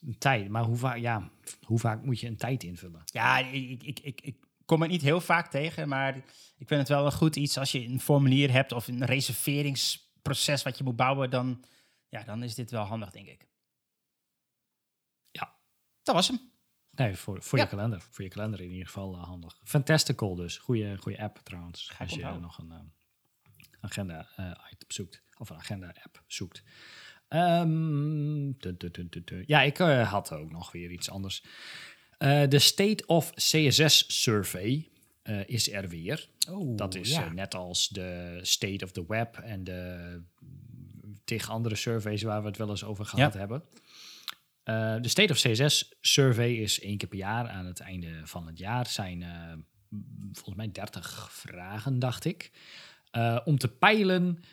een 0.01 0.17
tijd. 0.17 0.49
Maar 0.49 0.63
hoe 0.63 0.77
vaak, 0.77 0.97
ja, 0.97 1.29
hoe 1.61 1.79
vaak 1.79 2.03
moet 2.03 2.19
je 2.19 2.27
een 2.27 2.37
tijd 2.37 2.63
invullen? 2.63 3.01
Ja, 3.05 3.37
ik, 3.39 3.83
ik, 3.83 3.99
ik, 3.99 4.21
ik 4.21 4.35
kom 4.65 4.81
het 4.81 4.91
niet 4.91 5.01
heel 5.01 5.21
vaak 5.21 5.51
tegen, 5.51 5.87
maar 5.87 6.15
ik 6.57 6.67
vind 6.67 6.79
het 6.79 6.89
wel 6.89 7.05
een 7.05 7.11
goed 7.11 7.35
iets 7.35 7.57
als 7.57 7.71
je 7.71 7.85
een 7.85 7.99
formulier 7.99 8.51
hebt 8.51 8.71
of 8.71 8.87
een 8.87 9.05
reserveringsproces 9.05 10.63
wat 10.63 10.77
je 10.77 10.83
moet 10.83 10.95
bouwen, 10.95 11.29
dan, 11.29 11.63
ja, 12.19 12.23
dan 12.25 12.43
is 12.43 12.55
dit 12.55 12.71
wel 12.71 12.83
handig, 12.83 13.11
denk 13.11 13.27
ik. 13.27 13.47
Ja. 15.31 15.55
Dat 16.03 16.15
was 16.15 16.27
hem. 16.27 16.39
Nee, 16.91 17.15
voor, 17.15 17.43
voor 17.43 17.57
Ja. 17.57 17.63
je 17.63 17.69
kalender. 17.69 18.01
Voor 18.01 18.23
je 18.23 18.29
kalender 18.29 18.61
in 18.61 18.69
ieder 18.71 18.85
geval 18.85 19.13
eh, 19.15 19.23
handig. 19.23 19.59
Fantastical 19.63 20.35
dus. 20.35 20.57
Goeie, 20.57 20.97
goeie 20.97 21.21
app 21.21 21.37
trouwens. 21.43 21.89
ik 21.93 21.99
als 21.99 22.09
je 22.09 22.15
onthouden. 22.15 22.41
nog 22.41 22.57
een 22.57 22.71
eh, 22.71 22.79
agenda 23.81 24.27
eh, 24.35 24.51
item 24.71 24.91
zoekt. 24.91 25.21
Of 25.37 25.49
een 25.49 25.55
agenda 25.57 25.95
app 26.03 26.23
zoekt. 26.27 26.63
Ehm, 27.27 28.51
tu- 28.57 28.77
tu- 28.77 28.91
tu- 28.91 29.09
tu- 29.09 29.23
tu. 29.23 29.43
Ja, 29.47 29.61
ik 29.61 29.77
had 29.77 30.31
ook 30.31 30.51
nog 30.51 30.71
weer 30.71 30.91
iets 30.91 31.09
anders. 31.09 31.43
De 32.49 32.59
State 32.59 33.05
of 33.05 33.31
CSS 33.33 34.21
Survey 34.21 34.89
is 35.45 35.71
er 35.71 35.89
weer. 35.89 36.29
Oh, 36.49 36.77
Dat 36.77 36.95
is 36.95 37.09
ja. 37.09 37.29
net 37.31 37.55
als 37.55 37.87
de 37.87 38.39
State 38.41 38.85
of 38.85 38.91
the 38.91 39.05
Web 39.07 39.37
en 39.37 39.63
de 39.63 40.21
tegen 41.25 41.53
andere 41.53 41.75
surveys 41.75 42.21
waar 42.21 42.41
we 42.41 42.47
het 42.47 42.57
wel 42.57 42.69
eens 42.69 42.83
over 42.83 43.05
gehad 43.05 43.33
hebben. 43.33 43.63
Eh, 44.65 44.95
de 45.01 45.07
State 45.07 45.31
of 45.31 45.39
CSS 45.39 45.95
Survey 46.01 46.53
is 46.53 46.79
één 46.79 46.97
keer 46.97 47.07
per 47.07 47.17
jaar 47.17 47.49
aan 47.49 47.65
het 47.65 47.79
einde 47.79 48.21
van 48.23 48.47
het 48.47 48.57
jaar. 48.57 48.87
zijn 48.87 49.23
eh, 49.23 49.53
volgens 50.31 50.55
mij 50.55 50.71
30 50.71 51.31
vragen, 51.31 51.99
dacht 51.99 52.25
ik. 52.25 52.51
Eh, 53.11 53.39
om 53.45 53.57
te 53.57 53.67
peilen 53.67 54.43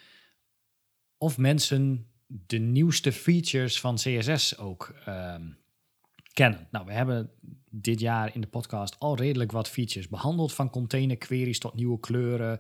of 1.19 1.39
mensen 1.39 2.11
de 2.27 2.59
nieuwste 2.59 3.13
features 3.13 3.81
van 3.81 3.95
CSS 3.95 4.59
ook 4.59 4.95
ehm, 5.05 5.51
kennen. 6.33 6.69
Nou, 6.71 6.87
we 6.87 6.93
hebben 6.93 7.31
dit 7.71 8.01
jaar 8.01 8.35
in 8.35 8.41
de 8.41 8.47
podcast 8.47 8.99
al 8.99 9.17
redelijk 9.17 9.53
wat 9.53 9.69
features 9.69 10.09
behandeld. 10.09 10.53
Van 10.53 10.71
container 10.71 11.17
queries 11.17 11.59
tot 11.59 11.75
nieuwe 11.75 12.01
kleuren, 12.01 12.59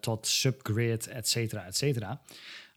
tot 0.00 0.26
subgrid, 0.26 1.06
et 1.06 1.28
cetera, 1.28 1.66
et 1.66 1.76
cetera. 1.76 2.22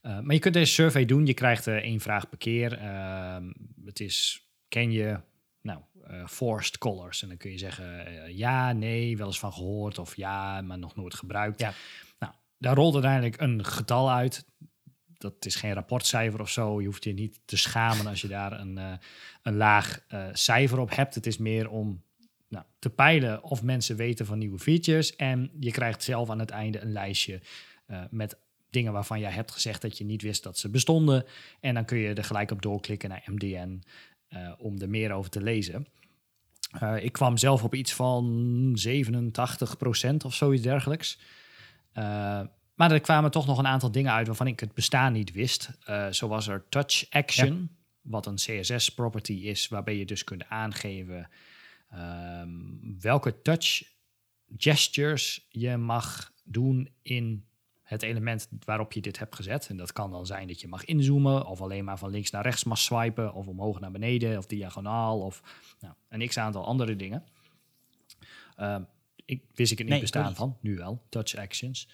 Eh, 0.07 0.19
maar 0.19 0.33
je 0.33 0.39
kunt 0.39 0.53
deze 0.53 0.73
survey 0.73 1.05
doen. 1.05 1.25
Je 1.25 1.33
krijgt 1.33 1.67
eh, 1.67 1.75
één 1.75 1.99
vraag 1.99 2.29
per 2.29 2.37
keer. 2.37 2.73
Ehm, 2.77 3.51
het 3.85 3.99
is, 3.99 4.47
ken 4.67 4.91
je 4.91 5.19
nou, 5.61 5.81
eh, 6.03 6.27
forced 6.27 6.77
colors? 6.77 7.21
En 7.21 7.27
dan 7.27 7.37
kun 7.37 7.51
je 7.51 7.57
zeggen 7.57 8.35
ja, 8.35 8.73
nee, 8.73 9.17
wel 9.17 9.27
eens 9.27 9.39
van 9.39 9.53
gehoord. 9.53 9.97
Of 9.97 10.15
ja, 10.15 10.61
maar 10.61 10.77
nog 10.77 10.95
nooit 10.95 11.13
gebruikt. 11.13 11.59
Ja. 11.59 11.73
Nou, 12.19 12.33
daar 12.57 12.75
rolt 12.75 12.93
uiteindelijk 12.93 13.41
een 13.41 13.65
getal 13.65 14.11
uit. 14.11 14.45
Dat 15.17 15.45
is 15.45 15.55
geen 15.55 15.73
rapportcijfer 15.73 16.41
of 16.41 16.49
zo. 16.49 16.81
Je 16.81 16.87
hoeft 16.87 17.03
je 17.03 17.13
niet 17.13 17.39
te 17.45 17.57
schamen 17.57 18.07
als 18.07 18.21
je 18.21 18.27
daar 18.27 18.59
een, 18.59 18.79
een 19.41 19.55
laag 19.55 19.99
cijfer 20.31 20.79
op 20.79 20.95
hebt. 20.95 21.15
Het 21.15 21.25
is 21.25 21.37
meer 21.37 21.69
om 21.69 22.03
nou, 22.47 22.65
te 22.79 22.89
peilen 22.89 23.43
of 23.43 23.63
mensen 23.63 23.95
weten 23.95 24.25
van 24.25 24.37
nieuwe 24.37 24.59
features. 24.59 25.15
En 25.15 25.51
je 25.59 25.71
krijgt 25.71 26.03
zelf 26.03 26.29
aan 26.29 26.39
het 26.39 26.49
einde 26.49 26.79
een 26.79 26.91
lijstje 26.91 27.41
eh, 27.87 28.03
met 28.09 28.37
dingen 28.69 28.93
waarvan 28.93 29.19
jij 29.19 29.31
hebt 29.31 29.51
gezegd 29.51 29.81
dat 29.81 29.97
je 29.97 30.03
niet 30.03 30.21
wist 30.21 30.43
dat 30.43 30.57
ze 30.57 30.69
bestonden. 30.69 31.25
En 31.59 31.73
dan 31.73 31.85
kun 31.85 31.97
je 31.97 32.13
er 32.13 32.23
gelijk 32.23 32.51
op 32.51 32.61
doorklikken 32.61 33.09
naar 33.09 33.23
MDN 33.25 33.83
eh, 34.27 34.51
om 34.57 34.81
er 34.81 34.89
meer 34.89 35.11
over 35.11 35.29
te 35.29 35.41
lezen. 35.41 35.87
Eh, 36.71 37.03
ik 37.03 37.11
kwam 37.11 37.37
zelf 37.37 37.63
op 37.63 37.75
iets 37.75 37.93
van 37.93 38.75
87% 38.75 40.25
of 40.25 40.33
zoiets 40.33 40.63
dergelijks. 40.63 41.19
Eh, 41.91 42.41
maar 42.73 42.91
er 42.91 42.99
kwamen 42.99 43.31
toch 43.31 43.45
nog 43.45 43.57
een 43.57 43.67
aantal 43.67 43.91
dingen 43.91 44.11
uit 44.11 44.27
waarvan 44.27 44.47
ik 44.47 44.59
het 44.59 44.73
bestaan 44.73 45.13
niet 45.13 45.31
wist. 45.31 45.69
Zo 46.11 46.27
was 46.27 46.47
er 46.47 46.65
Touch 46.69 47.09
Action, 47.09 47.69
wat 48.01 48.25
een 48.25 48.35
CSS-property 48.35 49.33
is, 49.33 49.67
waarbij 49.67 49.97
je 49.97 50.05
dus 50.05 50.23
kunt 50.23 50.49
aangeven 50.49 51.29
ehm, 51.89 52.49
welke 52.99 53.41
touch 53.41 53.83
gestures 54.57 55.47
je 55.49 55.77
mag 55.77 56.33
doen 56.43 56.89
in 57.01 57.46
het 57.87 58.03
element 58.03 58.47
waarop 58.65 58.93
je 58.93 59.01
dit 59.01 59.19
hebt 59.19 59.35
gezet. 59.35 59.67
En 59.69 59.77
dat 59.77 59.93
kan 59.93 60.11
dan 60.11 60.25
zijn 60.25 60.47
dat 60.47 60.61
je 60.61 60.67
mag 60.67 60.85
inzoomen, 60.85 61.45
of 61.45 61.61
alleen 61.61 61.83
maar 61.83 61.97
van 61.97 62.09
links 62.09 62.31
naar 62.31 62.43
rechts 62.43 62.63
mag 62.63 62.77
swipen, 62.77 63.33
of 63.33 63.47
omhoog 63.47 63.79
naar 63.79 63.91
beneden, 63.91 64.37
of 64.37 64.45
diagonaal, 64.45 65.21
of 65.21 65.41
nou, 65.79 65.93
een 66.09 66.27
x 66.27 66.37
aantal 66.37 66.65
andere 66.65 66.95
dingen. 66.95 67.23
Ehm, 68.55 68.83
ik 69.25 69.43
wist 69.53 69.71
ik 69.71 69.77
het 69.77 69.87
niet 69.87 69.89
Nee, 69.89 69.99
bestaan 69.99 70.27
niet. 70.27 70.35
van, 70.35 70.57
nu 70.61 70.75
wel, 70.75 71.01
touch 71.09 71.35
actions. 71.35 71.89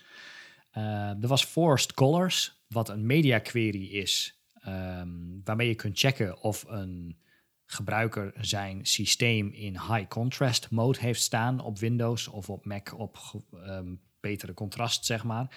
Eh, 0.72 1.10
er 1.10 1.28
was 1.28 1.46
forced 1.46 1.94
colors, 1.94 2.64
wat 2.68 2.90
een 2.90 3.06
media 3.06 3.40
query 3.40 3.86
is, 3.86 4.40
ehm, 4.54 5.10
waarmee 5.44 5.68
je 5.68 5.76
kunt 5.76 6.00
checken 6.00 6.42
of 6.42 6.66
een 6.68 7.18
gebruiker 7.66 8.34
zijn 8.40 8.86
systeem 8.86 9.50
in 9.52 9.74
high 9.74 10.08
contrast 10.08 10.72
mode 10.72 11.00
heeft 11.00 11.22
staan 11.22 11.60
op 11.60 11.80
Windows 11.80 12.28
of 12.28 12.50
op 12.50 12.66
Mac 12.66 13.00
op 13.00 13.18
ehm, 13.54 13.96
betere 14.24 14.54
contrast, 14.54 15.06
zeg 15.06 15.24
maar. 15.24 15.48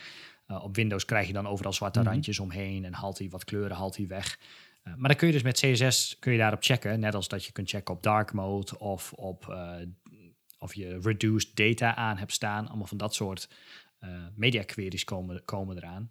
Eh, 0.46 0.64
op 0.64 0.76
Windows 0.76 1.04
krijg 1.04 1.26
je 1.26 1.32
dan 1.32 1.46
overal 1.46 1.72
zwarte 1.72 2.00
Mhm. 2.00 2.08
randjes 2.08 2.38
omheen 2.38 2.84
en 2.84 2.92
haalt 2.92 3.18
hij 3.18 3.28
wat 3.28 3.44
kleuren, 3.44 3.76
haalt 3.76 3.96
hij 3.96 4.06
weg. 4.06 4.38
Eh, 4.82 4.94
maar 4.96 5.08
dan 5.08 5.16
kun 5.18 5.26
je 5.26 5.32
dus 5.32 5.42
met 5.42 5.58
CSS 5.60 6.16
kun 6.18 6.32
je 6.32 6.38
daarop 6.38 6.62
checken, 6.62 7.00
net 7.00 7.14
als 7.14 7.28
dat 7.28 7.44
je 7.44 7.52
kunt 7.52 7.70
checken 7.70 7.94
op 7.94 8.02
dark 8.02 8.32
mode 8.32 8.78
of 8.78 9.12
op 9.12 9.48
eh, 9.48 9.74
of 10.58 10.74
je 10.74 10.98
reduced 11.02 11.56
data 11.56 11.94
aan 11.94 12.16
hebt 12.16 12.32
staan. 12.32 12.68
Allemaal 12.68 12.86
van 12.86 12.96
dat 12.96 13.14
soort 13.14 13.48
media 14.34 14.62
queries 14.62 15.04
komen, 15.04 15.44
komen 15.44 15.76
eraan. 15.76 16.10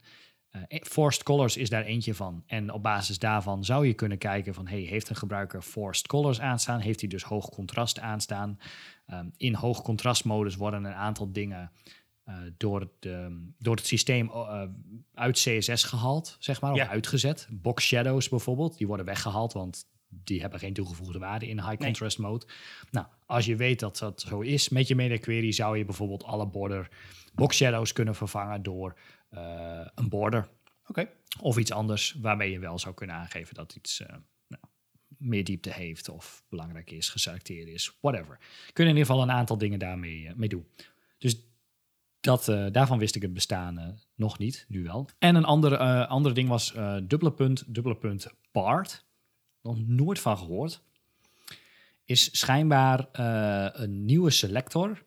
Eh, 0.68 0.82
forced 0.84 1.24
colors 1.24 1.58
is 1.58 1.70
daar 1.70 1.84
eentje 1.84 2.14
van. 2.14 2.43
En 2.47 2.72
op 2.72 2.84
basis 2.84 3.20
daarvan 3.20 3.64
zou 3.64 3.88
je 3.88 3.93
kunnen 3.93 4.18
kijken 4.18 4.53
van... 4.53 4.68
Hey, 4.68 4.80
heeft 4.80 5.10
een 5.10 5.16
gebruiker 5.16 5.62
forced 5.62 6.08
colors 6.08 6.39
aanstaan? 6.39 6.80
Heeft 6.80 6.99
hij 6.99 7.10
dus 7.10 7.24
hoog 7.24 7.49
contrast 7.49 7.99
aanstaan? 7.99 8.60
Ehm, 9.06 9.26
in 9.38 9.53
hoog 9.53 9.82
contrastmodus 9.82 10.56
worden 10.56 10.84
een 10.84 10.93
aantal 10.93 11.32
dingen... 11.32 11.72
eh, 12.26 12.36
door, 12.58 12.80
het, 12.80 13.12
ehm, 13.12 13.34
door 13.60 13.76
het 13.76 13.86
systeem 13.86 14.30
eh, 14.30 14.64
uit 15.14 15.36
CSS 15.38 15.84
gehaald, 15.84 16.36
zeg 16.40 16.62
maar, 16.62 16.72
of 16.72 16.78
Ja. 16.78 16.88
uitgezet. 16.88 17.48
Box 17.52 17.86
shadows 17.86 18.30
bijvoorbeeld, 18.30 18.78
die 18.78 18.88
worden 18.88 19.06
weggehaald, 19.06 19.54
want 19.54 19.86
die 20.08 20.42
hebben 20.42 20.60
geen 20.60 20.74
toegevoegde 20.74 21.20
waarde 21.20 21.48
in 21.48 21.60
high 21.60 21.78
contrast 21.84 22.18
mode. 22.18 22.46
Nou, 22.92 23.06
als 23.26 23.46
je 23.46 23.56
weet 23.56 23.80
dat 23.80 23.98
dat 23.98 24.22
zo 24.22 24.40
is 24.42 24.70
met 24.70 24.88
je 24.88 24.96
media 24.96 25.18
query, 25.18 25.52
zou 25.52 25.78
je 25.78 25.86
bijvoorbeeld 25.86 26.24
alle 26.24 26.48
border 26.48 26.90
box 27.34 27.56
shadows 27.56 27.94
kunnen 27.94 28.16
vervangen 28.16 28.64
door 28.64 29.00
eh, 29.30 29.88
een 29.96 30.10
border 30.10 30.50
Oké. 30.88 31.10
of 31.42 31.58
iets 31.58 31.72
anders 31.72 32.16
waarmee 32.22 32.52
je 32.52 32.60
wel 32.60 32.80
zou 32.80 32.96
kunnen 32.96 33.16
aangeven 33.16 33.56
dat 33.56 33.76
iets 33.76 34.04
nou, 34.48 34.64
meer 35.18 35.44
diepte 35.44 35.74
heeft 35.74 36.10
of 36.10 36.44
belangrijk 36.50 36.92
is, 36.92 37.10
geselecteerd 37.10 37.68
is, 37.68 37.98
whatever. 38.02 38.38
Kun 38.74 38.84
je 38.84 38.90
in 38.92 38.98
ieder 38.98 39.06
geval 39.06 39.22
een 39.22 39.32
aantal 39.32 39.58
dingen 39.58 39.80
daarmee 39.80 40.32
mee 40.36 40.50
doen. 40.50 40.68
Dus 41.18 41.38
dat, 42.26 42.48
eh, 42.48 42.66
daarvan 42.72 42.98
wist 42.98 43.16
ik 43.16 43.22
het 43.22 43.34
bestaan 43.34 43.78
eh, 43.78 43.88
nog 44.16 44.38
niet, 44.38 44.66
nu 44.68 44.84
wel. 44.84 45.10
En 45.20 45.36
een 45.36 45.46
ander, 45.46 45.74
eh 45.74 46.08
andere 46.08 46.34
ding 46.36 46.50
was 46.50 46.74
dubbele 47.04 47.34
punt, 47.34 47.74
dubbele 47.74 47.96
punt 47.96 48.28
part. 48.52 49.06
Nog 49.62 49.88
nooit 49.88 50.20
van 50.20 50.38
gehoord. 50.38 50.84
Is 52.06 52.40
schijnbaar 52.40 53.08
een 53.82 54.06
nieuwe 54.06 54.30
selector 54.30 55.04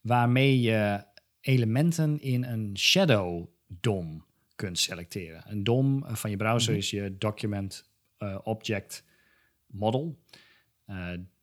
waarmee 0.00 0.60
je 0.60 1.04
elementen 1.40 2.20
in 2.20 2.44
een 2.44 2.78
shadow 2.78 3.46
DOM 3.66 4.24
kunt 4.54 4.78
selecteren. 4.78 5.44
Een 5.46 5.64
DOM 5.64 6.04
van 6.06 6.30
je 6.30 6.36
browser 6.36 6.76
is 6.76 6.90
je 6.90 7.16
Document 7.18 7.90
Object 8.42 9.04
Model. 9.66 10.18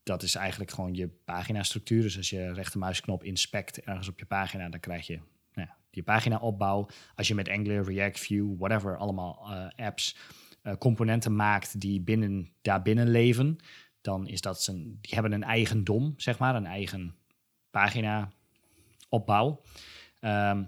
Dat 0.07 0.23
is 0.23 0.35
eigenlijk 0.35 0.71
gewoon 0.71 0.93
je 0.93 1.07
paginastructuur. 1.07 2.01
Dus 2.01 2.17
als 2.17 2.29
je 2.29 2.53
rechtermuisknop 2.53 3.23
inspect 3.23 3.81
ergens 3.81 4.07
op 4.07 4.19
je 4.19 4.25
pagina, 4.25 4.69
dan 4.69 4.79
krijg 4.79 5.07
je 5.07 5.19
nou 5.53 5.67
je 5.89 6.03
pagina 6.03 6.37
opbouw. 6.37 6.87
Als 7.15 7.27
je 7.27 7.35
met 7.35 7.49
Angular, 7.49 7.83
React, 7.83 8.19
Vue, 8.19 8.55
whatever, 8.57 8.97
allemaal 8.97 9.47
eh, 9.51 9.85
apps, 9.85 10.17
eh, 10.61 10.73
componenten 10.75 11.35
maakt 11.35 11.79
die 11.79 12.01
binnen, 12.01 12.51
daarbinnen 12.61 13.09
leven, 13.09 13.57
dan 14.01 14.27
is 14.27 14.41
dat 14.41 14.67
een, 14.67 14.97
die 15.01 15.13
hebben 15.13 15.31
een 15.31 15.43
eigen 15.43 15.83
DOM, 15.83 16.13
zeg 16.17 16.39
maar, 16.39 16.55
een 16.55 16.65
eigen 16.65 17.15
pagina 17.71 18.31
opbouw. 19.09 19.61
Ehm, 20.19 20.63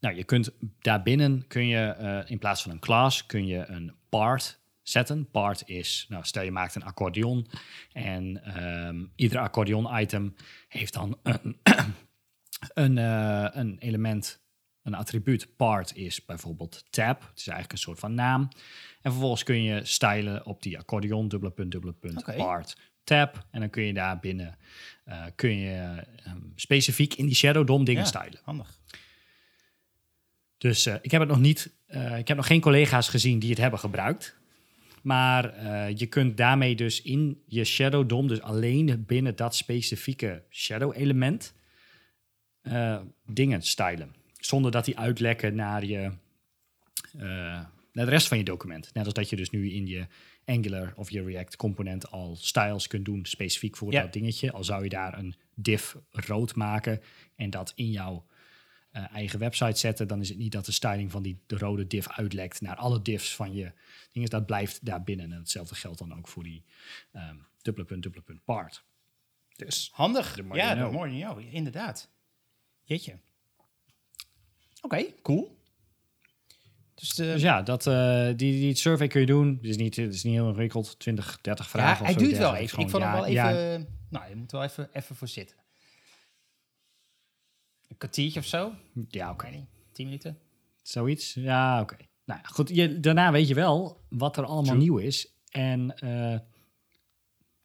nou, 0.00 0.16
je 0.16 0.24
kunt 0.24 0.50
daarbinnen 0.80 1.46
kun 1.46 1.66
je 1.66 1.86
eh, 1.86 2.30
in 2.30 2.38
plaats 2.38 2.62
van 2.62 2.70
een 2.70 2.78
class 2.78 3.26
kun 3.26 3.46
je 3.46 3.66
een 3.66 3.94
part 4.08 4.60
zetten. 4.88 5.30
Part 5.30 5.62
is, 5.68 6.06
nou, 6.08 6.24
stel 6.24 6.42
je 6.42 6.50
maakt 6.50 6.74
een 6.74 6.84
accordeon 6.84 7.46
en 7.92 8.44
ehm, 8.44 9.04
ieder 9.16 9.38
accordeon 9.38 9.98
item 10.00 10.34
heeft 10.68 10.92
dan 10.92 11.18
een, 11.22 11.56
een, 12.84 12.98
eh, 12.98 13.46
een 13.50 13.78
element, 13.78 14.40
een 14.82 14.94
attribuut. 14.94 15.56
Part 15.56 15.96
is 15.96 16.24
bijvoorbeeld 16.24 16.84
tab. 16.90 17.20
Het 17.20 17.38
is 17.38 17.46
eigenlijk 17.46 17.72
een 17.72 17.78
soort 17.78 17.98
van 17.98 18.14
naam. 18.14 18.48
En 19.02 19.10
vervolgens 19.10 19.42
kun 19.42 19.62
je 19.62 19.84
stylen 19.84 20.46
op 20.46 20.62
die 20.62 20.78
accordeon, 20.78 21.28
dubbele 21.28 21.52
punt, 21.52 21.70
dubbele 21.72 21.92
punt, 21.92 22.24
part, 22.36 22.76
tab. 23.04 23.46
En 23.50 23.60
dan 23.60 23.70
kun 23.70 23.82
je 23.82 23.92
daar 23.92 24.18
binnen 24.18 24.58
eh, 25.04 25.24
kun 25.34 25.56
je 25.56 26.04
ehm, 26.24 26.40
specifiek 26.54 27.14
in 27.14 27.26
die 27.26 27.34
Shadow 27.34 27.66
DOM 27.66 27.84
dingen 27.84 28.02
Ja. 28.02 28.08
stylen. 28.08 28.40
Handig. 28.42 28.78
Dus 30.58 30.86
eh, 30.86 30.94
ik 31.00 31.10
heb 31.10 31.20
het 31.20 31.30
nog 31.30 31.40
niet, 31.40 31.72
ik 32.16 32.28
heb 32.28 32.36
nog 32.36 32.46
geen 32.46 32.60
collega's 32.60 33.08
gezien 33.08 33.38
die 33.38 33.50
het 33.50 33.58
hebben 33.58 33.78
gebruikt. 33.78 34.36
Maar 35.06 35.52
eh, 35.52 35.96
je 35.96 36.06
kunt 36.06 36.36
daarmee 36.36 36.76
dus 36.76 37.02
in 37.02 37.42
je 37.46 37.64
Shadow 37.64 38.08
DOM, 38.08 38.28
dus 38.28 38.40
alleen 38.40 39.04
binnen 39.06 39.36
dat 39.36 39.54
specifieke 39.54 40.42
Shadow 40.50 40.96
element, 40.96 41.54
eh, 42.62 43.00
dingen 43.26 43.62
stylen. 43.62 44.14
Zonder 44.38 44.70
dat 44.70 44.84
die 44.84 44.98
uitlekken 44.98 45.54
naar, 45.54 45.84
je, 45.84 46.10
eh, 47.12 47.20
naar 47.92 48.04
de 48.04 48.04
rest 48.04 48.28
van 48.28 48.38
je 48.38 48.44
document. 48.44 48.90
Net 48.94 49.04
als 49.04 49.14
dat 49.14 49.30
je 49.30 49.36
dus 49.36 49.50
nu 49.50 49.70
in 49.72 49.86
je 49.86 50.06
Angular 50.44 50.92
of 50.96 51.10
je 51.10 51.24
React 51.24 51.56
component 51.56 52.10
al 52.10 52.36
styles 52.36 52.86
kunt 52.86 53.04
doen, 53.04 53.24
specifiek 53.24 53.76
voor 53.76 53.92
Ja. 53.92 54.02
dat 54.02 54.12
dingetje. 54.12 54.52
Al 54.52 54.64
zou 54.64 54.82
je 54.82 54.88
daar 54.88 55.18
een 55.18 55.34
div 55.54 55.94
rood 56.10 56.54
maken 56.54 57.00
en 57.36 57.50
dat 57.50 57.72
in 57.76 57.90
jouw 57.90 58.26
eh, 58.96 59.14
eigen 59.14 59.38
website 59.38 59.78
zetten, 59.78 60.08
dan 60.08 60.20
is 60.20 60.28
het 60.28 60.38
niet 60.38 60.52
dat 60.52 60.64
de 60.64 60.72
styling 60.72 61.10
van 61.10 61.22
die 61.22 61.38
de 61.46 61.58
rode 61.58 61.86
div 61.86 62.06
uitlekt 62.08 62.60
naar 62.60 62.76
alle 62.76 63.02
divs 63.02 63.34
van 63.34 63.54
je 63.54 63.72
dingen. 64.12 64.30
Dat 64.30 64.46
blijft 64.46 64.84
daar 64.84 65.02
binnen. 65.02 65.32
En 65.32 65.38
hetzelfde 65.38 65.74
geldt 65.74 65.98
dan 65.98 66.18
ook 66.18 66.28
voor 66.28 66.42
die 66.42 66.64
ehm 67.12 67.36
dubbele 67.62 67.86
punt, 67.86 68.02
dubbele 68.02 68.24
punt 68.24 68.44
part. 68.44 68.84
Dus 69.56 69.90
Handig. 69.92 70.36
Ja, 70.52 70.74
de 70.74 70.88
know. 70.88 71.54
Inderdaad. 71.54 72.10
Jeetje. 72.82 73.18
Oké, 74.80 75.04
cool. 75.22 75.58
Dus, 76.94 77.14
de, 77.14 77.24
Dus 77.24 77.42
ja, 77.42 77.62
dat, 77.62 77.86
eh, 77.86 78.26
die, 78.26 78.36
die 78.36 78.74
survey 78.74 79.06
kun 79.06 79.20
je 79.20 79.26
doen. 79.26 79.56
Het 79.56 79.64
is 79.70 79.76
niet, 79.76 79.96
het 79.96 80.14
is 80.14 80.22
niet 80.22 80.34
heel 80.34 80.48
ingewikkeld. 80.48 80.98
20, 80.98 81.38
30 81.40 81.68
vragen. 81.68 81.94
ja, 81.94 82.00
of 82.00 82.06
hij 82.06 82.12
zo 82.12 82.18
duurt 82.18 82.38
wel 82.38 82.54
even. 82.54 82.62
Ik 82.64 82.70
vond 82.70 82.90
Gewoon 82.90 83.06
hem 83.06 83.12
wel 83.12 83.26
ja, 83.26 83.50
even... 83.50 83.80
ja, 83.80 83.86
nou, 84.08 84.28
je 84.28 84.36
moet 84.36 84.52
wel 84.52 84.62
even, 84.62 84.88
even 84.92 85.16
voor 85.16 85.28
zitten. 85.28 85.56
Kwartiertje 87.98 88.40
of 88.40 88.46
zo? 88.46 88.72
ja, 89.08 89.30
oké. 89.30 89.46
Ik 89.46 89.52
weet 89.52 89.60
niet. 89.60 89.68
Tien 89.92 90.04
minuten? 90.06 90.38
Zoiets. 90.82 91.34
Ja, 91.34 91.80
oké. 91.80 91.96
Nou 92.24 92.40
ja, 92.42 92.48
goed. 92.48 92.68
Je, 92.68 93.00
daarna 93.00 93.32
weet 93.32 93.48
je 93.48 93.54
wel 93.54 94.00
wat 94.08 94.36
er 94.36 94.44
allemaal 94.44 94.64
True. 94.64 94.76
nieuw 94.78 94.96
is. 94.98 95.32
En 95.50 95.98
eh, 95.98 96.38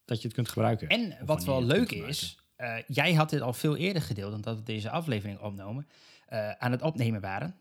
dat 0.06 0.18
je 0.22 0.28
het 0.28 0.34
kunt 0.36 0.50
gebruiken. 0.50 0.88
En 0.88 1.18
wat 1.26 1.44
wel 1.44 1.64
leuk 1.64 1.92
is... 1.92 2.40
eh, 2.56 2.76
jij 2.88 3.14
had 3.14 3.30
dit 3.30 3.42
al 3.42 3.54
veel 3.54 3.76
eerder 3.76 4.02
gedeeld 4.02 4.32
dan 4.32 4.42
dat 4.42 4.56
we 4.58 4.64
deze 4.64 4.90
aflevering 4.90 5.40
opnomen. 5.40 5.88
eh, 6.26 6.52
aan 6.52 6.72
het 6.72 6.82
opnemen 6.82 7.22
waren. 7.22 7.56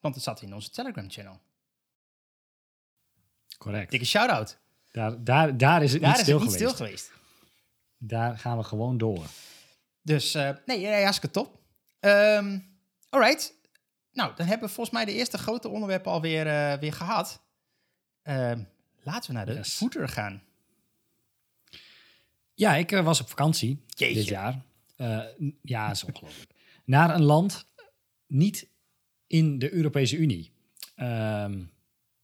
Want 0.00 0.14
het 0.14 0.24
zat 0.24 0.42
in 0.42 0.54
onze 0.54 0.70
Telegram-channel. 0.70 1.40
Correct. 3.58 3.90
Dikke 3.90 4.06
shout-out. 4.06 4.58
Daar, 4.90 5.24
daar, 5.24 5.56
daar 5.56 5.82
is 5.82 5.92
het 5.92 6.00
Daar 6.00 6.10
niet 6.10 6.18
is 6.18 6.24
stil 6.24 6.38
het 6.40 6.48
niet 6.48 6.56
geweest. 6.56 6.74
stil 6.74 6.86
geweest. 6.86 7.12
Daar 7.98 8.38
gaan 8.38 8.56
we 8.58 8.64
gewoon 8.64 8.98
door. 8.98 9.26
Dus 10.04 10.34
eh, 10.34 10.50
nee, 10.66 10.80
ja, 10.80 11.02
hartstikke 11.02 11.30
top. 11.34 11.60
Ehm 12.00 12.58
alright. 13.08 13.54
Nou, 14.12 14.32
dan 14.36 14.46
hebben 14.46 14.68
we 14.68 14.74
volgens 14.74 14.96
mij 14.96 15.04
de 15.04 15.12
eerste 15.12 15.38
grote 15.38 15.68
onderwerpen 15.68 16.12
alweer 16.12 16.46
eh 16.46 16.78
weer 16.78 16.92
gehad. 16.92 17.42
Ehm, 18.22 18.62
laten 19.02 19.30
we 19.30 19.36
naar 19.36 19.46
de 19.46 19.52
Yes. 19.52 19.74
footer 19.74 20.08
gaan. 20.08 20.42
Ja, 22.54 22.74
ik 22.74 22.92
eh, 22.92 23.04
was 23.04 23.20
op 23.20 23.28
vakantie 23.28 23.82
Jeetje. 23.86 24.14
dit 24.14 24.26
jaar. 24.28 24.62
Ja, 25.62 25.90
is 25.90 26.04
ongelooflijk. 26.04 26.50
Naar 26.84 27.14
een 27.14 27.22
land 27.22 27.66
niet 28.26 28.68
in 29.26 29.58
de 29.58 29.72
Europese 29.72 30.16
Unie. 30.16 30.52
Ehm, 30.94 31.64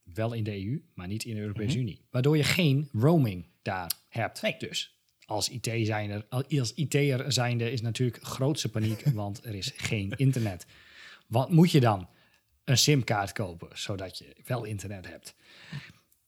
wel 0.02 0.32
in 0.32 0.44
de 0.44 0.64
EU, 0.64 0.82
maar 0.94 1.06
niet 1.06 1.24
in 1.24 1.34
de 1.34 1.40
Europese 1.40 1.78
Unie. 1.78 2.00
Waardoor 2.10 2.36
je 2.36 2.44
geen 2.44 2.88
roaming 2.92 3.46
daar 3.62 3.90
hebt. 4.08 4.42
Nee. 4.42 4.56
Dus 4.58 4.99
als 5.30 5.48
IT 5.48 5.86
zijnde, 5.86 6.26
als 6.28 6.74
IT'er 6.74 7.32
zijnde 7.32 7.72
is 7.72 7.80
natuurlijk 7.80 8.24
grootste 8.24 8.68
paniek, 8.68 9.02
want 9.22 9.44
er 9.44 9.54
is 9.54 9.72
geen 9.76 10.12
internet. 10.16 10.66
Wat 11.26 11.50
moet 11.50 11.70
je 11.70 11.80
dan? 11.80 12.08
Een 12.64 12.78
simkaart 12.78 13.32
kopen, 13.32 13.68
zodat 13.72 14.18
je 14.18 14.36
wel 14.44 14.64
internet 14.64 15.06
hebt. 15.08 15.34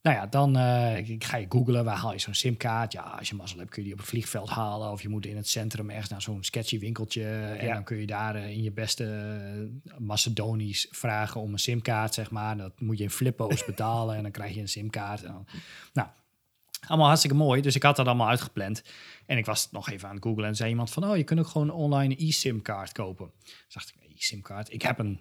Nou 0.02 0.16
ja, 0.16 0.26
dan 0.26 0.56
eh, 0.56 1.16
ga 1.18 1.36
je 1.36 1.46
googlen, 1.48 1.84
waar 1.84 1.96
haal 1.96 2.12
je 2.12 2.18
zo'n 2.18 2.34
simkaart? 2.34 2.92
Ja, 2.92 3.00
als 3.02 3.28
je 3.28 3.34
mazzel 3.34 3.58
hebt 3.58 3.70
kun 3.70 3.82
je 3.82 3.88
die 3.88 3.96
op 3.96 4.02
een 4.04 4.10
vliegveld 4.10 4.48
halen. 4.48 4.90
Of 4.90 5.02
je 5.02 5.08
moet 5.08 5.26
in 5.26 5.36
het 5.36 5.48
centrum 5.48 5.90
ergens 5.90 6.08
naar 6.08 6.22
zo'n 6.22 6.44
sketchy 6.44 6.78
winkeltje. 6.78 7.24
En 7.58 7.66
Ja. 7.66 7.74
dan 7.74 7.84
kun 7.84 7.96
je 7.96 8.06
daar 8.06 8.34
eh, 8.34 8.50
in 8.50 8.62
je 8.62 8.72
beste 8.72 9.04
eh, 9.04 9.98
Macedonisch 9.98 10.86
vragen 10.90 11.40
om 11.40 11.52
een 11.52 11.58
simkaart, 11.58 12.14
zeg 12.14 12.30
maar. 12.30 12.56
Dat 12.56 12.80
moet 12.80 12.98
je 12.98 13.04
in 13.04 13.10
flippo's 13.10 13.64
betalen 13.64 14.16
en 14.16 14.22
dan 14.22 14.30
krijg 14.32 14.54
je 14.54 14.60
een 14.60 14.68
simkaart. 14.68 15.22
En 15.22 15.32
dan, 15.32 15.46
nou, 15.92 16.08
allemaal 16.86 17.06
hartstikke 17.06 17.36
mooi. 17.36 17.60
Dus 17.60 17.74
ik 17.74 17.82
had 17.82 17.96
dat 17.96 18.06
allemaal 18.06 18.28
uitgepland. 18.28 18.82
En 19.26 19.38
ik 19.38 19.46
was 19.46 19.70
nog 19.70 19.90
even 19.90 20.08
aan 20.08 20.14
het 20.14 20.24
googlen 20.24 20.46
en 20.46 20.56
zei 20.56 20.70
iemand 20.70 20.90
van... 20.90 21.04
oh, 21.04 21.16
je 21.16 21.24
kunt 21.24 21.40
ook 21.40 21.46
gewoon 21.46 21.70
online 21.70 22.14
een 22.18 22.28
e-simkaart 22.28 22.92
kopen. 22.92 23.30
Dus 23.44 23.74
dacht 23.74 23.88
ik, 23.88 24.16
e-simkaart? 24.16 24.72
Ik 24.72 24.82
heb 24.82 24.98
een 24.98 25.20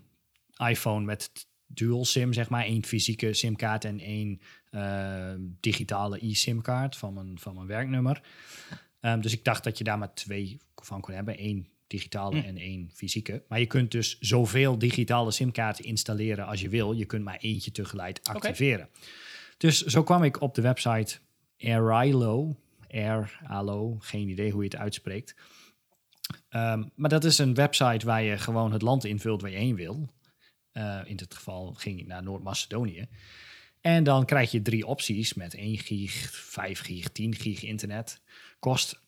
iPhone 0.57 1.05
met 1.05 1.31
dual 1.67 2.05
sim, 2.05 2.33
zeg 2.33 2.49
maar. 2.49 2.63
één 2.63 2.85
fysieke 2.85 3.33
simkaart 3.33 3.85
en 3.85 3.99
één 3.99 4.41
eh, 4.69 5.33
digitale 5.59 6.25
e-simkaart 6.25 6.95
van 6.95 7.13
mijn, 7.13 7.39
van 7.39 7.55
mijn 7.55 7.67
werknummer. 7.67 8.21
Ehm, 8.99 9.21
dus 9.21 9.33
ik 9.33 9.43
dacht 9.43 9.63
dat 9.63 9.77
je 9.77 9.83
daar 9.83 9.97
maar 9.97 10.13
twee 10.13 10.57
van 10.75 11.01
kon 11.01 11.13
hebben. 11.13 11.37
één 11.37 11.67
digitale 11.87 12.41
en 12.41 12.57
één 12.57 12.89
fysieke. 12.93 13.43
Maar 13.47 13.59
je 13.59 13.65
kunt 13.65 13.91
dus 13.91 14.19
zoveel 14.19 14.77
digitale 14.77 15.31
simkaarten 15.31 15.85
installeren 15.85 16.45
als 16.45 16.61
je 16.61 16.69
wil. 16.69 16.91
Je 16.91 17.05
kunt 17.05 17.23
maar 17.23 17.37
eentje 17.37 17.71
tegelijk 17.71 18.19
activeren. 18.23 18.89
Dus 19.57 19.83
zo 19.83 20.03
kwam 20.03 20.23
ik 20.23 20.41
op 20.41 20.55
de 20.55 20.61
website 20.61 21.19
Airilo. 21.63 22.55
Air, 22.89 23.39
Alo, 23.47 23.95
geen 23.99 24.29
idee 24.29 24.51
hoe 24.51 24.63
je 24.63 24.69
het 24.69 24.79
uitspreekt. 24.79 25.35
Ehm, 26.49 26.83
maar 26.95 27.09
dat 27.09 27.23
is 27.23 27.37
een 27.37 27.53
website 27.53 28.05
waar 28.05 28.23
je 28.23 28.37
gewoon 28.37 28.71
het 28.71 28.81
land 28.81 29.05
invult 29.05 29.41
waar 29.41 29.51
je 29.51 29.57
heen 29.57 29.75
wil. 29.75 30.13
Eh, 30.71 30.99
in 31.05 31.15
dit 31.15 31.35
geval 31.35 31.73
ging 31.73 31.99
ik 31.99 32.07
naar 32.07 32.23
Noord-Macedonië. 32.23 33.07
En 33.81 34.03
dan 34.03 34.25
krijg 34.25 34.51
je 34.51 34.61
drie 34.61 34.85
opties 34.85 35.33
met 35.33 35.53
1 35.53 35.77
gig, 35.77 36.11
5 36.31 36.79
gig, 36.79 37.09
10 37.09 37.35
gig 37.35 37.63
internet. 37.63 38.21
Kost 38.59 38.99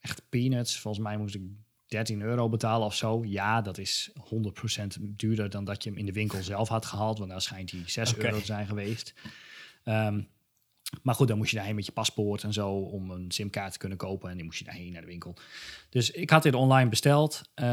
echt 0.00 0.22
peanuts. 0.28 0.78
Volgens 0.78 1.04
mij 1.04 1.16
moest 1.16 1.34
ik 1.34 1.42
13 1.86 2.20
euro 2.20 2.48
betalen 2.48 2.86
of 2.86 2.94
zo. 2.94 3.24
Ja, 3.24 3.62
dat 3.62 3.78
is 3.78 4.10
100% 4.14 4.96
duurder 5.00 5.50
dan 5.50 5.64
dat 5.64 5.82
je 5.82 5.90
hem 5.90 5.98
in 5.98 6.06
de 6.06 6.12
winkel 6.12 6.42
zelf 6.42 6.68
had 6.68 6.86
gehaald. 6.86 7.18
Want 7.18 7.30
dan 7.30 7.40
schijnt 7.40 7.70
hij 7.70 7.82
6 7.86 8.12
Oké. 8.12 8.24
euro 8.24 8.38
te 8.38 8.44
zijn 8.44 8.66
geweest. 8.66 9.14
Ehm, 9.84 10.22
maar 11.02 11.14
goed, 11.14 11.28
dan 11.28 11.36
moest 11.36 11.50
je 11.50 11.56
daarheen 11.56 11.74
met 11.74 11.86
je 11.86 11.92
paspoort 11.92 12.42
en 12.42 12.52
zo 12.52 12.68
om 12.70 13.10
een 13.10 13.30
simkaart 13.30 13.72
te 13.72 13.78
kunnen 13.78 13.98
kopen. 13.98 14.30
En 14.30 14.36
die 14.36 14.44
moest 14.44 14.58
je 14.58 14.64
daarheen 14.64 14.92
naar 14.92 15.00
de 15.00 15.06
winkel. 15.06 15.34
Dus 15.88 16.10
ik 16.10 16.30
had 16.30 16.42
dit 16.42 16.54
online 16.54 16.88
besteld. 16.90 17.42
Eh, 17.54 17.64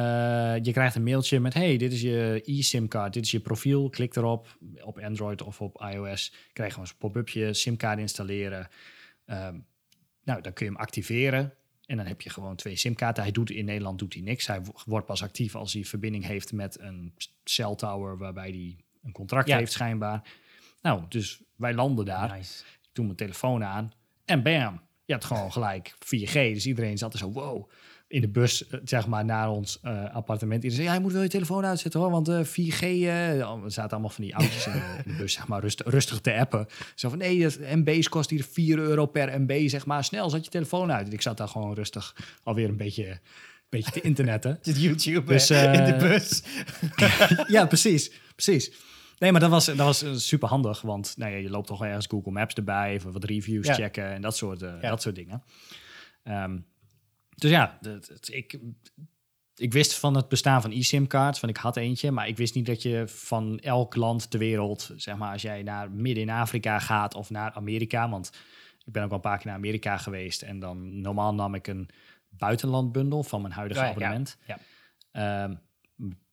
je 0.61 0.71
krijgt 0.71 0.95
een 0.95 1.03
mailtje 1.03 1.39
met: 1.39 1.53
hey, 1.53 1.77
dit 1.77 1.93
is 1.93 2.01
je 2.01 2.41
e-simkaart, 2.45 3.13
dit 3.13 3.23
is 3.23 3.31
je 3.31 3.39
profiel. 3.39 3.89
Klik 3.89 4.15
erop 4.15 4.57
op 4.83 4.99
Android 4.99 5.41
of 5.41 5.61
op 5.61 5.81
iOS. 5.93 6.33
Krijg 6.53 6.75
je 6.75 6.81
een 6.81 6.87
pop-upje, 6.97 7.53
simkaart 7.53 7.99
installeren. 7.99 8.67
Ehm, 9.25 9.57
nou, 10.23 10.41
dan 10.41 10.53
kun 10.53 10.65
je 10.65 10.71
hem 10.71 10.81
activeren. 10.81 11.53
En 11.85 11.97
dan 11.97 12.05
heb 12.05 12.21
je 12.21 12.29
gewoon 12.29 12.55
twee 12.55 12.75
simkaarten. 12.75 13.23
Hij 13.23 13.31
doet 13.31 13.49
in 13.49 13.65
Nederland 13.65 13.99
doet 13.99 14.13
hij 14.13 14.21
niks. 14.23 14.47
Hij 14.47 14.63
wo- 14.63 14.73
wordt 14.85 15.05
pas 15.05 15.23
actief 15.23 15.55
als 15.55 15.73
hij 15.73 15.83
verbinding 15.85 16.25
heeft 16.25 16.51
met 16.53 16.79
een 16.79 17.13
cell 17.43 17.75
tower 17.75 18.17
waarbij 18.17 18.49
hij 18.49 18.77
een 19.03 19.11
contract 19.11 19.47
Ja. 19.47 19.57
heeft 19.57 19.71
schijnbaar. 19.71 20.21
Nou, 20.81 21.03
dus 21.09 21.41
wij 21.55 21.73
landen 21.73 22.05
daar. 22.05 22.37
Nice. 22.37 22.63
Ik 22.89 22.95
doe 22.95 23.05
mijn 23.05 23.17
telefoon 23.17 23.63
aan 23.63 23.91
en 24.25 24.43
bam, 24.43 24.81
je 25.05 25.13
hebt 25.13 25.25
gewoon 25.25 25.51
gelijk 25.51 25.93
4G. 26.05 26.31
Dus 26.31 26.65
iedereen 26.65 26.97
zat 26.97 27.13
er 27.13 27.19
zo, 27.19 27.31
wow, 27.31 27.69
in 28.07 28.21
de 28.21 28.27
bus, 28.27 28.67
eh, 28.67 28.79
zeg 28.83 29.07
maar, 29.07 29.25
naar 29.25 29.49
ons 29.49 29.79
eh, 29.81 30.15
appartement. 30.15 30.63
Iedereen 30.63 30.75
zei, 30.75 30.87
ja, 30.87 30.93
je 30.93 30.99
moet 30.99 31.11
wel 31.11 31.21
je 31.21 31.29
telefoon 31.29 31.65
uitzetten 31.65 31.99
hoor, 31.99 32.11
want 32.11 32.27
eh 32.27 32.43
4G, 32.43 32.81
eh, 32.81 33.37
ja, 33.37 33.59
we 33.59 33.69
zaten 33.69 33.91
allemaal 33.91 34.09
van 34.09 34.23
die 34.23 34.35
oudjes 34.35 34.67
in, 34.67 34.73
de, 35.05 35.13
bus, 35.17 35.33
zeg 35.33 35.47
maar, 35.47 35.61
rust, 35.61 35.81
rustig 35.81 36.19
te 36.19 36.33
appen. 36.33 36.67
Zo 36.95 37.09
van, 37.09 37.17
nee, 37.17 37.41
dat 37.41 37.59
MB's 37.59 38.09
kost 38.09 38.29
hier 38.29 38.43
4 38.43 38.77
euro 38.77 39.05
per 39.05 39.41
MB, 39.41 39.67
zeg 39.67 39.85
maar, 39.85 40.03
snel, 40.03 40.29
zet 40.29 40.45
je 40.45 40.51
telefoon 40.51 40.91
uit. 40.91 41.07
En 41.07 41.13
ik 41.13 41.21
zat 41.21 41.37
daar 41.37 41.47
gewoon 41.47 41.73
rustig 41.73 42.15
alweer 42.43 42.69
een 42.69 42.77
beetje, 42.77 43.19
beetje 43.69 43.91
te 43.91 44.01
internetten. 44.01 44.59
Dit 44.61 44.81
YouTube 44.81 45.31
Dus, 45.31 45.49
in 45.49 45.71
de 45.71 45.93
eh, 45.93 45.99
bus. 45.99 46.43
ja, 47.55 47.65
precies. 47.65 48.11
Precies. 48.35 48.71
Nee, 49.19 49.31
maar 49.31 49.41
dat 49.41 49.49
was, 49.49 49.65
dat 49.65 49.77
was 49.77 50.01
eh, 50.03 50.13
super 50.13 50.47
handig, 50.49 50.81
want 50.81 51.13
nou 51.17 51.31
ja, 51.31 51.37
je 51.37 51.49
loopt 51.49 51.67
toch 51.67 51.79
wel 51.79 51.87
ergens 51.87 52.07
Google 52.07 52.31
Maps 52.31 52.53
erbij, 52.53 52.91
even 52.91 53.11
wat 53.11 53.23
reviews 53.23 53.67
Ja. 53.67 53.73
checken 53.73 54.11
en 54.13 54.21
dat 54.21 54.37
soort, 54.37 54.61
eh, 54.61 54.73
Ja. 54.81 54.89
dat 54.89 55.01
soort 55.01 55.15
dingen. 55.15 55.43
Ehm, 56.23 56.59
dus 57.35 57.51
ja, 57.51 57.77
dat- 57.81 58.07
dat- 58.07 58.29
ik, 58.33 58.59
ik 59.55 59.73
wist 59.73 59.93
van 59.99 60.15
het 60.15 60.27
bestaan 60.29 60.61
van 60.61 60.71
eSIM-kaarts, 60.71 61.39
van 61.39 61.49
ik 61.49 61.57
had 61.57 61.77
eentje, 61.77 62.11
maar 62.11 62.27
ik 62.27 62.37
wist 62.37 62.55
niet 62.55 62.65
dat 62.65 62.81
je 62.81 63.03
van 63.07 63.59
elk 63.59 63.95
land 63.95 64.29
ter 64.31 64.39
wereld, 64.39 64.91
zeg 64.95 65.17
maar, 65.17 65.31
als 65.31 65.41
jij 65.41 65.63
naar 65.63 65.91
midden 65.91 66.23
in 66.23 66.29
Afrika 66.29 66.79
gaat 66.79 67.15
of 67.15 67.29
naar 67.29 67.51
Amerika, 67.51 68.09
want 68.09 68.31
ik 68.85 68.91
ben 68.93 69.03
ook 69.03 69.09
al 69.09 69.15
een 69.15 69.21
paar 69.21 69.37
keer 69.37 69.45
naar 69.47 69.55
Amerika 69.55 69.97
geweest 69.97 70.41
en 70.41 70.59
dan 70.59 71.01
normaal 71.01 71.33
nam 71.33 71.55
ik 71.55 71.67
een 71.67 71.89
buitenlandbundel 72.29 73.23
van 73.23 73.41
mijn 73.41 73.53
huidige 73.53 73.81
Ja, 73.81 73.87
abonnement. 73.89 74.37
ja. 74.45 74.57
Ehm, 75.11 75.55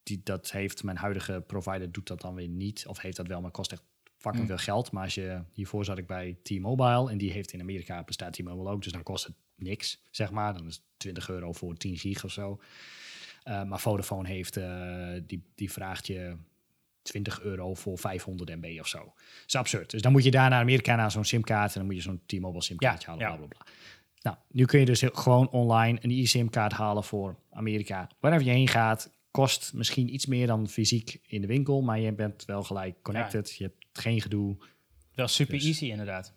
die, 0.07 0.21
dat 0.25 0.51
heeft 0.51 0.83
mijn 0.83 0.97
huidige 0.97 1.43
provider 1.47 1.93
doet 1.93 2.07
dat 2.07 2.21
dan 2.21 2.35
weer 2.35 2.49
niet. 2.49 2.85
Of 2.89 3.01
heeft 3.01 3.17
dat 3.17 3.27
wel, 3.27 3.41
maar 3.41 3.51
kost 3.51 3.73
echt 3.73 3.83
fucking 4.17 4.43
Mm. 4.43 4.49
veel 4.49 4.59
geld. 4.65 4.91
Maar 4.93 5.05
als 5.05 5.15
je, 5.15 5.43
hiervoor 5.53 5.85
zat 5.85 5.99
ik 5.99 6.07
bij 6.07 6.37
T-Mobile 6.43 7.11
en 7.11 7.19
die 7.19 7.31
heeft 7.33 7.53
in 7.53 7.61
Amerika 7.61 8.03
bestaat 8.05 8.33
T-Mobile 8.33 8.71
ook. 8.71 8.83
Dus 8.83 8.93
dan 8.93 9.03
kost 9.03 9.25
het 9.25 9.35
niks, 9.57 10.03
zeg 10.11 10.31
maar. 10.31 10.53
Dan 10.55 10.67
is 10.67 10.75
het 10.75 10.85
20 10.97 11.29
euro 11.31 11.53
voor 11.53 11.77
10 11.77 11.97
gig 11.97 12.25
of 12.25 12.31
zo. 12.31 12.61
Eh, 13.43 13.63
maar 13.65 13.81
Vodafone 13.81 14.29
heeft, 14.29 14.57
eh, 14.57 15.13
die, 15.27 15.43
die 15.55 15.73
vraagt 15.73 16.07
je 16.07 16.37
20 17.03 17.41
euro 17.43 17.75
voor 17.75 17.99
500 17.99 18.51
MB 18.51 18.77
of 18.81 18.87
zo. 18.89 18.99
Dat 18.99 19.15
is 19.47 19.55
absurd. 19.57 19.91
Dus 19.91 20.03
dan 20.03 20.13
moet 20.13 20.25
je 20.25 20.31
daar 20.31 20.51
naar 20.51 20.61
Amerika 20.61 20.97
naar 20.97 21.11
zo'n 21.11 21.25
simkaart 21.25 21.73
en 21.73 21.79
dan 21.79 21.87
moet 21.87 21.95
je 21.97 22.03
zo'n 22.03 22.21
T-Mobile 22.27 22.63
simkaartje 22.63 23.07
Ja, 23.11 23.13
halen, 23.17 23.29
ja. 23.31 23.37
bla 23.37 23.47
bla 23.47 23.57
bla. 23.65 23.73
Nou, 24.23 24.37
nu 24.51 24.65
kun 24.65 24.81
je 24.81 24.85
dus 24.87 25.01
heel- 25.01 25.11
gewoon 25.15 25.49
online 25.51 25.99
een 26.03 26.11
eSIM-kaart 26.11 26.73
halen 26.73 27.05
voor 27.05 27.37
Amerika. 27.51 28.09
Wherever 28.21 28.47
je 28.47 28.53
heen 28.53 28.69
gaat, 28.69 29.11
kost 29.37 29.73
misschien 29.73 30.15
iets 30.15 30.27
meer 30.27 30.47
dan 30.47 30.69
fysiek 30.69 31.21
in 31.27 31.41
de 31.41 31.47
winkel, 31.47 31.83
maar 31.83 32.01
je 32.01 32.13
bent 32.13 32.45
wel 32.45 32.63
gelijk 32.65 33.03
connected. 33.03 33.57
Je 33.57 33.65
hebt 33.65 33.87
geen 33.93 34.21
gedoe. 34.21 34.57
Wel 35.15 35.29
super 35.29 35.55
Dus- 35.55 35.65
easy 35.65 35.85
inderdaad. 35.85 36.35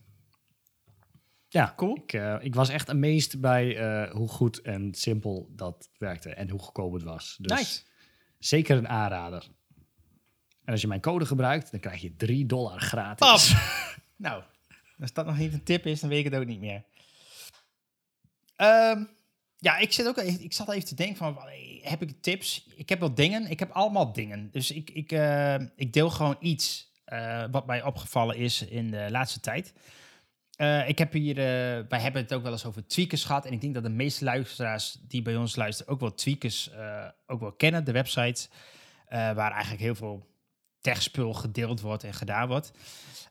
Ja, 1.47 1.73
Cool. 1.75 1.95
Ik, 1.95 2.13
eh, 2.13 2.35
ik 2.39 2.55
was 2.55 2.69
echt 2.69 2.89
amazed 2.89 3.41
bij 3.41 3.77
eh, 3.77 4.11
hoe 4.11 4.27
goed 4.27 4.61
en 4.61 4.93
simpel 4.93 5.49
dat 5.55 5.89
werkte 5.97 6.29
en 6.33 6.49
hoe 6.49 6.59
goedkoop 6.59 6.93
het 6.93 7.03
was. 7.03 7.37
Dus 7.39 7.57
Nice. 7.57 7.81
zeker 8.39 8.77
een 8.77 8.87
aanrader. 8.87 9.47
En 10.63 10.71
als 10.71 10.81
je 10.81 10.87
mijn 10.87 11.01
code 11.01 11.25
gebruikt, 11.25 11.71
dan 11.71 11.79
krijg 11.79 12.01
je 12.01 12.15
3 12.15 12.45
dollar 12.45 12.79
gratis. 12.81 13.53
Nou, 14.15 14.43
als 14.99 15.13
dat 15.13 15.25
nog 15.25 15.37
niet 15.37 15.53
een 15.53 15.63
tip 15.63 15.85
is, 15.85 15.99
dan 15.99 16.09
weet 16.09 16.25
ik 16.25 16.31
het 16.31 16.41
ook 16.41 16.47
niet 16.47 16.59
meer. 16.59 16.83
Ehm, 18.55 19.03
ja, 19.57 19.77
ik, 19.77 19.91
zit 19.91 20.07
ook, 20.07 20.17
ik 20.17 20.53
zat 20.53 20.71
even 20.71 20.87
te 20.87 20.95
denken 20.95 21.17
van, 21.17 21.33
heb 21.89 22.01
ik 22.01 22.21
tips? 22.21 22.67
Ik 22.75 22.89
heb 22.89 22.99
wel 22.99 23.13
dingen, 23.13 23.49
ik 23.49 23.59
heb 23.59 23.71
allemaal 23.71 24.13
dingen. 24.13 24.49
Dus 24.51 24.71
ik, 24.71 24.89
ik, 24.89 25.11
eh, 25.11 25.55
ik 25.75 25.93
deel 25.93 26.09
gewoon 26.09 26.37
iets 26.39 26.93
eh, 27.05 27.43
wat 27.51 27.65
mij 27.65 27.83
opgevallen 27.83 28.35
is 28.35 28.61
in 28.61 28.91
de 28.91 29.07
laatste 29.09 29.39
tijd. 29.39 29.73
Eh, 30.55 30.89
ik 30.89 30.97
heb 30.97 31.13
hier, 31.13 31.35
wij 31.89 31.99
hebben 31.99 32.21
het 32.21 32.33
ook 32.33 32.43
wel 32.43 32.51
eens 32.51 32.65
over 32.65 32.87
tweakers 32.87 33.23
gehad. 33.23 33.45
En 33.45 33.53
ik 33.53 33.61
denk 33.61 33.73
dat 33.73 33.83
de 33.83 33.89
meeste 33.89 34.23
luisteraars 34.23 34.97
die 35.07 35.21
bij 35.21 35.35
ons 35.35 35.55
luisteren 35.55 35.93
ook 35.93 35.99
wel 35.99 36.13
tweakers 36.13 36.69
ook 37.27 37.39
wel 37.39 37.51
kennen. 37.51 37.85
De 37.85 37.91
website 37.91 38.47
eh, 39.09 39.33
waar 39.33 39.51
eigenlijk 39.51 39.81
heel 39.81 39.95
veel 39.95 40.27
techspul 40.81 41.33
gedeeld 41.33 41.81
wordt 41.81 42.03
en 42.03 42.13
gedaan 42.13 42.47
wordt. 42.47 42.71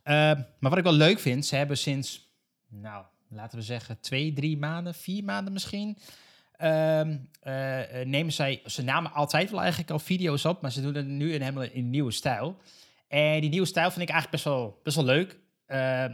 Maar 0.05 0.47
wat 0.59 0.79
ik 0.79 0.85
wel 0.85 0.93
leuk 0.93 1.19
vind, 1.19 1.47
ze 1.47 1.57
hebben 1.57 1.79
sinds, 1.79 2.33
nou, 2.69 3.05
laten 3.29 3.59
we 3.59 3.65
zeggen, 3.65 4.01
twee, 4.01 4.33
drie 4.33 4.59
maanden, 4.59 4.95
vier 4.95 5.25
maanden 5.25 5.53
misschien. 5.53 5.99
Ehm, 6.59 7.17
eh, 7.41 8.01
eh, 8.01 8.07
nemen 8.07 8.33
zij, 8.33 8.63
ze 8.67 8.83
namen 8.83 9.13
altijd 9.13 9.51
wel 9.51 9.61
eigenlijk 9.61 9.91
al 9.91 9.99
video's 9.99 10.45
op, 10.45 10.63
maar 10.63 10.73
ze 10.73 10.81
doen 10.83 10.95
het 10.95 11.07
nu 11.07 11.33
in 11.33 11.41
helemaal 11.41 11.63
in 11.63 11.71
een 11.75 11.91
nieuwe 11.91 12.13
stijl. 12.13 12.57
En 13.09 13.41
die 13.41 13.51
nieuwe 13.51 13.67
stijl 13.67 13.91
vind 13.91 14.03
ik 14.09 14.15
eigenlijk 14.15 14.31
best 14.31 14.45
wel, 14.45 14.81
best 14.83 14.97
wel 14.97 15.05
leuk. 15.05 15.39
Uh, 15.69 16.05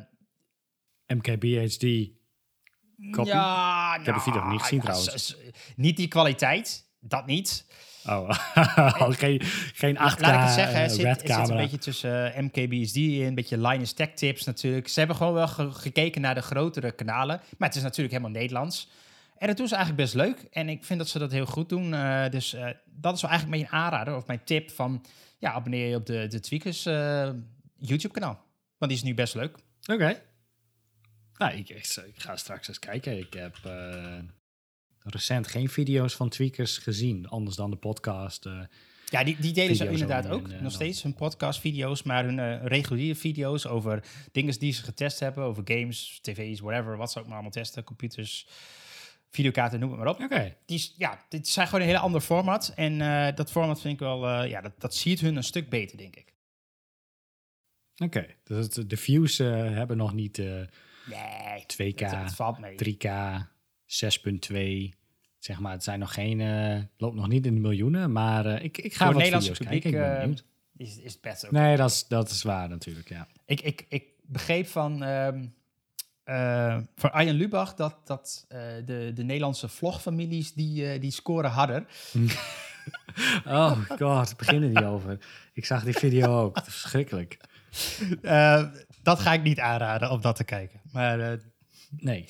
MKBHD. 1.07 2.11
Copy? 3.11 3.29
Ja, 3.29 3.97
Ik 4.01 4.07
heb 4.07 4.15
de 4.15 4.21
video 4.21 4.41
nog 4.41 4.51
niet 4.51 4.61
gezien 4.61 4.81
trouwens. 4.81 5.37
Niet 5.77 5.97
die 5.97 6.09
kwaliteit, 6.09 6.87
dat 7.01 7.27
niet. 7.27 7.67
Oh, 8.07 8.29
oh, 8.77 9.11
geen, 9.11 9.41
geen 9.75 9.97
8K 9.97 9.99
Laat 9.99 10.19
ik 10.19 10.25
het 10.41 10.51
zeggen, 10.51 10.81
het 10.83 10.93
zit, 10.93 11.05
red 11.05 11.23
het 11.23 11.33
zit 11.33 11.49
een 11.49 11.57
beetje 11.57 11.79
tussen 11.79 12.35
eh, 12.35 12.43
MKBSD 12.43 12.97
in, 12.97 13.23
een 13.27 13.35
beetje 13.35 13.59
Linus 13.59 13.93
Tech 13.93 14.11
Tips 14.11 14.45
natuurlijk. 14.45 14.89
Ze 14.89 14.99
hebben 14.99 15.17
gewoon 15.17 15.33
wel 15.33 15.49
ge- 15.49 15.73
gekeken 15.73 16.21
naar 16.21 16.35
de 16.35 16.43
grotere 16.43 16.93
kanalen, 16.93 17.41
maar 17.59 17.69
het 17.69 17.77
is 17.77 17.83
natuurlijk 17.83 18.15
helemaal 18.15 18.41
Nederlands. 18.41 18.91
En 19.37 19.47
dat 19.47 19.57
doen 19.57 19.69
ze 19.69 19.75
eigenlijk 19.75 20.05
best 20.05 20.15
leuk 20.15 20.47
en 20.51 20.69
ik 20.69 20.85
vind 20.85 20.99
dat 20.99 21.09
ze 21.09 21.19
dat 21.19 21.33
heel 21.33 21.47
goed 21.47 21.69
doen. 21.69 21.95
Eh, 21.95 22.29
dus 22.29 22.53
eh, 22.53 22.71
dat 22.85 23.15
is 23.15 23.23
wel 23.23 23.31
eigenlijk 23.31 23.61
mijn 23.61 23.83
aanrader 23.83 24.17
of 24.17 24.27
mijn 24.27 24.45
tip 24.45 24.71
van, 24.71 25.05
ja, 25.39 25.53
abonneer 25.53 25.89
je 25.89 25.97
op 25.97 26.07
de, 26.07 26.27
de 26.27 26.41
Tweakers 26.41 26.87
eh, 26.87 27.31
YouTube 27.79 28.15
kanaal. 28.15 28.45
Want 28.79 28.91
die 28.91 29.01
is 29.01 29.07
nu 29.07 29.15
best 29.15 29.35
leuk. 29.35 29.59
Oké. 29.87 30.23
Nou, 31.37 31.53
ik, 31.53 31.69
ik, 31.69 31.87
ik 32.07 32.23
ga 32.23 32.37
straks 32.37 32.69
eens 32.69 32.79
kijken. 32.79 33.19
Ik 33.19 33.33
heb 33.33 33.57
recent 34.99 35.47
geen 35.47 35.69
video's 35.69 36.15
van 36.15 36.29
tweakers 36.29 36.79
gezien, 36.79 37.29
anders 37.29 37.57
dan 37.57 37.71
de 37.71 37.77
podcast. 37.77 38.49
Ja, 39.07 39.25
die, 39.25 39.37
die 39.41 39.53
delen 39.53 39.77
ze 39.77 39.89
inderdaad 39.89 40.29
ook. 40.29 40.49
nog 40.49 40.61
dan. 40.61 40.71
steeds 40.71 41.03
hun 41.03 41.15
podcast-video's, 41.15 42.03
maar 42.03 42.25
hun 42.25 42.67
reguliere 42.67 43.15
video's 43.15 43.67
over 43.67 44.05
dingen 44.33 44.59
die 44.59 44.73
ze 44.73 44.83
getest 44.83 45.21
hebben, 45.21 45.45
over 45.45 45.63
games, 45.67 46.19
tv's, 46.23 46.61
whatever, 46.61 46.97
wat 46.97 47.13
ze 47.13 47.19
ook 47.19 47.25
maar 47.25 47.35
allemaal 47.35 47.51
testen, 47.51 47.85
computers, 47.85 48.47
videokaarten, 49.35 49.81
noem 49.81 49.91
het 49.91 49.99
maar 49.99 50.09
op. 50.09 50.21
Oké. 50.21 50.57
Die, 50.67 50.77
is- 50.77 50.95
ja, 50.99 51.25
dit 51.29 51.49
zijn 51.49 51.67
gewoon 51.67 51.81
een 51.81 51.87
hele 51.87 52.01
ander 52.03 52.21
format. 52.21 52.73
En 52.75 53.01
eh, 53.01 53.35
dat 53.37 53.51
format 53.51 53.81
vind 53.81 53.95
ik 53.95 54.01
wel, 54.01 54.29
eh, 54.29 54.51
ja, 54.51 54.61
dat, 54.61 54.81
dat 54.81 54.95
ziet 54.95 55.21
hun 55.21 55.37
een 55.37 55.45
stuk 55.45 55.69
beter, 55.69 55.99
denk 55.99 56.17
ik. 56.17 56.35
Oké. 57.97 58.27
Dus 58.45 58.75
het- 58.77 58.91
de 58.91 58.97
views 58.97 59.39
eh, 59.39 59.47
hebben 59.53 59.97
nog 59.97 60.13
niet 60.13 60.37
Nee, 61.07 61.65
2K, 61.67 61.99
het, 61.99 62.11
het 62.11 62.35
valt 62.35 62.59
mee. 62.59 62.75
3K, 62.77 63.07
6.2. 63.87 64.99
Zeg 65.39 65.61
maar, 65.61 65.73
het 65.73 65.85
zijn 65.85 65.99
nog 65.99 66.15
geen, 66.15 66.39
loopt 66.97 67.17
nog 67.17 67.29
niet 67.29 67.47
in 67.47 67.55
de 67.55 67.61
miljoenen, 67.61 68.13
maar 68.13 68.63
ik, 68.63 68.79
ik 68.79 68.95
ga 68.95 69.05
Voor 69.05 69.15
wat 69.15 69.23
Nederlandse 69.23 69.53
publiek 69.63 69.83
kijken. 69.83 70.31
Ik 70.31 70.43
is, 70.77 70.99
is 70.99 71.13
het 71.13 71.21
best 71.23 71.45
ook. 71.47 71.51
Nee, 71.51 71.77
dat 71.77 71.91
is, 71.91 72.07
dat 72.09 72.31
is 72.31 72.43
waar 72.43 72.69
natuurlijk, 72.69 73.09
ja. 73.09 73.29
Ik, 73.47 73.61
ik, 73.61 73.87
ik 73.89 74.05
begreep 74.23 74.67
van, 74.67 75.03
ehm 75.03 75.47
eh, 76.25 76.79
van 76.97 77.13
Arjen 77.13 77.35
Lubach 77.35 77.75
dat, 77.75 77.97
dat 78.05 78.45
eh, 78.49 78.61
de, 78.85 79.11
de 79.15 79.23
Nederlandse 79.25 79.69
vlogfamilies 79.69 80.53
die, 80.53 80.91
eh, 80.93 81.01
die 81.01 81.11
scoren 81.11 81.51
harder. 81.51 81.85
Oh 83.47 83.79
god, 83.99 84.37
begin 84.37 84.63
er 84.63 84.69
niet 84.69 84.83
over. 84.85 85.19
Ik 85.53 85.65
zag 85.65 85.85
die 85.85 85.95
video 85.95 86.41
ook. 86.41 86.59
Verschrikkelijk. 86.65 87.37
Dat 89.03 89.19
ga 89.21 89.33
ik 89.33 89.43
niet 89.43 89.59
aanraden 89.61 90.11
om 90.11 90.21
dat 90.21 90.37
te 90.37 90.45
kijken. 90.45 90.81
Maar 90.93 91.39
Nee. 91.91 92.29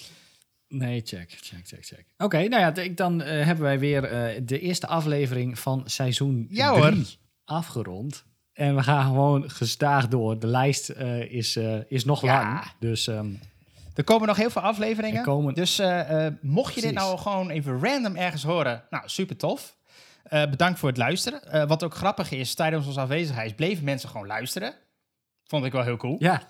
Nee, 0.68 1.00
check, 1.04 1.30
check, 1.40 1.66
check, 1.66 1.84
check. 1.86 2.04
Oké, 2.18 2.48
nou 2.48 2.62
ja, 2.74 2.88
dan 2.94 3.20
hebben 3.20 3.64
wij 3.64 3.78
weer 3.78 4.00
de 4.46 4.60
eerste 4.60 4.86
aflevering 4.86 5.58
van 5.58 5.82
seizoen 5.84 6.46
Ja, 6.50 6.72
3 6.72 6.82
hoor. 6.82 7.04
afgerond. 7.44 8.24
En 8.52 8.74
we 8.76 8.82
gaan 8.82 9.04
gewoon 9.04 9.50
gestaag 9.50 10.08
door. 10.08 10.38
De 10.38 10.46
lijst 10.46 10.90
is, 11.28 11.56
is 11.88 12.04
nog 12.04 12.22
Ja. 12.22 12.42
lang. 12.42 12.64
Dus 12.78 13.06
ehm, 13.06 13.32
Er 13.94 14.04
komen 14.04 14.28
nog 14.28 14.36
heel 14.36 14.50
veel 14.50 14.62
afleveringen. 14.62 15.18
Er 15.18 15.24
komen- 15.24 15.54
Dus 15.54 15.78
eh, 15.78 16.26
eh, 16.26 16.32
mocht 16.40 16.74
je 16.74 16.80
dit 16.80 16.94
nou 16.94 17.18
gewoon 17.18 17.50
even 17.50 17.78
random 17.84 18.16
ergens 18.16 18.42
horen, 18.42 18.82
nou 18.90 19.02
super 19.06 19.36
tof. 19.36 19.76
Eh, 20.24 20.50
bedankt 20.50 20.78
voor 20.78 20.88
het 20.88 20.98
luisteren. 20.98 21.68
Wat 21.68 21.82
ook 21.84 21.94
grappig 21.94 22.30
is, 22.30 22.54
tijdens 22.54 22.86
onze 22.86 23.00
afwezigheid 23.00 23.56
bleven 23.56 23.84
mensen 23.84 24.08
gewoon 24.08 24.26
luisteren. 24.26 24.74
Vond 25.44 25.64
ik 25.64 25.72
wel 25.72 25.82
heel 25.82 25.96
cool. 25.96 26.16
Ja, 26.18 26.42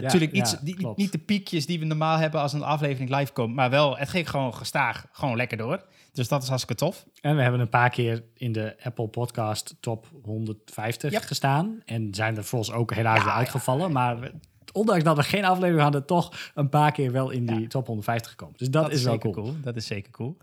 natuurlijk 0.00 0.32
niet, 0.32 0.58
ja, 0.96 1.06
de 1.10 1.18
piekjes 1.18 1.66
die 1.66 1.78
we 1.78 1.84
normaal 1.84 2.16
hebben 2.18 2.40
als 2.40 2.52
een 2.52 2.62
aflevering 2.62 3.10
live 3.16 3.32
komt, 3.32 3.54
maar 3.54 3.70
wel, 3.70 3.96
het 3.98 4.08
ging 4.08 4.30
gewoon 4.30 4.54
gestaag, 4.54 5.06
gewoon 5.12 5.36
lekker 5.36 5.56
door. 5.56 5.84
Dus 6.12 6.28
dat 6.28 6.42
is 6.42 6.48
hartstikke 6.48 6.84
tof. 6.84 7.06
en 7.20 7.36
we 7.36 7.42
hebben 7.42 7.60
een 7.60 7.68
paar 7.68 7.90
keer 7.90 8.24
in 8.34 8.52
de 8.52 8.76
Apple 8.82 9.08
Podcast 9.08 9.74
top 9.80 10.06
150 10.22 11.12
Yep. 11.12 11.22
gestaan. 11.22 11.82
En 11.84 12.14
zijn 12.14 12.36
er 12.36 12.44
volgens 12.44 12.72
ook 12.72 12.94
helaas 12.94 13.16
Ja, 13.18 13.22
weer 13.24 13.32
ja, 13.32 13.38
uitgevallen. 13.38 13.92
Maar 13.92 14.30
ondanks 14.72 15.04
dat 15.04 15.16
we 15.16 15.22
geen 15.22 15.44
aflevering 15.44 15.82
hadden, 15.82 16.06
toch 16.06 16.50
een 16.54 16.68
paar 16.68 16.92
keer 16.92 17.12
wel 17.12 17.30
in 17.30 17.46
die 17.46 17.66
top 17.66 17.86
150 17.86 18.30
gekomen. 18.30 18.54
Dus 18.58 18.70
dat, 18.70 18.92
is 18.92 19.02
wel 19.02 19.18
cool. 19.18 19.54
Dat 19.62 19.76
is 19.76 19.86
zeker 19.86 20.10
cool. 20.10 20.36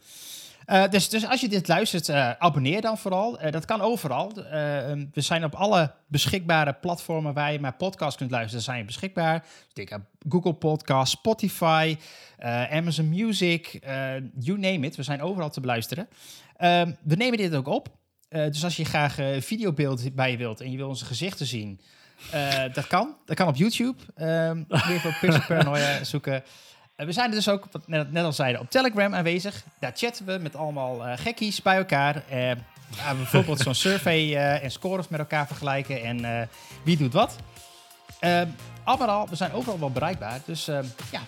Eh, 0.66 0.90
dus, 0.90 1.10
dus 1.10 1.28
als 1.28 1.42
je 1.42 1.50
dit 1.50 1.68
luistert, 1.68 2.10
eh, 2.10 2.32
abonneer 2.32 2.82
dan 2.82 2.98
vooral. 2.98 3.40
Eh, 3.40 3.52
dat 3.52 3.66
kan 3.66 3.82
overal. 3.82 4.32
Eh, 4.32 4.90
um, 4.90 5.10
we 5.14 5.22
zijn 5.22 5.44
op 5.44 5.56
alle 5.56 5.94
beschikbare 6.08 6.74
platformen 6.74 7.34
waar 7.34 7.52
je 7.52 7.60
maar 7.60 7.76
podcast 7.76 8.18
kunt 8.18 8.32
luisteren, 8.32 8.64
zijn 8.64 8.86
beschikbaar. 8.86 9.40
Dus 9.40 9.74
denk 9.74 9.92
aan 9.92 10.08
Google 10.30 10.54
Podcast, 10.54 11.12
Spotify, 11.12 11.98
Amazon 12.70 13.10
Music, 13.10 13.80
you 14.40 14.60
name 14.60 14.86
it. 14.86 14.96
We 14.96 15.04
zijn 15.04 15.22
overal 15.22 15.50
te 15.50 15.62
beluisteren. 15.62 16.08
Ehm, 16.58 16.92
we 17.04 17.16
nemen 17.16 17.38
dit 17.38 17.56
ook 17.56 17.68
op. 17.68 17.88
Dus 18.30 18.64
als 18.64 18.76
je 18.76 18.86
graag 18.86 19.16
videobeeld 19.40 20.16
bij 20.16 20.32
je 20.32 20.38
wilt 20.38 20.62
en 20.62 20.72
je 20.72 20.78
wil 20.78 20.88
onze 20.88 21.06
gezichten 21.06 21.46
zien, 21.46 21.80
eh, 22.32 22.64
dat 22.74 22.88
kan. 22.88 23.16
Dat 23.26 23.36
kan 23.36 23.48
op 23.48 23.56
YouTube. 23.56 23.98
Ehm 24.16 24.64
weer 24.68 25.00
voor 25.00 25.18
Pixel 25.22 25.42
Paranoia 25.48 26.04
zoeken. 26.04 26.44
Eh, 26.96 27.06
we 27.06 27.12
zijn 27.12 27.30
er 27.30 27.36
dus 27.36 27.50
ook, 27.50 27.68
wat 27.72 27.88
net, 27.88 28.12
net 28.12 28.24
al 28.24 28.34
zeiden, 28.34 28.62
op 28.62 28.70
Telegram 28.70 29.16
aanwezig. 29.16 29.64
Daar 29.80 29.92
chatten 29.96 30.26
we 30.26 30.40
met 30.42 30.56
allemaal 30.56 31.06
eh, 31.06 31.18
gekkies 31.18 31.62
bij 31.62 31.78
elkaar. 31.78 32.24
Bijvoorbeeld 33.16 33.60
zo'n 33.60 33.74
survey 33.76 34.36
en 34.62 34.72
scores 34.72 35.08
met 35.08 35.20
elkaar 35.20 35.48
vergelijken 35.48 36.04
en 36.04 36.50
wie 36.84 36.98
doet 36.98 37.14
wat. 37.14 37.36
Eh, 38.20 38.42
allemaal, 38.84 39.30
we 39.30 39.36
zijn 39.36 39.54
overal 39.54 39.80
wel 39.80 39.92
bereikbaar. 39.92 40.40
Dus 40.46 40.68
eh, 40.68 40.80
ja, 41.12 41.22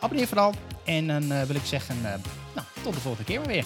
abonneer 0.00 0.26
vooral. 0.26 0.54
En 0.84 1.06
dan 1.06 1.28
wil 1.28 1.56
ik 1.56 1.64
zeggen, 1.64 1.96
nou, 2.54 2.66
tot 2.82 2.94
de 2.94 3.00
volgende 3.00 3.26
keer 3.26 3.38
maar 3.38 3.48
weer. 3.48 3.64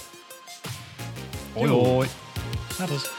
Hoi 1.52 1.70
hoi. 1.70 2.08
Dat 2.78 2.90
is 2.90 3.10